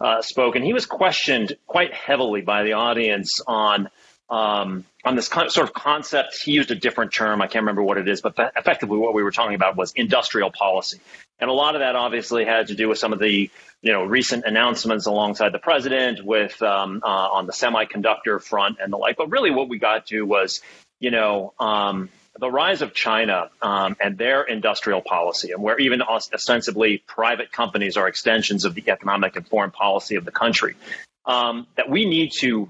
uh, 0.00 0.22
spoke, 0.22 0.54
and 0.54 0.64
he 0.64 0.72
was 0.72 0.86
questioned 0.86 1.56
quite 1.66 1.92
heavily 1.92 2.42
by 2.42 2.62
the 2.62 2.74
audience 2.74 3.40
on 3.46 3.88
um, 4.30 4.84
on 5.04 5.16
this 5.16 5.26
sort 5.26 5.58
of 5.58 5.72
concept. 5.72 6.40
He 6.42 6.52
used 6.52 6.70
a 6.70 6.74
different 6.74 7.12
term. 7.12 7.40
I 7.40 7.46
can't 7.46 7.62
remember 7.62 7.82
what 7.82 7.98
it 7.98 8.08
is, 8.08 8.20
but 8.20 8.34
effectively 8.56 8.98
what 8.98 9.14
we 9.14 9.22
were 9.22 9.30
talking 9.30 9.54
about 9.54 9.76
was 9.76 9.92
industrial 9.92 10.50
policy, 10.50 11.00
and 11.38 11.48
a 11.50 11.52
lot 11.52 11.74
of 11.74 11.80
that 11.80 11.96
obviously 11.96 12.44
had 12.44 12.68
to 12.68 12.74
do 12.74 12.88
with 12.88 12.98
some 12.98 13.12
of 13.12 13.18
the 13.18 13.50
you 13.80 13.92
know 13.92 14.04
recent 14.04 14.44
announcements 14.44 15.06
alongside 15.06 15.52
the 15.52 15.58
president 15.58 16.24
with 16.24 16.60
um, 16.62 17.00
uh, 17.04 17.06
on 17.06 17.46
the 17.46 17.52
semiconductor 17.52 18.42
front 18.42 18.78
and 18.82 18.92
the 18.92 18.96
like. 18.96 19.16
But 19.16 19.30
really, 19.30 19.50
what 19.50 19.68
we 19.68 19.78
got 19.78 20.06
to 20.06 20.22
was 20.22 20.60
you 21.00 21.10
know 21.10 21.54
um, 21.58 22.10
the 22.38 22.50
rise 22.50 22.82
of 22.82 22.92
China 22.92 23.50
um, 23.62 23.96
and 24.00 24.18
their 24.18 24.42
industrial 24.42 25.00
policy, 25.00 25.52
and 25.52 25.62
where 25.62 25.78
even 25.78 26.02
ostensibly 26.02 26.98
private 27.06 27.50
companies 27.50 27.96
are 27.96 28.08
extensions 28.08 28.64
of 28.64 28.74
the 28.74 28.84
economic 28.88 29.36
and 29.36 29.46
foreign 29.46 29.70
policy 29.70 30.16
of 30.16 30.24
the 30.24 30.32
country. 30.32 30.74
Um, 31.24 31.66
that 31.76 31.90
we 31.90 32.06
need 32.06 32.32
to 32.38 32.68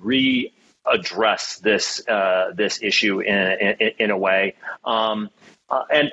readdress 0.88 1.60
this 1.60 2.06
uh, 2.08 2.52
this 2.54 2.82
issue 2.82 3.20
in, 3.20 3.36
in, 3.36 3.90
in 3.98 4.10
a 4.10 4.16
way. 4.16 4.54
Um, 4.84 5.30
uh, 5.70 5.84
and 5.90 6.12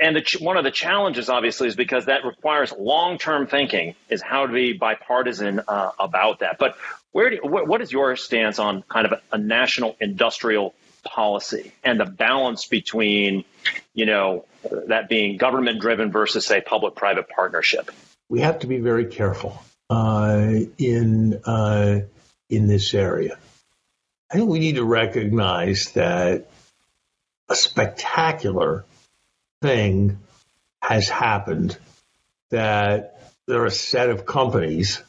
and 0.00 0.16
the, 0.16 0.38
one 0.40 0.56
of 0.56 0.64
the 0.64 0.70
challenges, 0.70 1.28
obviously, 1.28 1.66
is 1.66 1.74
because 1.74 2.06
that 2.06 2.24
requires 2.24 2.72
long 2.78 3.18
term 3.18 3.46
thinking, 3.46 3.94
is 4.08 4.22
how 4.22 4.46
to 4.46 4.52
be 4.52 4.74
bipartisan 4.74 5.60
uh, 5.66 5.90
about 5.98 6.40
that. 6.40 6.58
But 6.58 6.76
where 7.10 7.30
do, 7.30 7.38
what, 7.42 7.66
what 7.66 7.82
is 7.82 7.90
your 7.90 8.14
stance 8.16 8.58
on 8.58 8.82
kind 8.82 9.06
of 9.06 9.12
a, 9.12 9.20
a, 9.32 9.38
national 9.38 9.96
industrial 10.00 10.74
policy 11.04 11.72
and 11.82 11.98
the 11.98 12.04
balance 12.04 12.66
between, 12.66 13.44
you 13.92 14.06
know, 14.06 14.44
that 14.86 15.08
being 15.08 15.36
government 15.36 15.80
driven 15.80 16.12
versus, 16.12 16.46
say, 16.46 16.60
public 16.60 16.94
private 16.94 17.28
partnership? 17.28 17.90
We 18.28 18.40
have 18.40 18.60
to 18.60 18.68
be 18.68 18.78
very 18.78 19.06
careful 19.06 19.60
uh, 19.90 20.52
in 20.78 21.40
uh, 21.44 22.00
in 22.48 22.68
this 22.68 22.94
area. 22.94 23.38
I 24.32 24.36
think 24.36 24.48
we 24.48 24.60
need 24.60 24.76
to 24.76 24.84
recognize 24.84 25.92
that 25.92 26.48
a 27.50 27.54
spectacular 27.54 28.86
thing 29.60 30.20
has 30.80 31.06
happened 31.06 31.76
that 32.50 33.20
there 33.46 33.60
are 33.60 33.66
a 33.66 33.70
set 33.70 34.08
of 34.08 34.24
companies, 34.24 35.02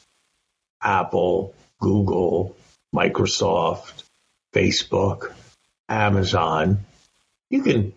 Apple, 0.81 1.55
Google, 1.79 2.57
Microsoft, 2.93 4.03
Facebook, 4.53 5.31
Amazon. 5.87 6.79
You 7.49 7.61
can 7.61 7.93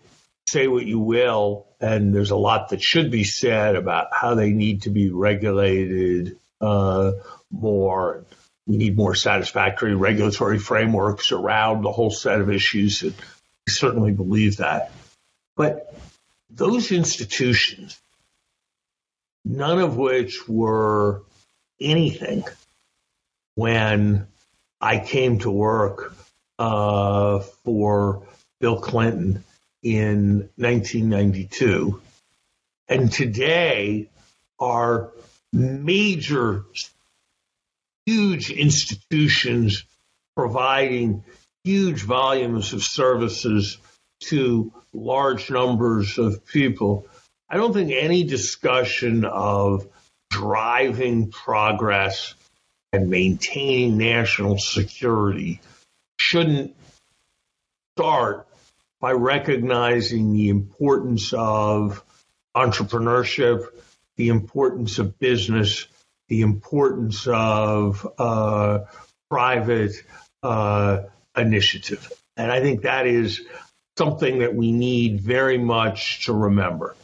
say 0.47 0.67
what 0.67 0.85
you 0.85 0.99
will, 0.99 1.67
and 1.81 2.15
there's 2.15 2.31
a 2.31 2.37
lot 2.37 2.69
that 2.69 2.81
should 2.81 3.11
be 3.11 3.25
said 3.25 3.75
about 3.75 4.07
how 4.13 4.35
they 4.35 4.51
need 4.51 4.83
to 4.83 4.91
be 4.91 5.09
regulated 5.09 6.37
uh, 6.61 7.11
more. 7.51 8.23
We 8.67 8.77
need 8.77 8.97
more 8.97 9.15
satisfactory 9.15 9.95
regulatory 9.95 10.59
frameworks 10.59 11.31
around 11.31 11.83
the 11.83 11.91
whole 11.91 12.11
set 12.11 12.41
of 12.41 12.51
issues. 12.51 13.01
And 13.01 13.13
we 13.15 13.71
certainly 13.71 14.11
believe 14.11 14.57
that. 14.57 14.91
But 15.55 15.93
those 16.49 16.91
institutions, 16.91 17.99
none 19.45 19.79
of 19.79 19.95
which 19.97 20.47
were 20.47 21.23
anything 21.79 22.43
when 23.55 24.27
I 24.79 24.99
came 24.99 25.39
to 25.39 25.49
work 25.49 26.13
uh, 26.59 27.39
for 27.39 28.27
Bill 28.59 28.79
Clinton 28.79 29.43
in 29.81 30.49
1992, 30.57 32.01
and 32.87 33.11
today 33.11 34.09
are 34.59 35.11
major, 35.53 36.65
huge 38.07 38.49
institutions 38.49 39.83
providing 40.35 41.23
huge 41.65 42.01
volumes 42.03 42.71
of 42.71 42.81
services 42.81 43.77
to 44.21 44.71
large 44.93 45.51
numbers 45.51 46.17
of 46.17 46.45
people, 46.45 47.05
I 47.49 47.57
don't 47.57 47.73
think 47.73 47.91
any 47.91 48.23
discussion 48.23 49.25
of 49.25 49.87
driving 50.29 51.31
progress 51.31 52.33
and 52.93 53.09
maintaining 53.09 53.97
national 53.97 54.57
security 54.57 55.59
shouldn't 56.17 56.75
start 57.95 58.47
by 59.01 59.11
recognizing 59.11 60.33
the 60.33 60.47
importance 60.49 61.33
of 61.33 62.03
entrepreneurship, 62.55 63.67
the 64.15 64.29
importance 64.29 64.97
of 64.97 65.19
business, 65.19 65.87
the 66.27 66.41
importance 66.41 67.27
of 67.27 68.07
uh, 68.17 68.79
private 69.29 69.93
uh, 70.43 71.03
initiative. 71.35 72.11
And 72.35 72.51
I 72.51 72.61
think 72.61 72.83
that 72.83 73.07
is 73.07 73.41
something 73.97 74.39
that 74.39 74.53
we 74.53 74.71
need 74.71 75.21
very 75.21 75.57
much 75.57 76.25
to 76.25 76.33
remember. 76.33 76.95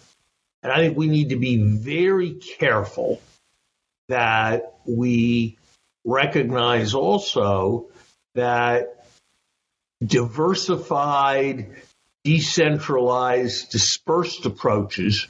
And 0.62 0.72
I 0.72 0.78
think 0.78 0.98
we 0.98 1.08
need 1.08 1.30
to 1.30 1.36
be 1.36 1.58
very 1.58 2.36
careful 2.36 3.22
that 4.10 4.76
we 4.86 5.58
recognize 6.06 6.94
also 6.94 7.88
that 8.36 9.06
diversified, 10.06 11.82
decentralized, 12.24 13.72
dispersed 13.72 14.46
approaches 14.46 15.28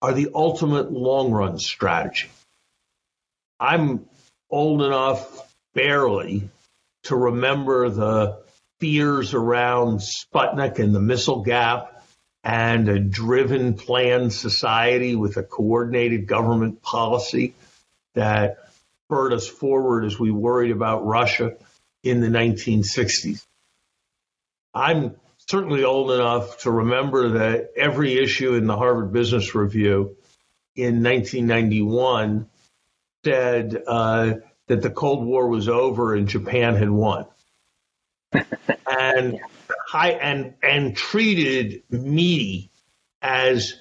are 0.00 0.12
the 0.12 0.30
ultimate 0.34 0.92
long 0.92 1.30
run 1.30 1.58
strategy. 1.58 2.28
I'm 3.62 4.06
old 4.50 4.82
enough, 4.82 5.54
barely, 5.72 6.50
to 7.04 7.14
remember 7.14 7.90
the 7.90 8.42
fears 8.80 9.34
around 9.34 10.00
Sputnik 10.00 10.80
and 10.80 10.92
the 10.92 11.00
missile 11.00 11.44
gap 11.44 12.02
and 12.42 12.88
a 12.88 12.98
driven, 12.98 13.74
planned 13.74 14.32
society 14.32 15.14
with 15.14 15.36
a 15.36 15.44
coordinated 15.44 16.26
government 16.26 16.82
policy 16.82 17.54
that 18.14 18.56
spurred 19.04 19.32
us 19.32 19.46
forward 19.46 20.06
as 20.06 20.18
we 20.18 20.32
worried 20.32 20.72
about 20.72 21.06
Russia 21.06 21.54
in 22.02 22.20
the 22.20 22.26
1960s. 22.26 23.46
I'm 24.74 25.14
certainly 25.48 25.84
old 25.84 26.10
enough 26.10 26.62
to 26.62 26.70
remember 26.72 27.28
that 27.38 27.70
every 27.76 28.18
issue 28.18 28.54
in 28.54 28.66
the 28.66 28.76
Harvard 28.76 29.12
Business 29.12 29.54
Review 29.54 30.16
in 30.74 31.04
1991 31.04 32.48
said 33.24 33.82
uh, 33.86 34.34
that 34.68 34.82
the 34.82 34.90
Cold 34.90 35.24
War 35.24 35.48
was 35.48 35.68
over 35.68 36.14
and 36.14 36.28
Japan 36.28 36.76
had 36.76 36.90
won. 36.90 37.26
and 38.32 39.40
high 39.86 40.12
and 40.12 40.54
and 40.62 40.96
treated 40.96 41.82
me 41.90 42.70
as 43.20 43.74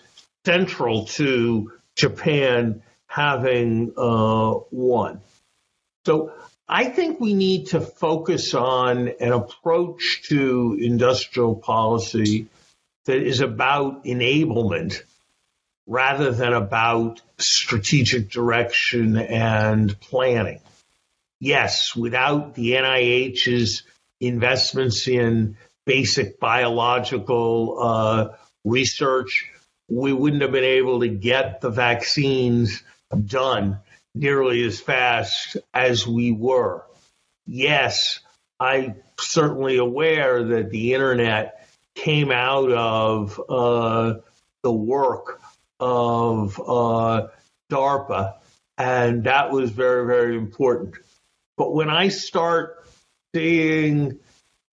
central 0.46 1.06
to 1.06 1.72
Japan 1.96 2.84
having 3.08 3.94
uh, 3.98 4.56
won. 4.72 5.22
So 6.06 6.34
I 6.68 6.86
think 6.86 7.20
we 7.20 7.34
need 7.34 7.68
to 7.68 7.82
focus 7.82 8.54
on 8.54 9.10
an 9.20 9.32
approach 9.32 10.24
to 10.30 10.78
industrial 10.80 11.56
policy 11.56 12.48
that 13.06 13.18
is 13.18 13.42
about 13.42 14.06
enablement 14.06 15.04
rather 15.92 16.32
than 16.32 16.54
about 16.54 17.22
strategic 17.38 18.30
direction 18.30 19.18
and 19.18 20.00
planning. 20.00 20.62
Yes, 21.42 21.94
without 21.94 22.56
the 22.56 22.72
NIH's 22.76 23.84
investments 24.22 25.10
in 25.10 25.58
basic 25.86 26.40
biological 26.40 27.78
uh, 27.78 28.28
research, 28.64 29.52
we 29.90 30.14
wouldn't 30.14 30.44
have 30.44 30.54
been 30.54 30.64
able 30.64 31.02
to 31.02 31.10
get 31.10 31.60
the 31.60 31.70
vaccines 31.70 32.82
done 33.26 33.80
nearly 34.16 34.64
as 34.64 34.80
fast 34.80 35.58
as 35.74 36.08
we 36.08 36.32
were. 36.32 36.86
Yes, 37.46 38.22
I'm 38.62 38.96
certainly 39.20 39.76
aware 39.76 40.42
that 40.42 40.70
the 40.70 40.94
internet 40.94 41.68
came 41.96 42.32
out 42.32 42.72
of 42.72 43.42
uh, 43.50 44.14
the 44.64 44.72
work 44.72 45.41
of 45.82 46.58
uh, 46.60 47.28
DARPA, 47.70 48.36
and 48.78 49.26
that 49.26 49.52
was 49.52 49.72
very, 49.72 50.06
very 50.06 50.38
important. 50.38 50.96
But 51.58 51.74
when 51.74 51.90
I 51.90 52.08
start 52.08 52.88
seeing 53.36 54.20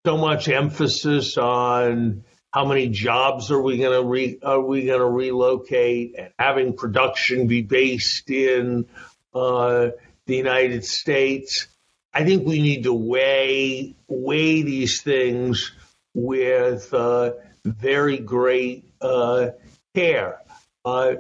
so 0.07 0.17
much 0.17 0.49
emphasis 0.49 1.37
on 1.37 2.25
how 2.53 2.65
many 2.65 2.89
jobs 2.89 3.51
are 3.51 3.61
we 3.61 3.79
going 3.79 3.93
to 3.93 4.09
re- 4.09 4.39
are 4.43 4.61
we 4.61 4.87
going 4.87 5.01
to 5.01 5.07
relocate 5.07 6.15
and 6.17 6.33
having 6.39 6.75
production 6.75 7.47
be 7.47 7.63
based 7.63 8.31
in 8.31 8.87
uh, 9.35 9.89
the 10.27 10.37
United 10.37 10.85
States. 10.85 11.69
I 12.13 12.25
think 12.25 12.47
we 12.47 12.63
need 12.63 12.85
to 12.85 12.93
weigh 12.93 13.95
weigh 14.09 14.63
these 14.63 15.03
things 15.03 15.73
with 16.15 16.93
uh, 16.95 17.33
very 17.65 18.19
great 18.19 18.85
uh, 19.01 19.51
care. 19.95 20.41
Uh, 20.85 21.17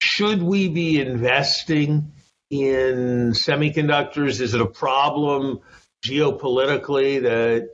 should 0.00 0.42
we 0.42 0.68
be 0.68 1.00
investing 1.00 2.12
in 2.50 3.32
semiconductors? 3.32 4.40
Is 4.40 4.54
it 4.54 4.60
a 4.60 4.66
problem 4.66 5.60
geopolitically 6.04 7.22
that 7.22 7.70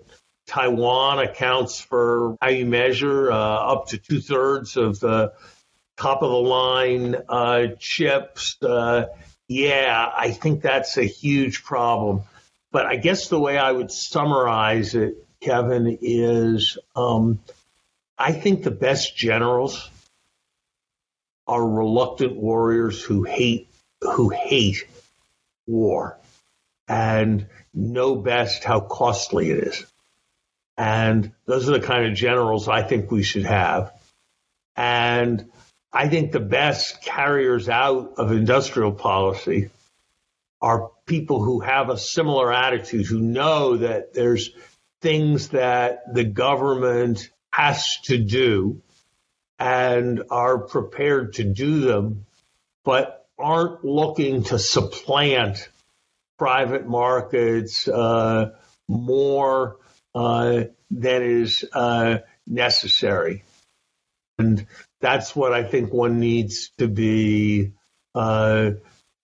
Taiwan 0.47 1.21
accounts 1.21 1.81
for 1.81 2.37
how 2.41 2.49
you 2.49 2.67
measure 2.67 3.31
uh, 3.31 3.37
up 3.37 3.89
to 3.89 3.99
two 3.99 4.21
thirds 4.21 4.77
of 4.77 5.01
the 5.01 5.33
top 5.97 6.23
of 6.23 6.31
the 6.31 6.37
line 6.37 7.17
uh, 7.29 7.69
chips? 7.79 8.57
Uh, 8.63 9.07
yeah, 9.49 10.11
I 10.17 10.31
think 10.31 10.63
that's 10.63 10.97
a 10.97 11.05
huge 11.05 11.65
problem. 11.65 12.23
But 12.73 12.87
I 12.87 12.97
guess 12.97 13.29
the 13.29 13.39
way 13.39 13.57
I 13.57 13.71
would 13.71 13.93
summarize 13.93 14.95
it, 14.95 15.15
Kevin, 15.41 15.99
is 16.01 16.79
um, 16.97 17.41
I 18.19 18.33
think 18.33 18.63
the 18.63 18.71
best 18.71 19.17
generals 19.17 19.91
are 21.47 21.67
reluctant 21.67 22.37
warriors 22.37 23.03
who 23.03 23.23
hate 23.23 23.69
who 24.01 24.29
hate 24.29 24.87
war 25.67 26.19
and 26.89 27.47
know 27.73 28.17
best 28.17 28.65
how 28.65 28.81
costly 28.81 29.51
it 29.51 29.59
is. 29.59 29.87
And 30.77 31.33
those 31.47 31.69
are 31.69 31.79
the 31.79 31.87
kind 31.87 32.07
of 32.07 32.15
generals 32.15 32.69
I 32.69 32.83
think 32.83 33.11
we 33.11 33.23
should 33.23 33.45
have. 33.45 33.93
And 34.77 35.51
I 35.93 36.09
think 36.09 36.33
the 36.33 36.41
best 36.41 37.03
carriers 37.03 37.69
out 37.69 38.15
of 38.19 38.33
industrial 38.33 38.93
policy 38.93 39.71
are 40.61 40.91
people 41.07 41.43
who 41.43 41.61
have 41.61 41.89
a 41.89 41.99
similar 41.99 42.53
attitude, 42.53 43.07
who 43.07 43.21
know 43.21 43.77
that 43.77 44.13
there's 44.13 44.51
things 45.01 45.51
that 45.51 46.13
the 46.13 46.25
government 46.25 47.31
has 47.53 47.99
to 48.05 48.19
do 48.19 48.83
and 49.65 50.25
are 50.31 50.59
prepared 50.59 51.33
to 51.33 51.43
do 51.43 51.81
them, 51.81 52.27
but 52.85 53.27
aren't 53.39 53.83
looking 53.83 54.43
to 54.43 54.59
supplant 54.59 55.71
private 56.39 56.87
markets 56.87 57.89
uh, 57.89 58.51
more 58.89 59.79
uh, 60.15 60.65
than 60.91 61.23
is 61.23 61.65
uh, 61.73 62.19
necessary. 62.47 63.43
And 64.39 64.67
that's 65.01 65.35
what 65.35 65.55
I 65.55 65.65
think 65.65 65.95
one 65.95 66.21
needs 66.21 66.71
to 66.77 66.87
be 66.87 67.73
uh, 68.15 68.73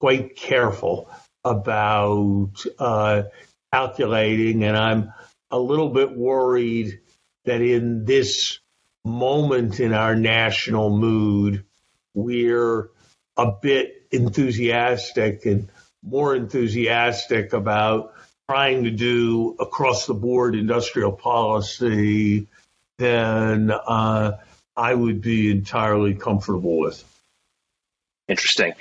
quite 0.00 0.36
careful 0.36 1.10
about 1.44 2.64
uh, 2.78 3.24
calculating. 3.74 4.64
And 4.64 4.74
I'm 4.74 5.12
a 5.50 5.58
little 5.58 5.90
bit 5.90 6.16
worried 6.16 7.00
that 7.44 7.60
in 7.60 8.06
this 8.06 8.58
moment 9.04 9.80
in 9.80 9.92
our 9.92 10.14
national 10.14 10.96
mood, 10.96 11.64
we're 12.14 12.90
a 13.36 13.52
bit 13.52 14.06
enthusiastic 14.10 15.46
and 15.46 15.68
more 16.02 16.34
enthusiastic 16.34 17.52
about 17.52 18.14
trying 18.48 18.84
to 18.84 18.90
do 18.90 19.56
across 19.60 20.06
the 20.06 20.14
board 20.14 20.54
industrial 20.54 21.12
policy 21.12 22.48
than 22.98 23.70
uh, 23.70 24.36
I 24.76 24.94
would 24.94 25.20
be 25.20 25.50
entirely 25.50 26.14
comfortable 26.14 26.78
with. 26.78 27.04
Interesting. 28.28 28.74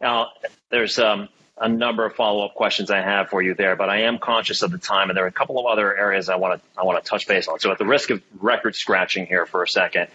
Now, 0.00 0.32
there's 0.70 0.98
um, 0.98 1.28
a 1.58 1.68
number 1.68 2.04
of 2.04 2.14
follow-up 2.14 2.54
questions 2.54 2.90
I 2.90 3.00
have 3.00 3.28
for 3.28 3.40
you 3.40 3.54
there, 3.54 3.76
but 3.76 3.88
I 3.88 4.02
am 4.02 4.18
conscious 4.18 4.62
of 4.62 4.70
the 4.70 4.78
time, 4.78 5.08
and 5.08 5.16
there 5.16 5.24
are 5.24 5.28
a 5.28 5.32
couple 5.32 5.58
of 5.58 5.66
other 5.66 5.96
areas 5.96 6.28
I 6.28 6.36
want 6.36 6.60
to 6.60 6.80
I 6.80 6.84
want 6.84 7.02
to 7.02 7.08
touch 7.08 7.26
base 7.26 7.48
on. 7.48 7.58
So, 7.60 7.70
at 7.70 7.78
the 7.78 7.86
risk 7.86 8.10
of 8.10 8.22
record 8.38 8.76
scratching 8.76 9.26
here 9.26 9.46
for 9.46 9.62
a 9.62 9.68
second, 9.68 10.08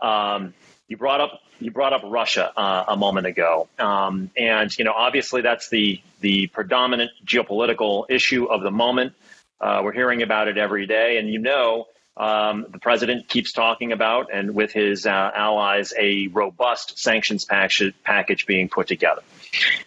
um, 0.00 0.52
you 0.88 0.96
brought 0.96 1.20
up 1.20 1.40
you 1.60 1.70
brought 1.70 1.92
up 1.92 2.02
Russia 2.04 2.52
uh, 2.56 2.84
a 2.88 2.96
moment 2.96 3.26
ago, 3.26 3.68
um, 3.78 4.30
and 4.36 4.76
you 4.76 4.84
know 4.84 4.92
obviously 4.92 5.40
that's 5.40 5.68
the 5.70 6.00
the 6.20 6.48
predominant 6.48 7.10
geopolitical 7.24 8.04
issue 8.10 8.44
of 8.46 8.62
the 8.62 8.70
moment. 8.70 9.14
Uh, 9.60 9.80
we're 9.82 9.92
hearing 9.92 10.22
about 10.22 10.48
it 10.48 10.58
every 10.58 10.86
day, 10.86 11.16
and 11.16 11.30
you 11.30 11.38
know 11.38 11.86
um, 12.16 12.66
the 12.70 12.78
president 12.78 13.28
keeps 13.28 13.52
talking 13.52 13.92
about, 13.92 14.28
and 14.32 14.54
with 14.54 14.72
his 14.72 15.06
uh, 15.06 15.30
allies, 15.34 15.92
a 15.98 16.28
robust 16.28 16.98
sanctions 16.98 17.44
package, 17.44 17.94
package 18.04 18.46
being 18.46 18.68
put 18.68 18.86
together. 18.86 19.22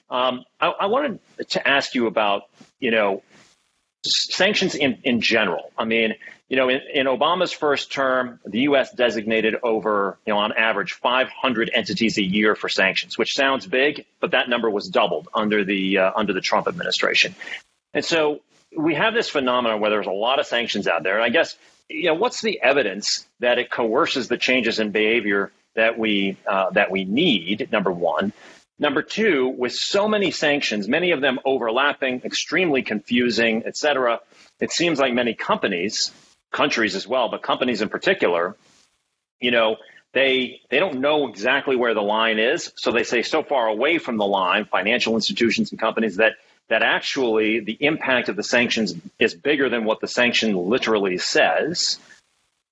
Um, 0.09 0.43
I, 0.59 0.67
I, 0.67 0.85
wanted 0.85 1.19
to 1.49 1.67
ask 1.67 1.95
you 1.95 2.07
about, 2.07 2.43
you 2.79 2.91
know, 2.91 3.23
sanctions 4.05 4.75
in, 4.75 4.99
in 5.03 5.21
general. 5.21 5.71
I 5.77 5.85
mean, 5.85 6.15
you 6.49 6.55
know, 6.55 6.69
in, 6.69 6.79
in, 6.93 7.07
Obama's 7.07 7.51
first 7.51 7.91
term, 7.91 8.39
the 8.45 8.61
U.S. 8.61 8.93
designated 8.93 9.55
over, 9.63 10.17
you 10.25 10.33
know, 10.33 10.39
on 10.39 10.53
average, 10.53 10.93
500 10.93 11.69
entities 11.73 12.17
a 12.17 12.23
year 12.23 12.55
for 12.55 12.69
sanctions, 12.69 13.17
which 13.17 13.33
sounds 13.33 13.67
big, 13.67 14.05
but 14.21 14.31
that 14.31 14.47
number 14.47 14.69
was 14.69 14.87
doubled 14.87 15.27
under 15.33 15.65
the 15.65 15.97
uh, 15.97 16.11
under 16.15 16.31
the 16.31 16.41
Trump 16.41 16.67
administration. 16.67 17.35
And 17.93 18.05
so 18.05 18.41
we 18.75 18.95
have 18.95 19.13
this 19.13 19.29
phenomenon 19.29 19.81
where 19.81 19.89
there's 19.89 20.07
a 20.07 20.11
lot 20.11 20.39
of 20.39 20.45
sanctions 20.45 20.87
out 20.87 21.03
there, 21.03 21.15
and 21.15 21.23
I 21.23 21.29
guess 21.29 21.57
you 21.89 22.05
know, 22.05 22.15
what's 22.15 22.41
the 22.41 22.61
evidence 22.61 23.27
that 23.39 23.59
it 23.59 23.69
coerces 23.69 24.27
the 24.27 24.37
changes 24.37 24.79
in 24.79 24.91
behavior 24.91 25.51
that 25.75 25.97
we 25.97 26.37
uh, 26.47 26.69
that 26.71 26.91
we 26.91 27.05
need? 27.05 27.69
Number 27.71 27.91
one, 27.91 28.33
Number 28.79 29.01
two, 29.01 29.47
with 29.47 29.73
so 29.73 30.07
many 30.07 30.29
sanctions, 30.31 30.87
many 30.87 31.11
of 31.11 31.21
them 31.21 31.39
overlapping, 31.45 32.21
extremely 32.23 32.83
confusing, 32.83 33.63
et 33.65 33.75
cetera, 33.75 34.19
it 34.59 34.71
seems 34.71 34.99
like 34.99 35.13
many 35.13 35.33
companies, 35.33 36.11
countries 36.51 36.95
as 36.95 37.07
well, 37.07 37.29
but 37.29 37.41
companies 37.41 37.81
in 37.81 37.89
particular, 37.89 38.55
you 39.39 39.51
know, 39.51 39.77
they 40.13 40.61
they 40.69 40.79
don't 40.79 40.99
know 40.99 41.27
exactly 41.27 41.75
where 41.75 41.93
the 41.93 42.01
line 42.01 42.39
is, 42.39 42.71
so 42.75 42.91
they 42.91 43.03
say 43.03 43.21
so 43.21 43.43
far 43.43 43.67
away 43.67 43.97
from 43.97 44.17
the 44.17 44.25
line. 44.25 44.65
Financial 44.65 45.15
institutions 45.15 45.71
and 45.71 45.79
companies 45.79 46.15
that 46.17 46.33
that 46.69 46.81
actually 46.81 47.59
the 47.59 47.77
impact 47.79 48.29
of 48.29 48.35
the 48.35 48.43
sanctions 48.43 48.95
is 49.19 49.33
bigger 49.33 49.69
than 49.69 49.85
what 49.85 49.99
the 49.99 50.07
sanction 50.07 50.55
literally 50.55 51.17
says. 51.17 51.99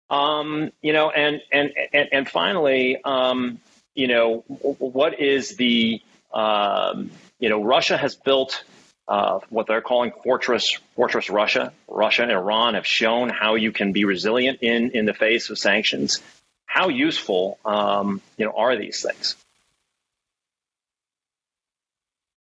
Um, 0.10 0.72
you 0.82 0.94
know, 0.94 1.10
and 1.10 1.42
and 1.52 1.72
and, 1.94 2.10
and 2.12 2.30
finally, 2.30 3.02
um, 3.04 3.60
you 3.96 4.08
know, 4.08 4.44
what 4.48 5.20
is 5.20 5.56
the 5.56 6.02
um, 6.34 7.12
you 7.40 7.50
know, 7.50 7.64
Russia 7.64 7.98
has 7.98 8.16
built 8.16 8.64
uh, 9.08 9.40
what 9.50 9.68
they're 9.68 9.82
calling 9.82 10.12
fortress 10.24 10.78
fortress 10.96 11.30
Russia. 11.30 11.74
Russia 11.88 12.24
and 12.24 12.32
Iran 12.32 12.74
have 12.74 12.86
shown 12.86 13.30
how 13.30 13.56
you 13.56 13.72
can 13.72 13.94
be 13.94 14.06
resilient 14.06 14.60
in 14.62 14.92
in 14.92 15.06
the 15.06 15.14
face 15.14 15.50
of 15.50 15.58
sanctions. 15.58 16.22
How 16.66 16.90
useful, 16.90 17.58
um, 17.64 18.22
you 18.38 18.46
know, 18.46 18.54
are 18.58 18.76
these 18.76 19.02
things? 19.02 19.36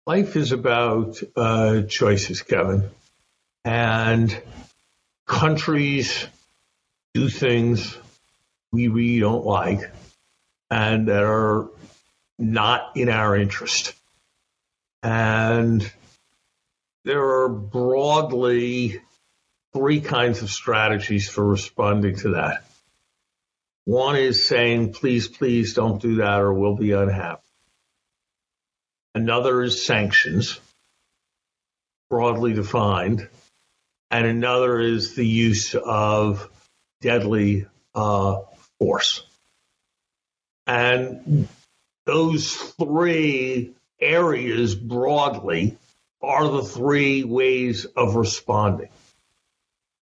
Life 0.06 0.36
is 0.36 0.52
about 0.52 1.22
uh, 1.36 1.82
choices, 1.82 2.42
Kevin, 2.42 2.90
and 3.64 4.36
countries 5.26 6.26
do 7.14 7.28
things 7.28 7.96
we 8.72 8.88
really 8.88 9.20
don't 9.20 9.46
like 9.46 9.90
and 10.74 11.06
that 11.06 11.22
are 11.22 11.68
not 12.36 12.96
in 12.96 13.08
our 13.08 13.36
interest. 13.36 13.94
And 15.04 15.88
there 17.04 17.22
are 17.22 17.48
broadly 17.48 19.00
three 19.72 20.00
kinds 20.00 20.42
of 20.42 20.50
strategies 20.50 21.28
for 21.28 21.44
responding 21.46 22.16
to 22.16 22.30
that. 22.30 22.64
One 23.84 24.16
is 24.16 24.48
saying, 24.48 24.94
please, 24.94 25.28
please 25.28 25.74
don't 25.74 26.02
do 26.02 26.16
that 26.16 26.40
or 26.40 26.52
we'll 26.52 26.74
be 26.74 26.90
unhappy. 26.90 27.42
Another 29.14 29.62
is 29.62 29.86
sanctions, 29.86 30.58
broadly 32.10 32.52
defined. 32.52 33.28
And 34.10 34.26
another 34.26 34.80
is 34.80 35.14
the 35.14 35.26
use 35.26 35.76
of 35.76 36.50
deadly 37.00 37.66
uh, 37.94 38.40
force. 38.80 39.22
And 40.66 41.48
those 42.06 42.54
three 42.54 43.74
areas 44.00 44.74
broadly 44.74 45.76
are 46.22 46.48
the 46.48 46.62
three 46.62 47.24
ways 47.24 47.84
of 47.84 48.16
responding. 48.16 48.88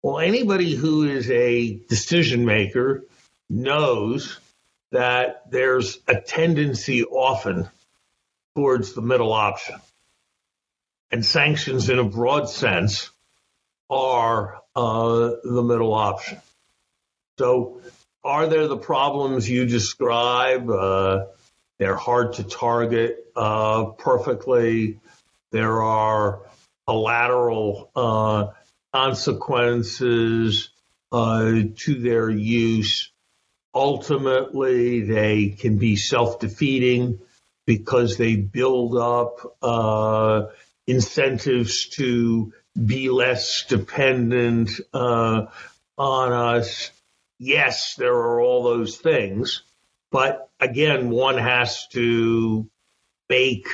Well, 0.01 0.19
anybody 0.19 0.75
who 0.75 1.03
is 1.03 1.29
a 1.31 1.73
decision 1.89 2.45
maker 2.45 3.03
knows 3.49 4.39
that 4.91 5.49
there's 5.51 5.97
a 6.07 6.21
tendency 6.21 7.03
often 7.03 7.69
towards 8.55 8.93
the 8.93 9.01
middle 9.01 9.33
option. 9.33 9.75
And 11.11 11.25
sanctions, 11.25 11.89
in 11.89 11.99
a 11.99 12.03
broad 12.03 12.49
sense, 12.49 13.09
are 13.89 14.61
uh, 14.75 15.31
the 15.43 15.63
middle 15.63 15.93
option. 15.93 16.39
So, 17.37 17.81
are 18.25 18.47
there 18.47 18.67
the 18.67 18.77
problems 18.77 19.47
you 19.49 19.65
describe? 19.65 20.69
Uh, 20.69 21.25
they're 21.77 21.95
hard 21.95 22.33
to 22.33 22.43
target 22.43 23.17
uh, 23.35 23.85
perfectly. 23.99 24.99
There 25.51 25.83
are 25.83 26.41
collateral 26.87 27.91
uh, 27.95 28.47
consequences 28.93 30.69
uh, 31.11 31.61
to 31.75 31.95
their 32.01 32.29
use. 32.29 33.11
Ultimately, 33.73 35.01
they 35.01 35.49
can 35.49 35.77
be 35.77 35.95
self 35.95 36.39
defeating 36.39 37.19
because 37.67 38.17
they 38.17 38.35
build 38.35 38.97
up 38.97 39.57
uh, 39.61 40.47
incentives 40.87 41.89
to 41.89 42.53
be 42.73 43.09
less 43.09 43.65
dependent 43.67 44.71
uh, 44.93 45.45
on 45.97 46.33
us. 46.33 46.91
Yes, 47.39 47.95
there 47.95 48.13
are 48.13 48.41
all 48.41 48.63
those 48.63 48.97
things. 48.97 49.63
But 50.11 50.49
again, 50.59 51.09
one 51.09 51.37
has 51.37 51.87
to 51.89 52.69
make 53.29 53.67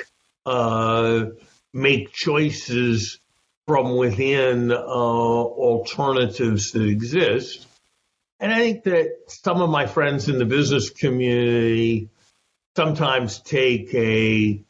uh, 0.46 1.26
make 1.74 2.12
choices 2.12 3.20
from 3.68 3.96
within 3.96 4.72
uh, 4.72 4.76
alternatives 4.76 6.72
that 6.72 6.84
exist. 6.84 7.68
And 8.40 8.52
I 8.52 8.58
think 8.58 8.84
that 8.86 9.12
some 9.28 9.62
of 9.62 9.70
my 9.70 9.86
friends 9.86 10.28
in 10.28 10.40
the 10.40 10.46
business 10.46 10.90
community 10.90 12.10
sometimes 12.76 13.40
take 13.40 13.94
a 13.94 14.64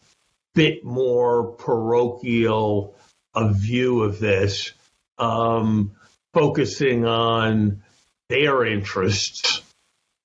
bit 0.54 0.84
more 0.84 1.54
parochial 1.54 2.96
a 3.34 3.54
view 3.54 4.04
of 4.04 4.20
this, 4.20 4.74
um, 5.18 5.94
focusing 6.34 7.06
on 7.06 7.84
their 8.32 8.66
interests 8.66 9.62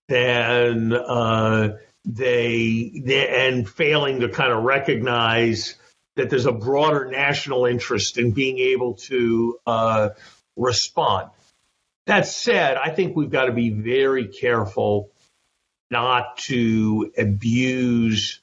and 0.09 0.95
uh, 0.95 1.71
they, 2.05 3.03
they 3.05 3.47
and 3.49 3.69
failing 3.69 4.21
to 4.21 4.29
kind 4.29 4.53
of 4.53 4.63
recognize 4.63 5.75
that 6.15 6.31
there's 6.31 6.47
a 6.47 6.53
broader 6.53 7.11
national 7.11 7.67
interest 7.67 8.17
in 8.17 8.31
being 8.31 8.59
able 8.59 8.95
to 8.95 9.59
uh, 9.67 10.11
respond. 10.57 11.31
That 12.07 12.29
said, 12.29 12.77
I 12.77 12.91
think 12.91 13.17
we've 13.17 13.31
got 13.31 13.47
to 13.47 13.53
be 13.53 13.71
very 13.71 14.29
careful 14.29 15.11
not 15.91 16.39
to 16.39 17.13
abuse 17.19 18.41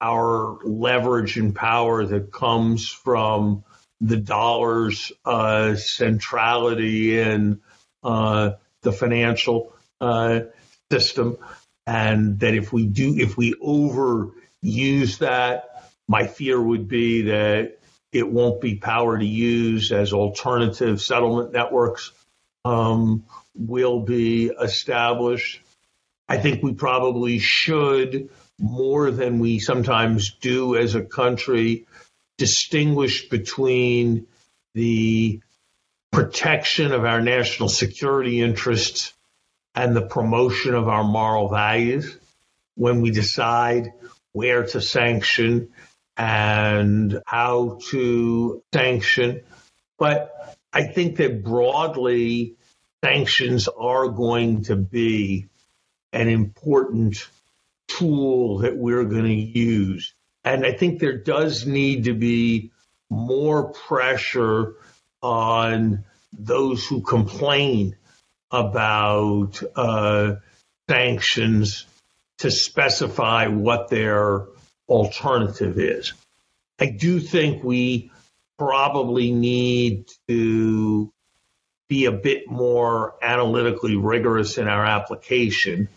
our 0.00 0.58
leverage 0.64 1.36
and 1.36 1.54
power 1.54 2.04
that 2.04 2.32
comes 2.32 2.88
from 2.88 3.64
the 4.00 4.16
dollar's 4.16 5.12
uh, 5.24 5.74
centrality 5.74 7.18
in 7.18 7.60
uh, 8.04 8.52
the 8.82 8.92
financial 8.92 9.72
uh, 10.00 10.40
system, 10.90 11.38
and 11.86 12.40
that 12.40 12.54
if 12.54 12.72
we 12.72 12.86
do, 12.86 13.16
if 13.16 13.36
we 13.36 13.54
overuse 13.54 15.18
that, 15.18 15.90
my 16.08 16.26
fear 16.26 16.60
would 16.60 16.88
be 16.88 17.22
that 17.22 17.78
it 18.12 18.30
won't 18.30 18.60
be 18.60 18.74
power 18.76 19.18
to 19.18 19.24
use 19.24 19.90
as 19.90 20.12
alternative 20.12 21.00
settlement 21.00 21.52
networks 21.52 22.12
um, 22.64 23.24
will 23.54 24.00
be 24.00 24.46
established. 24.48 25.60
I 26.28 26.38
think 26.38 26.62
we 26.62 26.74
probably 26.74 27.38
should, 27.38 28.28
more 28.58 29.10
than 29.10 29.38
we 29.38 29.58
sometimes 29.58 30.34
do 30.40 30.76
as 30.76 30.94
a 30.94 31.02
country, 31.02 31.86
distinguish 32.38 33.28
between 33.28 34.26
the 34.74 35.40
protection 36.12 36.92
of 36.92 37.04
our 37.04 37.20
national 37.20 37.68
security 37.68 38.40
interests 38.40 39.14
and 39.74 39.96
the 39.96 40.06
promotion 40.06 40.74
of 40.74 40.86
our 40.86 41.02
moral 41.02 41.48
values 41.48 42.18
when 42.74 43.00
we 43.00 43.10
decide 43.10 43.92
where 44.32 44.64
to 44.64 44.80
sanction 44.80 45.70
and 46.16 47.20
how 47.26 47.78
to 47.90 48.62
sanction. 48.72 49.40
But 49.98 50.56
I 50.72 50.84
think 50.84 51.16
that 51.16 51.42
broadly, 51.42 52.56
sanctions 53.02 53.68
are 53.68 54.08
going 54.08 54.64
to 54.64 54.76
be 54.76 55.48
an 56.12 56.28
important 56.28 57.26
tool 57.88 58.58
that 58.58 58.76
we're 58.76 59.04
going 59.04 59.24
to 59.24 59.58
use. 59.58 60.14
And 60.44 60.66
I 60.66 60.72
think 60.72 60.98
there 61.00 61.16
does 61.18 61.66
need 61.66 62.04
to 62.04 62.14
be 62.14 62.70
more 63.10 63.72
pressure 63.72 64.74
on 65.22 66.04
those 66.32 66.86
who 66.86 67.00
complain 67.00 67.96
about 68.50 69.62
uh, 69.76 70.34
sanctions 70.88 71.86
to 72.38 72.50
specify 72.50 73.46
what 73.46 73.88
their 73.88 74.46
alternative 74.88 75.78
is. 75.78 76.12
I 76.78 76.86
do 76.86 77.20
think 77.20 77.62
we 77.62 78.10
probably 78.58 79.30
need 79.30 80.06
to 80.28 81.12
be 81.88 82.06
a 82.06 82.12
bit 82.12 82.50
more 82.50 83.14
analytically 83.22 83.96
rigorous 83.96 84.58
in 84.58 84.66
our 84.66 84.84
application. 84.84 85.88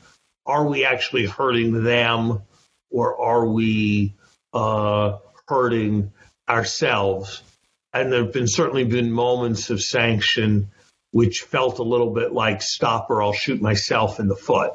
Are 0.45 0.65
we 0.67 0.85
actually 0.85 1.25
hurting 1.25 1.83
them 1.83 2.41
or 2.91 3.19
are 3.19 3.45
we 3.45 4.13
uh, 4.53 5.17
hurting 5.47 6.11
ourselves? 6.47 7.41
And 7.95 8.11
there 8.11 8.23
have 8.23 8.33
been 8.33 8.47
certainly 8.47 8.83
been 8.83 9.09
moments 9.09 9.69
of 9.69 9.81
sanction 9.81 10.69
which 11.11 11.43
felt 11.43 11.79
a 11.79 11.83
little 11.83 12.13
bit 12.13 12.33
like 12.33 12.61
stop 12.61 13.09
or 13.09 13.23
I'll 13.23 13.31
shoot 13.31 13.61
myself 13.61 14.19
in 14.19 14.27
the 14.27 14.35
foot. 14.35 14.73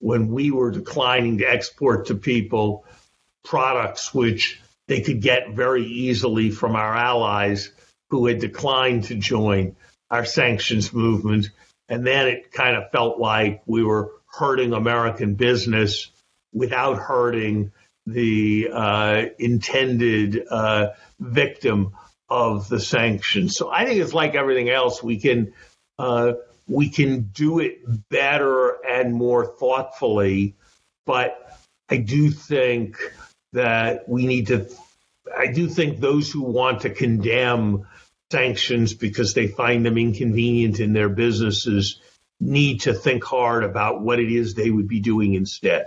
When 0.00 0.26
we 0.26 0.50
were 0.50 0.72
declining 0.72 1.38
to 1.38 1.48
export 1.48 2.06
to 2.06 2.16
people 2.16 2.84
products 3.44 4.12
which 4.12 4.60
they 4.88 5.02
could 5.02 5.22
get 5.22 5.50
very 5.50 5.84
easily 5.84 6.50
from 6.50 6.74
our 6.74 6.96
allies 6.96 7.70
who 8.10 8.26
had 8.26 8.40
declined 8.40 9.04
to 9.04 9.14
join 9.14 9.76
our 10.10 10.24
sanctions 10.24 10.92
movement. 10.92 11.50
And 11.88 12.04
then 12.04 12.26
it 12.26 12.50
kind 12.50 12.76
of 12.76 12.90
felt 12.90 13.20
like 13.20 13.62
we 13.66 13.84
were 13.84 14.10
hurting 14.36 14.72
American 14.72 15.34
business 15.34 16.10
without 16.52 16.98
hurting 16.98 17.70
the 18.04 18.70
uh, 18.72 19.26
intended 19.38 20.42
uh, 20.50 20.88
victim 21.20 21.92
of 22.28 22.68
the 22.68 22.80
sanctions. 22.80 23.56
So 23.56 23.70
I 23.70 23.84
think 23.84 24.00
it's 24.00 24.14
like 24.14 24.34
everything 24.34 24.68
else. 24.68 25.02
We 25.02 25.18
can 25.18 25.52
uh, 25.98 26.34
we 26.66 26.90
can 26.90 27.30
do 27.32 27.60
it 27.60 27.80
better 28.10 28.76
and 28.86 29.14
more 29.14 29.46
thoughtfully, 29.46 30.54
but 31.06 31.58
I 31.88 31.96
do 31.96 32.30
think 32.30 32.98
that 33.52 34.08
we 34.08 34.26
need 34.26 34.48
to. 34.48 34.68
I 35.36 35.46
do 35.46 35.68
think 35.68 36.00
those 36.00 36.30
who 36.30 36.42
want 36.42 36.82
to 36.82 36.90
condemn 36.90 37.86
sanctions 38.30 38.94
because 38.94 39.34
they 39.34 39.46
find 39.46 39.84
them 39.84 39.96
inconvenient 39.96 40.80
in 40.80 40.92
their 40.92 41.08
businesses 41.08 42.00
need 42.40 42.82
to 42.82 42.94
think 42.94 43.24
hard 43.24 43.64
about 43.64 44.00
what 44.00 44.20
it 44.20 44.30
is 44.30 44.54
they 44.54 44.70
would 44.70 44.88
be 44.88 45.00
doing 45.00 45.34
instead. 45.34 45.86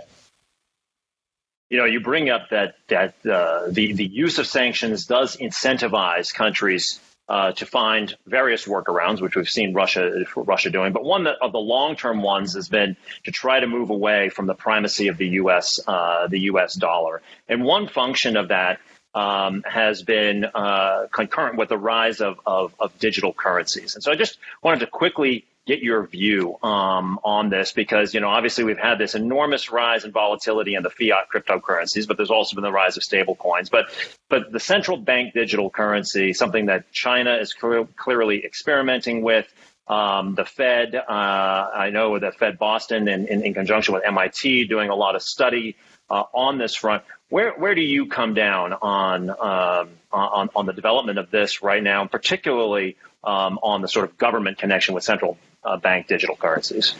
You 1.72 1.78
know, 1.78 1.86
you 1.86 2.00
bring 2.00 2.28
up 2.28 2.50
that 2.50 2.74
that 2.88 3.14
uh, 3.24 3.68
the 3.70 3.94
the 3.94 4.04
use 4.04 4.38
of 4.38 4.46
sanctions 4.46 5.06
does 5.06 5.38
incentivize 5.38 6.30
countries 6.30 7.00
uh, 7.30 7.52
to 7.52 7.64
find 7.64 8.14
various 8.26 8.66
workarounds, 8.66 9.22
which 9.22 9.36
we've 9.36 9.48
seen 9.48 9.72
Russia 9.72 10.26
Russia 10.36 10.68
doing. 10.68 10.92
But 10.92 11.02
one 11.02 11.24
that, 11.24 11.36
of 11.40 11.52
the 11.52 11.58
long 11.58 11.96
term 11.96 12.20
ones 12.20 12.56
has 12.56 12.68
been 12.68 12.94
to 13.24 13.30
try 13.30 13.58
to 13.58 13.66
move 13.66 13.88
away 13.88 14.28
from 14.28 14.44
the 14.44 14.54
primacy 14.54 15.08
of 15.08 15.16
the 15.16 15.28
U.S. 15.28 15.70
Uh, 15.86 16.26
the 16.26 16.40
U.S. 16.40 16.74
dollar, 16.74 17.22
and 17.48 17.64
one 17.64 17.88
function 17.88 18.36
of 18.36 18.48
that 18.48 18.78
um, 19.14 19.62
has 19.66 20.02
been 20.02 20.44
uh, 20.44 21.06
concurrent 21.10 21.56
with 21.56 21.70
the 21.70 21.78
rise 21.78 22.20
of, 22.20 22.38
of, 22.44 22.74
of, 22.80 22.98
digital 22.98 23.32
currencies. 23.32 23.94
And 23.94 24.02
so 24.02 24.10
I 24.10 24.14
just 24.14 24.38
wanted 24.62 24.80
to 24.80 24.86
quickly 24.86 25.44
get 25.66 25.80
your 25.80 26.06
view 26.06 26.56
um, 26.62 27.20
on 27.22 27.48
this 27.48 27.72
because, 27.72 28.14
you 28.14 28.20
know, 28.20 28.28
obviously 28.28 28.64
we've 28.64 28.78
had 28.78 28.98
this 28.98 29.14
enormous 29.14 29.70
rise 29.70 30.04
in 30.04 30.10
volatility 30.10 30.74
in 30.74 30.82
the 30.82 30.90
fiat 30.90 31.26
cryptocurrencies, 31.32 32.08
but 32.08 32.16
there's 32.16 32.30
also 32.30 32.56
been 32.56 32.64
the 32.64 32.72
rise 32.72 32.96
of 32.96 33.04
stable 33.04 33.36
coins. 33.36 33.70
But, 33.70 33.86
but 34.28 34.50
the 34.50 34.58
central 34.58 34.96
bank 34.96 35.34
digital 35.34 35.70
currency, 35.70 36.32
something 36.32 36.66
that 36.66 36.90
China 36.90 37.36
is 37.36 37.54
clear, 37.54 37.86
clearly 37.96 38.44
experimenting 38.44 39.22
with, 39.22 39.52
um, 39.88 40.34
the 40.34 40.44
Fed, 40.44 40.94
uh, 40.94 41.02
I 41.08 41.90
know 41.90 42.18
the 42.18 42.32
Fed 42.32 42.58
Boston 42.58 43.08
in, 43.08 43.26
in, 43.26 43.44
in, 43.44 43.54
conjunction 43.54 43.94
with 43.94 44.04
MIT 44.04 44.66
doing 44.66 44.90
a 44.90 44.94
lot 44.94 45.16
of 45.16 45.22
study 45.22 45.76
uh, 46.08 46.22
on 46.32 46.58
this 46.58 46.76
front. 46.76 47.02
Where 47.30 47.52
where 47.52 47.74
do 47.74 47.80
you 47.80 48.06
come 48.06 48.34
down 48.34 48.74
on 48.74 49.30
um, 49.30 49.90
on 50.12 50.50
on 50.54 50.66
the 50.66 50.72
development 50.72 51.18
of 51.18 51.30
this 51.30 51.62
right 51.62 51.82
now, 51.82 52.06
particularly 52.06 52.96
um, 53.24 53.58
on 53.62 53.80
the 53.82 53.88
sort 53.88 54.04
of 54.04 54.16
government 54.18 54.58
connection 54.58 54.94
with 54.94 55.02
central 55.02 55.36
uh, 55.64 55.78
bank 55.78 56.06
digital 56.06 56.36
currencies? 56.36 56.94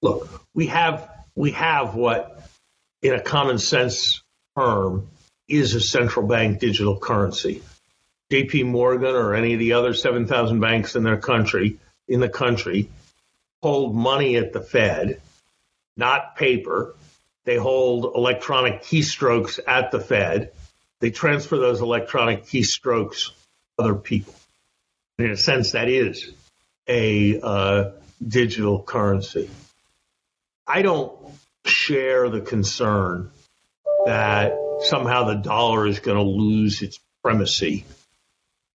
Look, 0.00 0.42
we 0.54 0.68
have 0.68 1.10
we 1.34 1.50
have 1.52 1.94
what, 1.94 2.48
in 3.02 3.12
a 3.12 3.20
common 3.20 3.58
sense 3.58 4.22
term, 4.56 5.08
is 5.48 5.74
a 5.74 5.80
central 5.80 6.26
bank 6.26 6.60
digital 6.60 6.98
currency. 6.98 7.62
J.P. 8.30 8.64
Morgan 8.64 9.14
or 9.14 9.34
any 9.34 9.52
of 9.52 9.60
the 9.60 9.74
other 9.74 9.94
seven 9.94 10.26
thousand 10.26 10.60
banks 10.60 10.96
in 10.96 11.02
their 11.02 11.18
country 11.18 11.78
in 12.08 12.20
the 12.20 12.28
country 12.28 12.88
hold 13.62 13.94
money 13.94 14.36
at 14.36 14.52
the 14.52 14.60
Fed, 14.60 15.20
not 15.96 16.36
paper, 16.36 16.94
they 17.44 17.56
hold 17.56 18.12
electronic 18.14 18.82
keystrokes 18.82 19.58
at 19.66 19.90
the 19.90 20.00
Fed. 20.00 20.52
They 21.00 21.10
transfer 21.10 21.56
those 21.56 21.80
electronic 21.80 22.44
keystrokes 22.44 23.28
to 23.28 23.32
other 23.78 23.94
people. 23.94 24.34
In 25.18 25.30
a 25.30 25.36
sense, 25.36 25.72
that 25.72 25.88
is 25.88 26.32
a 26.86 27.40
uh, 27.40 27.90
digital 28.26 28.82
currency. 28.82 29.50
I 30.66 30.82
don't 30.82 31.12
share 31.64 32.28
the 32.28 32.40
concern 32.40 33.30
that 34.04 34.56
somehow 34.82 35.24
the 35.24 35.34
dollar 35.34 35.86
is 35.86 36.00
going 36.00 36.18
to 36.18 36.22
lose 36.22 36.82
its 36.82 37.00
primacy 37.22 37.84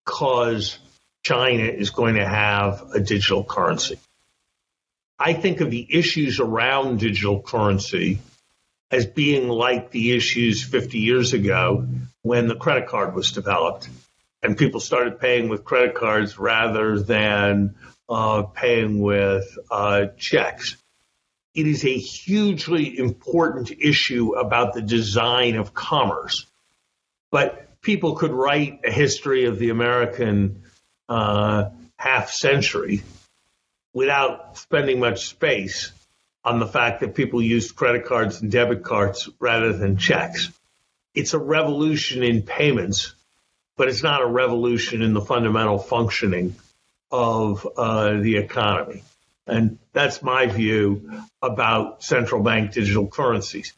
because 0.05 0.79
China 1.23 1.65
is 1.65 1.91
going 1.91 2.15
to 2.15 2.27
have 2.27 2.91
a 2.95 3.01
digital 3.01 3.45
currency. 3.45 3.99
I 5.19 5.35
think 5.35 5.61
of 5.61 5.71
the 5.71 5.87
issues 5.91 6.41
around 6.41 7.01
digital 7.01 7.43
currency 7.43 8.21
as 8.91 9.07
being 9.07 9.49
like 9.49 9.91
the 9.91 10.13
issues 10.13 10.65
50 10.65 10.99
years 10.99 11.33
ago 11.33 11.87
when 12.23 12.49
the 12.49 12.57
credit 12.57 12.89
card 12.89 13.15
was 13.15 13.33
developed 13.33 13.89
and 14.43 14.57
people 14.57 14.81
started 14.81 15.21
paying 15.21 15.49
with 15.49 15.65
credit 15.65 15.95
cards 15.95 16.39
rather 16.39 16.99
than 16.99 17.75
uh, 18.09 18.43
paying 18.43 19.01
with 19.01 19.59
uh, 19.71 20.07
checks. 20.17 20.77
It 21.55 21.67
is 21.67 21.85
a 21.85 21.97
hugely 21.97 22.99
important 22.99 23.71
issue 23.79 24.37
about 24.37 24.73
the 24.73 24.83
design 24.83 25.57
of 25.57 25.75
commerce. 25.75 26.47
But 27.31 27.81
people 27.83 28.17
could 28.17 28.33
write 28.33 28.81
a 28.85 28.91
history 28.91 29.45
of 29.45 29.59
the 29.59 29.71
American 29.71 30.63
uh, 31.11 31.71
half 31.97 32.31
century 32.31 33.03
without 33.93 34.57
spending 34.57 35.01
much 35.01 35.27
space 35.27 35.93
on 36.45 36.59
the 36.61 36.67
fact 36.67 37.01
that 37.01 37.15
people 37.15 37.43
used 37.43 37.77
credit 37.77 38.07
cards 38.07 38.41
and 38.41 38.51
debit 38.51 38.83
cards 38.83 39.29
rather 39.39 39.73
than 39.75 39.99
checks. 39.99 40.51
It's 41.15 41.35
a 41.35 41.39
revolution 41.39 42.23
in 42.23 42.43
payments, 42.43 43.15
but 43.77 43.89
it's 43.89 44.03
not 44.03 44.23
a 44.23 44.27
revolution 44.27 45.03
in 45.03 45.13
the 45.13 45.21
fundamental 45.21 45.79
functioning 45.79 46.55
of 47.11 47.67
uh, 47.77 48.15
the 48.21 48.37
economy. 48.37 49.03
And 49.47 49.79
that's 49.93 50.23
my 50.23 50.47
view 50.47 51.25
about 51.43 52.05
central 52.05 52.43
bank 52.43 52.73
digital 52.73 53.09
currencies. 53.09 53.75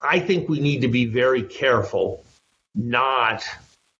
I 0.00 0.20
think 0.20 0.48
we 0.48 0.60
need 0.60 0.82
to 0.82 0.88
be 0.88 1.06
very 1.06 1.42
careful 1.42 2.22
not 2.74 3.42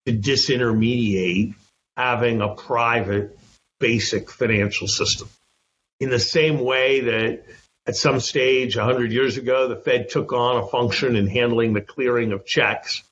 to 0.05 0.13
disintermediate 0.13 1.55
having 1.97 2.41
a 2.41 2.55
private 2.55 3.39
basic 3.79 4.31
financial 4.31 4.89
system. 4.89 5.29
In 6.01 6.11
the 6.11 6.19
same 6.19 6.61
way 6.61 7.01
that 7.01 7.45
at 7.87 7.97
some 7.97 8.21
stage, 8.21 8.77
100 8.77 9.13
years 9.13 9.37
ago, 9.37 9.69
the 9.69 9.77
Fed 9.77 10.09
took 10.09 10.33
on 10.33 10.57
a 10.57 10.67
function 10.67 11.17
in 11.17 11.29
handling 11.29 11.73
the 11.73 11.81
clearing 11.81 12.33
of 12.33 12.45
checks. 12.45 13.03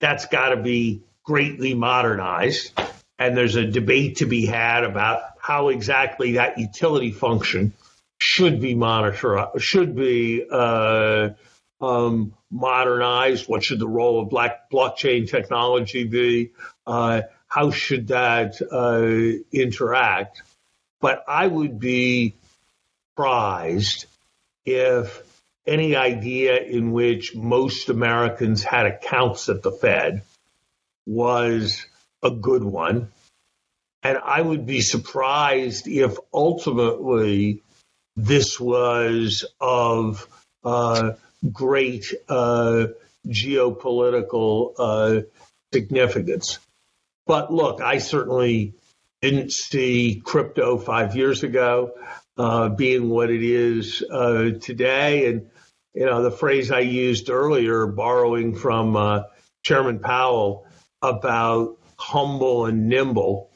That's 0.00 0.26
got 0.26 0.50
to 0.50 0.56
be 0.56 1.02
greatly 1.24 1.74
modernized. 1.74 2.72
And 3.18 3.36
there's 3.36 3.56
a 3.56 3.66
debate 3.66 4.16
to 4.16 4.26
be 4.26 4.46
had 4.46 4.84
about 4.84 5.22
how 5.40 5.68
exactly 5.68 6.32
that 6.32 6.58
utility 6.58 7.12
function 7.12 7.72
should 8.18 8.60
be 8.60 8.74
monitored, 8.74 9.48
should 9.58 9.94
be 9.94 10.44
uh, 10.50 11.30
um, 11.80 12.34
modernized. 12.50 13.48
What 13.48 13.62
should 13.62 13.78
the 13.78 13.88
role 13.88 14.20
of 14.20 14.28
black 14.28 14.70
blockchain 14.70 15.28
technology 15.28 16.04
be? 16.04 16.52
Uh, 16.86 17.22
how 17.50 17.72
should 17.72 18.08
that 18.08 18.62
uh, 18.62 19.42
interact? 19.52 20.42
But 21.00 21.24
I 21.28 21.46
would 21.46 21.78
be 21.80 22.34
surprised 23.12 24.06
if 24.64 25.22
any 25.66 25.96
idea 25.96 26.58
in 26.58 26.92
which 26.92 27.34
most 27.34 27.88
Americans 27.88 28.62
had 28.62 28.86
accounts 28.86 29.48
at 29.48 29.62
the 29.62 29.72
Fed 29.72 30.22
was 31.06 31.84
a 32.22 32.30
good 32.30 32.62
one. 32.62 33.10
And 34.02 34.16
I 34.16 34.40
would 34.40 34.64
be 34.64 34.80
surprised 34.80 35.88
if 35.88 36.16
ultimately 36.32 37.62
this 38.16 38.58
was 38.60 39.44
of 39.60 40.26
uh, 40.64 41.12
great 41.52 42.14
uh, 42.28 42.86
geopolitical 43.26 44.74
uh, 44.78 45.20
significance. 45.72 46.58
But 47.30 47.52
look, 47.52 47.80
I 47.80 47.98
certainly 47.98 48.74
didn't 49.22 49.52
see 49.52 50.20
crypto 50.24 50.78
five 50.78 51.14
years 51.14 51.44
ago 51.44 51.92
uh, 52.36 52.70
being 52.70 53.08
what 53.08 53.30
it 53.30 53.44
is 53.44 54.02
uh, 54.02 54.58
today. 54.60 55.28
And, 55.28 55.48
you 55.94 56.06
know, 56.06 56.24
the 56.24 56.32
phrase 56.32 56.72
I 56.72 56.80
used 56.80 57.30
earlier, 57.30 57.86
borrowing 57.86 58.56
from 58.56 58.96
uh, 58.96 59.22
Chairman 59.62 60.00
Powell 60.00 60.66
about 61.02 61.78
humble 61.96 62.66
and 62.66 62.88
nimble, 62.88 63.52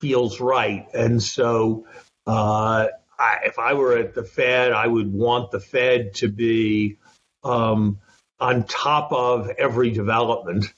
feels 0.00 0.40
right. 0.40 0.88
And 0.94 1.22
so, 1.22 1.86
uh, 2.26 2.86
I, 3.18 3.40
if 3.44 3.58
I 3.58 3.74
were 3.74 3.98
at 3.98 4.14
the 4.14 4.24
Fed, 4.24 4.72
I 4.72 4.86
would 4.86 5.12
want 5.12 5.50
the 5.50 5.60
Fed 5.60 6.14
to 6.14 6.28
be 6.28 6.96
um, 7.44 7.98
on 8.40 8.64
top 8.64 9.12
of 9.12 9.50
every 9.58 9.90
development, 9.90 10.72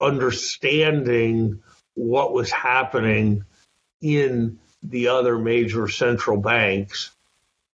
understanding 0.00 1.62
what 1.94 2.32
was 2.32 2.50
happening 2.50 3.44
in 4.00 4.58
the 4.82 5.08
other 5.08 5.38
major 5.38 5.88
central 5.88 6.36
banks, 6.36 7.10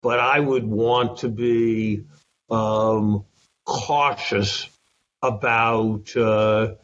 but 0.02 0.18
I 0.18 0.40
would 0.40 0.66
want 0.66 1.18
to 1.18 1.28
be 1.28 2.04
um, 2.50 3.24
cautious 3.64 4.68
about 5.22 6.16
uh, 6.16 6.74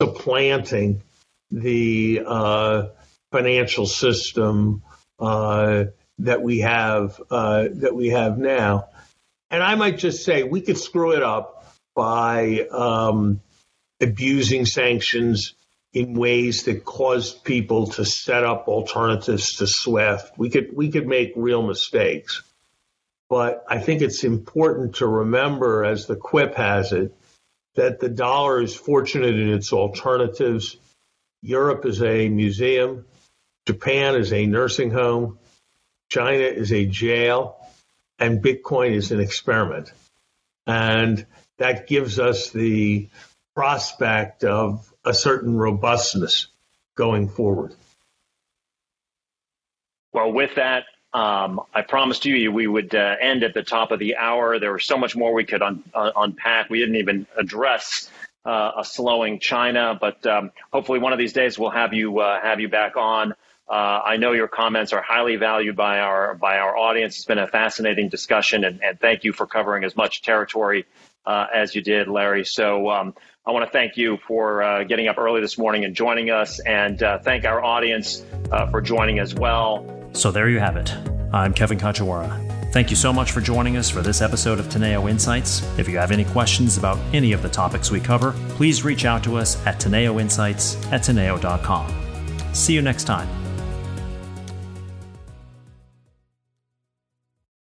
supplanting 0.00 1.02
the 1.50 2.22
uh, 2.24 2.86
financial 3.32 3.86
system 3.86 4.82
uh, 5.18 5.84
that 6.18 6.42
we 6.42 6.60
have 6.60 7.20
uh, 7.30 7.68
that 7.72 7.94
we 7.94 8.08
have 8.08 8.38
now. 8.38 8.88
And 9.50 9.62
I 9.62 9.74
might 9.74 9.98
just 9.98 10.24
say 10.24 10.42
we 10.42 10.60
could 10.60 10.78
screw 10.78 11.12
it 11.12 11.22
up 11.22 11.66
by 11.94 12.66
um, 12.70 13.40
abusing 14.00 14.66
sanctions 14.66 15.54
in 15.92 16.14
ways 16.14 16.64
that 16.64 16.84
caused 16.84 17.44
people 17.44 17.88
to 17.88 18.04
set 18.04 18.44
up 18.44 18.68
alternatives 18.68 19.56
to 19.56 19.66
SWIFT. 19.66 20.38
We 20.38 20.50
could 20.50 20.74
we 20.74 20.90
could 20.90 21.06
make 21.06 21.32
real 21.36 21.62
mistakes. 21.62 22.42
But 23.28 23.64
I 23.68 23.78
think 23.78 24.02
it's 24.02 24.24
important 24.24 24.96
to 24.96 25.06
remember, 25.06 25.84
as 25.84 26.06
the 26.06 26.16
quip 26.16 26.56
has 26.56 26.92
it, 26.92 27.14
that 27.76 28.00
the 28.00 28.08
dollar 28.08 28.60
is 28.60 28.74
fortunate 28.74 29.36
in 29.36 29.50
its 29.50 29.72
alternatives. 29.72 30.76
Europe 31.42 31.86
is 31.86 32.02
a 32.02 32.28
museum. 32.28 33.06
Japan 33.66 34.16
is 34.16 34.32
a 34.32 34.46
nursing 34.46 34.90
home. 34.90 35.38
China 36.08 36.42
is 36.42 36.72
a 36.72 36.86
jail. 36.86 37.56
And 38.18 38.42
Bitcoin 38.42 38.94
is 38.94 39.12
an 39.12 39.20
experiment. 39.20 39.92
And 40.66 41.24
that 41.58 41.86
gives 41.86 42.18
us 42.18 42.50
the 42.50 43.08
prospect 43.60 44.42
of 44.42 44.90
a 45.04 45.12
certain 45.12 45.54
robustness 45.54 46.46
going 46.94 47.28
forward. 47.28 47.74
Well, 50.14 50.32
with 50.32 50.54
that, 50.54 50.84
um, 51.12 51.60
I 51.74 51.82
promised 51.82 52.24
you 52.24 52.50
we 52.52 52.66
would 52.66 52.94
uh, 52.94 53.16
end 53.20 53.42
at 53.42 53.52
the 53.52 53.62
top 53.62 53.90
of 53.90 53.98
the 53.98 54.16
hour. 54.16 54.58
There 54.58 54.72
was 54.72 54.86
so 54.86 54.96
much 54.96 55.14
more 55.14 55.34
we 55.34 55.44
could 55.44 55.60
un- 55.60 55.84
uh, 55.92 56.10
unpack. 56.16 56.70
We 56.70 56.78
didn't 56.78 56.96
even 56.96 57.26
address 57.38 58.10
uh, 58.46 58.72
a 58.78 58.84
slowing 58.84 59.40
China, 59.40 59.94
but 60.00 60.24
um, 60.26 60.52
hopefully 60.72 60.98
one 60.98 61.12
of 61.12 61.18
these 61.18 61.34
days 61.34 61.58
we'll 61.58 61.68
have 61.68 61.92
you 61.92 62.20
uh, 62.20 62.40
have 62.40 62.60
you 62.60 62.70
back 62.70 62.96
on. 62.96 63.34
Uh, 63.70 64.02
I 64.04 64.16
know 64.16 64.32
your 64.32 64.48
comments 64.48 64.92
are 64.92 65.00
highly 65.00 65.36
valued 65.36 65.76
by 65.76 66.00
our 66.00 66.34
by 66.34 66.58
our 66.58 66.76
audience. 66.76 67.16
It's 67.16 67.24
been 67.24 67.38
a 67.38 67.46
fascinating 67.46 68.08
discussion, 68.08 68.64
and, 68.64 68.82
and 68.82 68.98
thank 68.98 69.22
you 69.22 69.32
for 69.32 69.46
covering 69.46 69.84
as 69.84 69.94
much 69.94 70.22
territory 70.22 70.86
uh, 71.24 71.46
as 71.54 71.74
you 71.74 71.82
did, 71.82 72.08
Larry. 72.08 72.44
So. 72.44 72.90
Um, 72.90 73.14
I 73.46 73.52
want 73.52 73.64
to 73.64 73.72
thank 73.72 73.96
you 73.96 74.18
for 74.28 74.84
getting 74.86 75.08
up 75.08 75.16
early 75.16 75.40
this 75.40 75.56
morning 75.56 75.86
and 75.86 75.96
joining 75.96 76.30
us, 76.30 76.60
and 76.60 76.98
thank 76.98 77.46
our 77.46 77.64
audience 77.64 78.22
for 78.70 78.82
joining 78.82 79.18
as 79.18 79.34
well. 79.34 80.10
So 80.12 80.30
there 80.30 80.48
you 80.50 80.60
have 80.60 80.76
it. 80.76 80.94
I'm 81.32 81.54
Kevin 81.54 81.78
Kajiwara. 81.78 82.72
Thank 82.72 82.90
you 82.90 82.96
so 82.96 83.12
much 83.12 83.32
for 83.32 83.40
joining 83.40 83.76
us 83.76 83.90
for 83.90 84.00
this 84.00 84.20
episode 84.20 84.60
of 84.60 84.66
Teneo 84.66 85.10
Insights. 85.10 85.62
If 85.76 85.88
you 85.88 85.98
have 85.98 86.12
any 86.12 86.24
questions 86.24 86.78
about 86.78 86.98
any 87.12 87.32
of 87.32 87.42
the 87.42 87.48
topics 87.48 87.90
we 87.90 87.98
cover, 87.98 88.32
please 88.50 88.84
reach 88.84 89.04
out 89.04 89.24
to 89.24 89.36
us 89.36 89.64
at 89.66 89.80
teneoinsights 89.80 90.92
at 90.92 91.00
teneo.com. 91.00 92.54
See 92.54 92.74
you 92.74 92.82
next 92.82 93.04
time. 93.04 93.39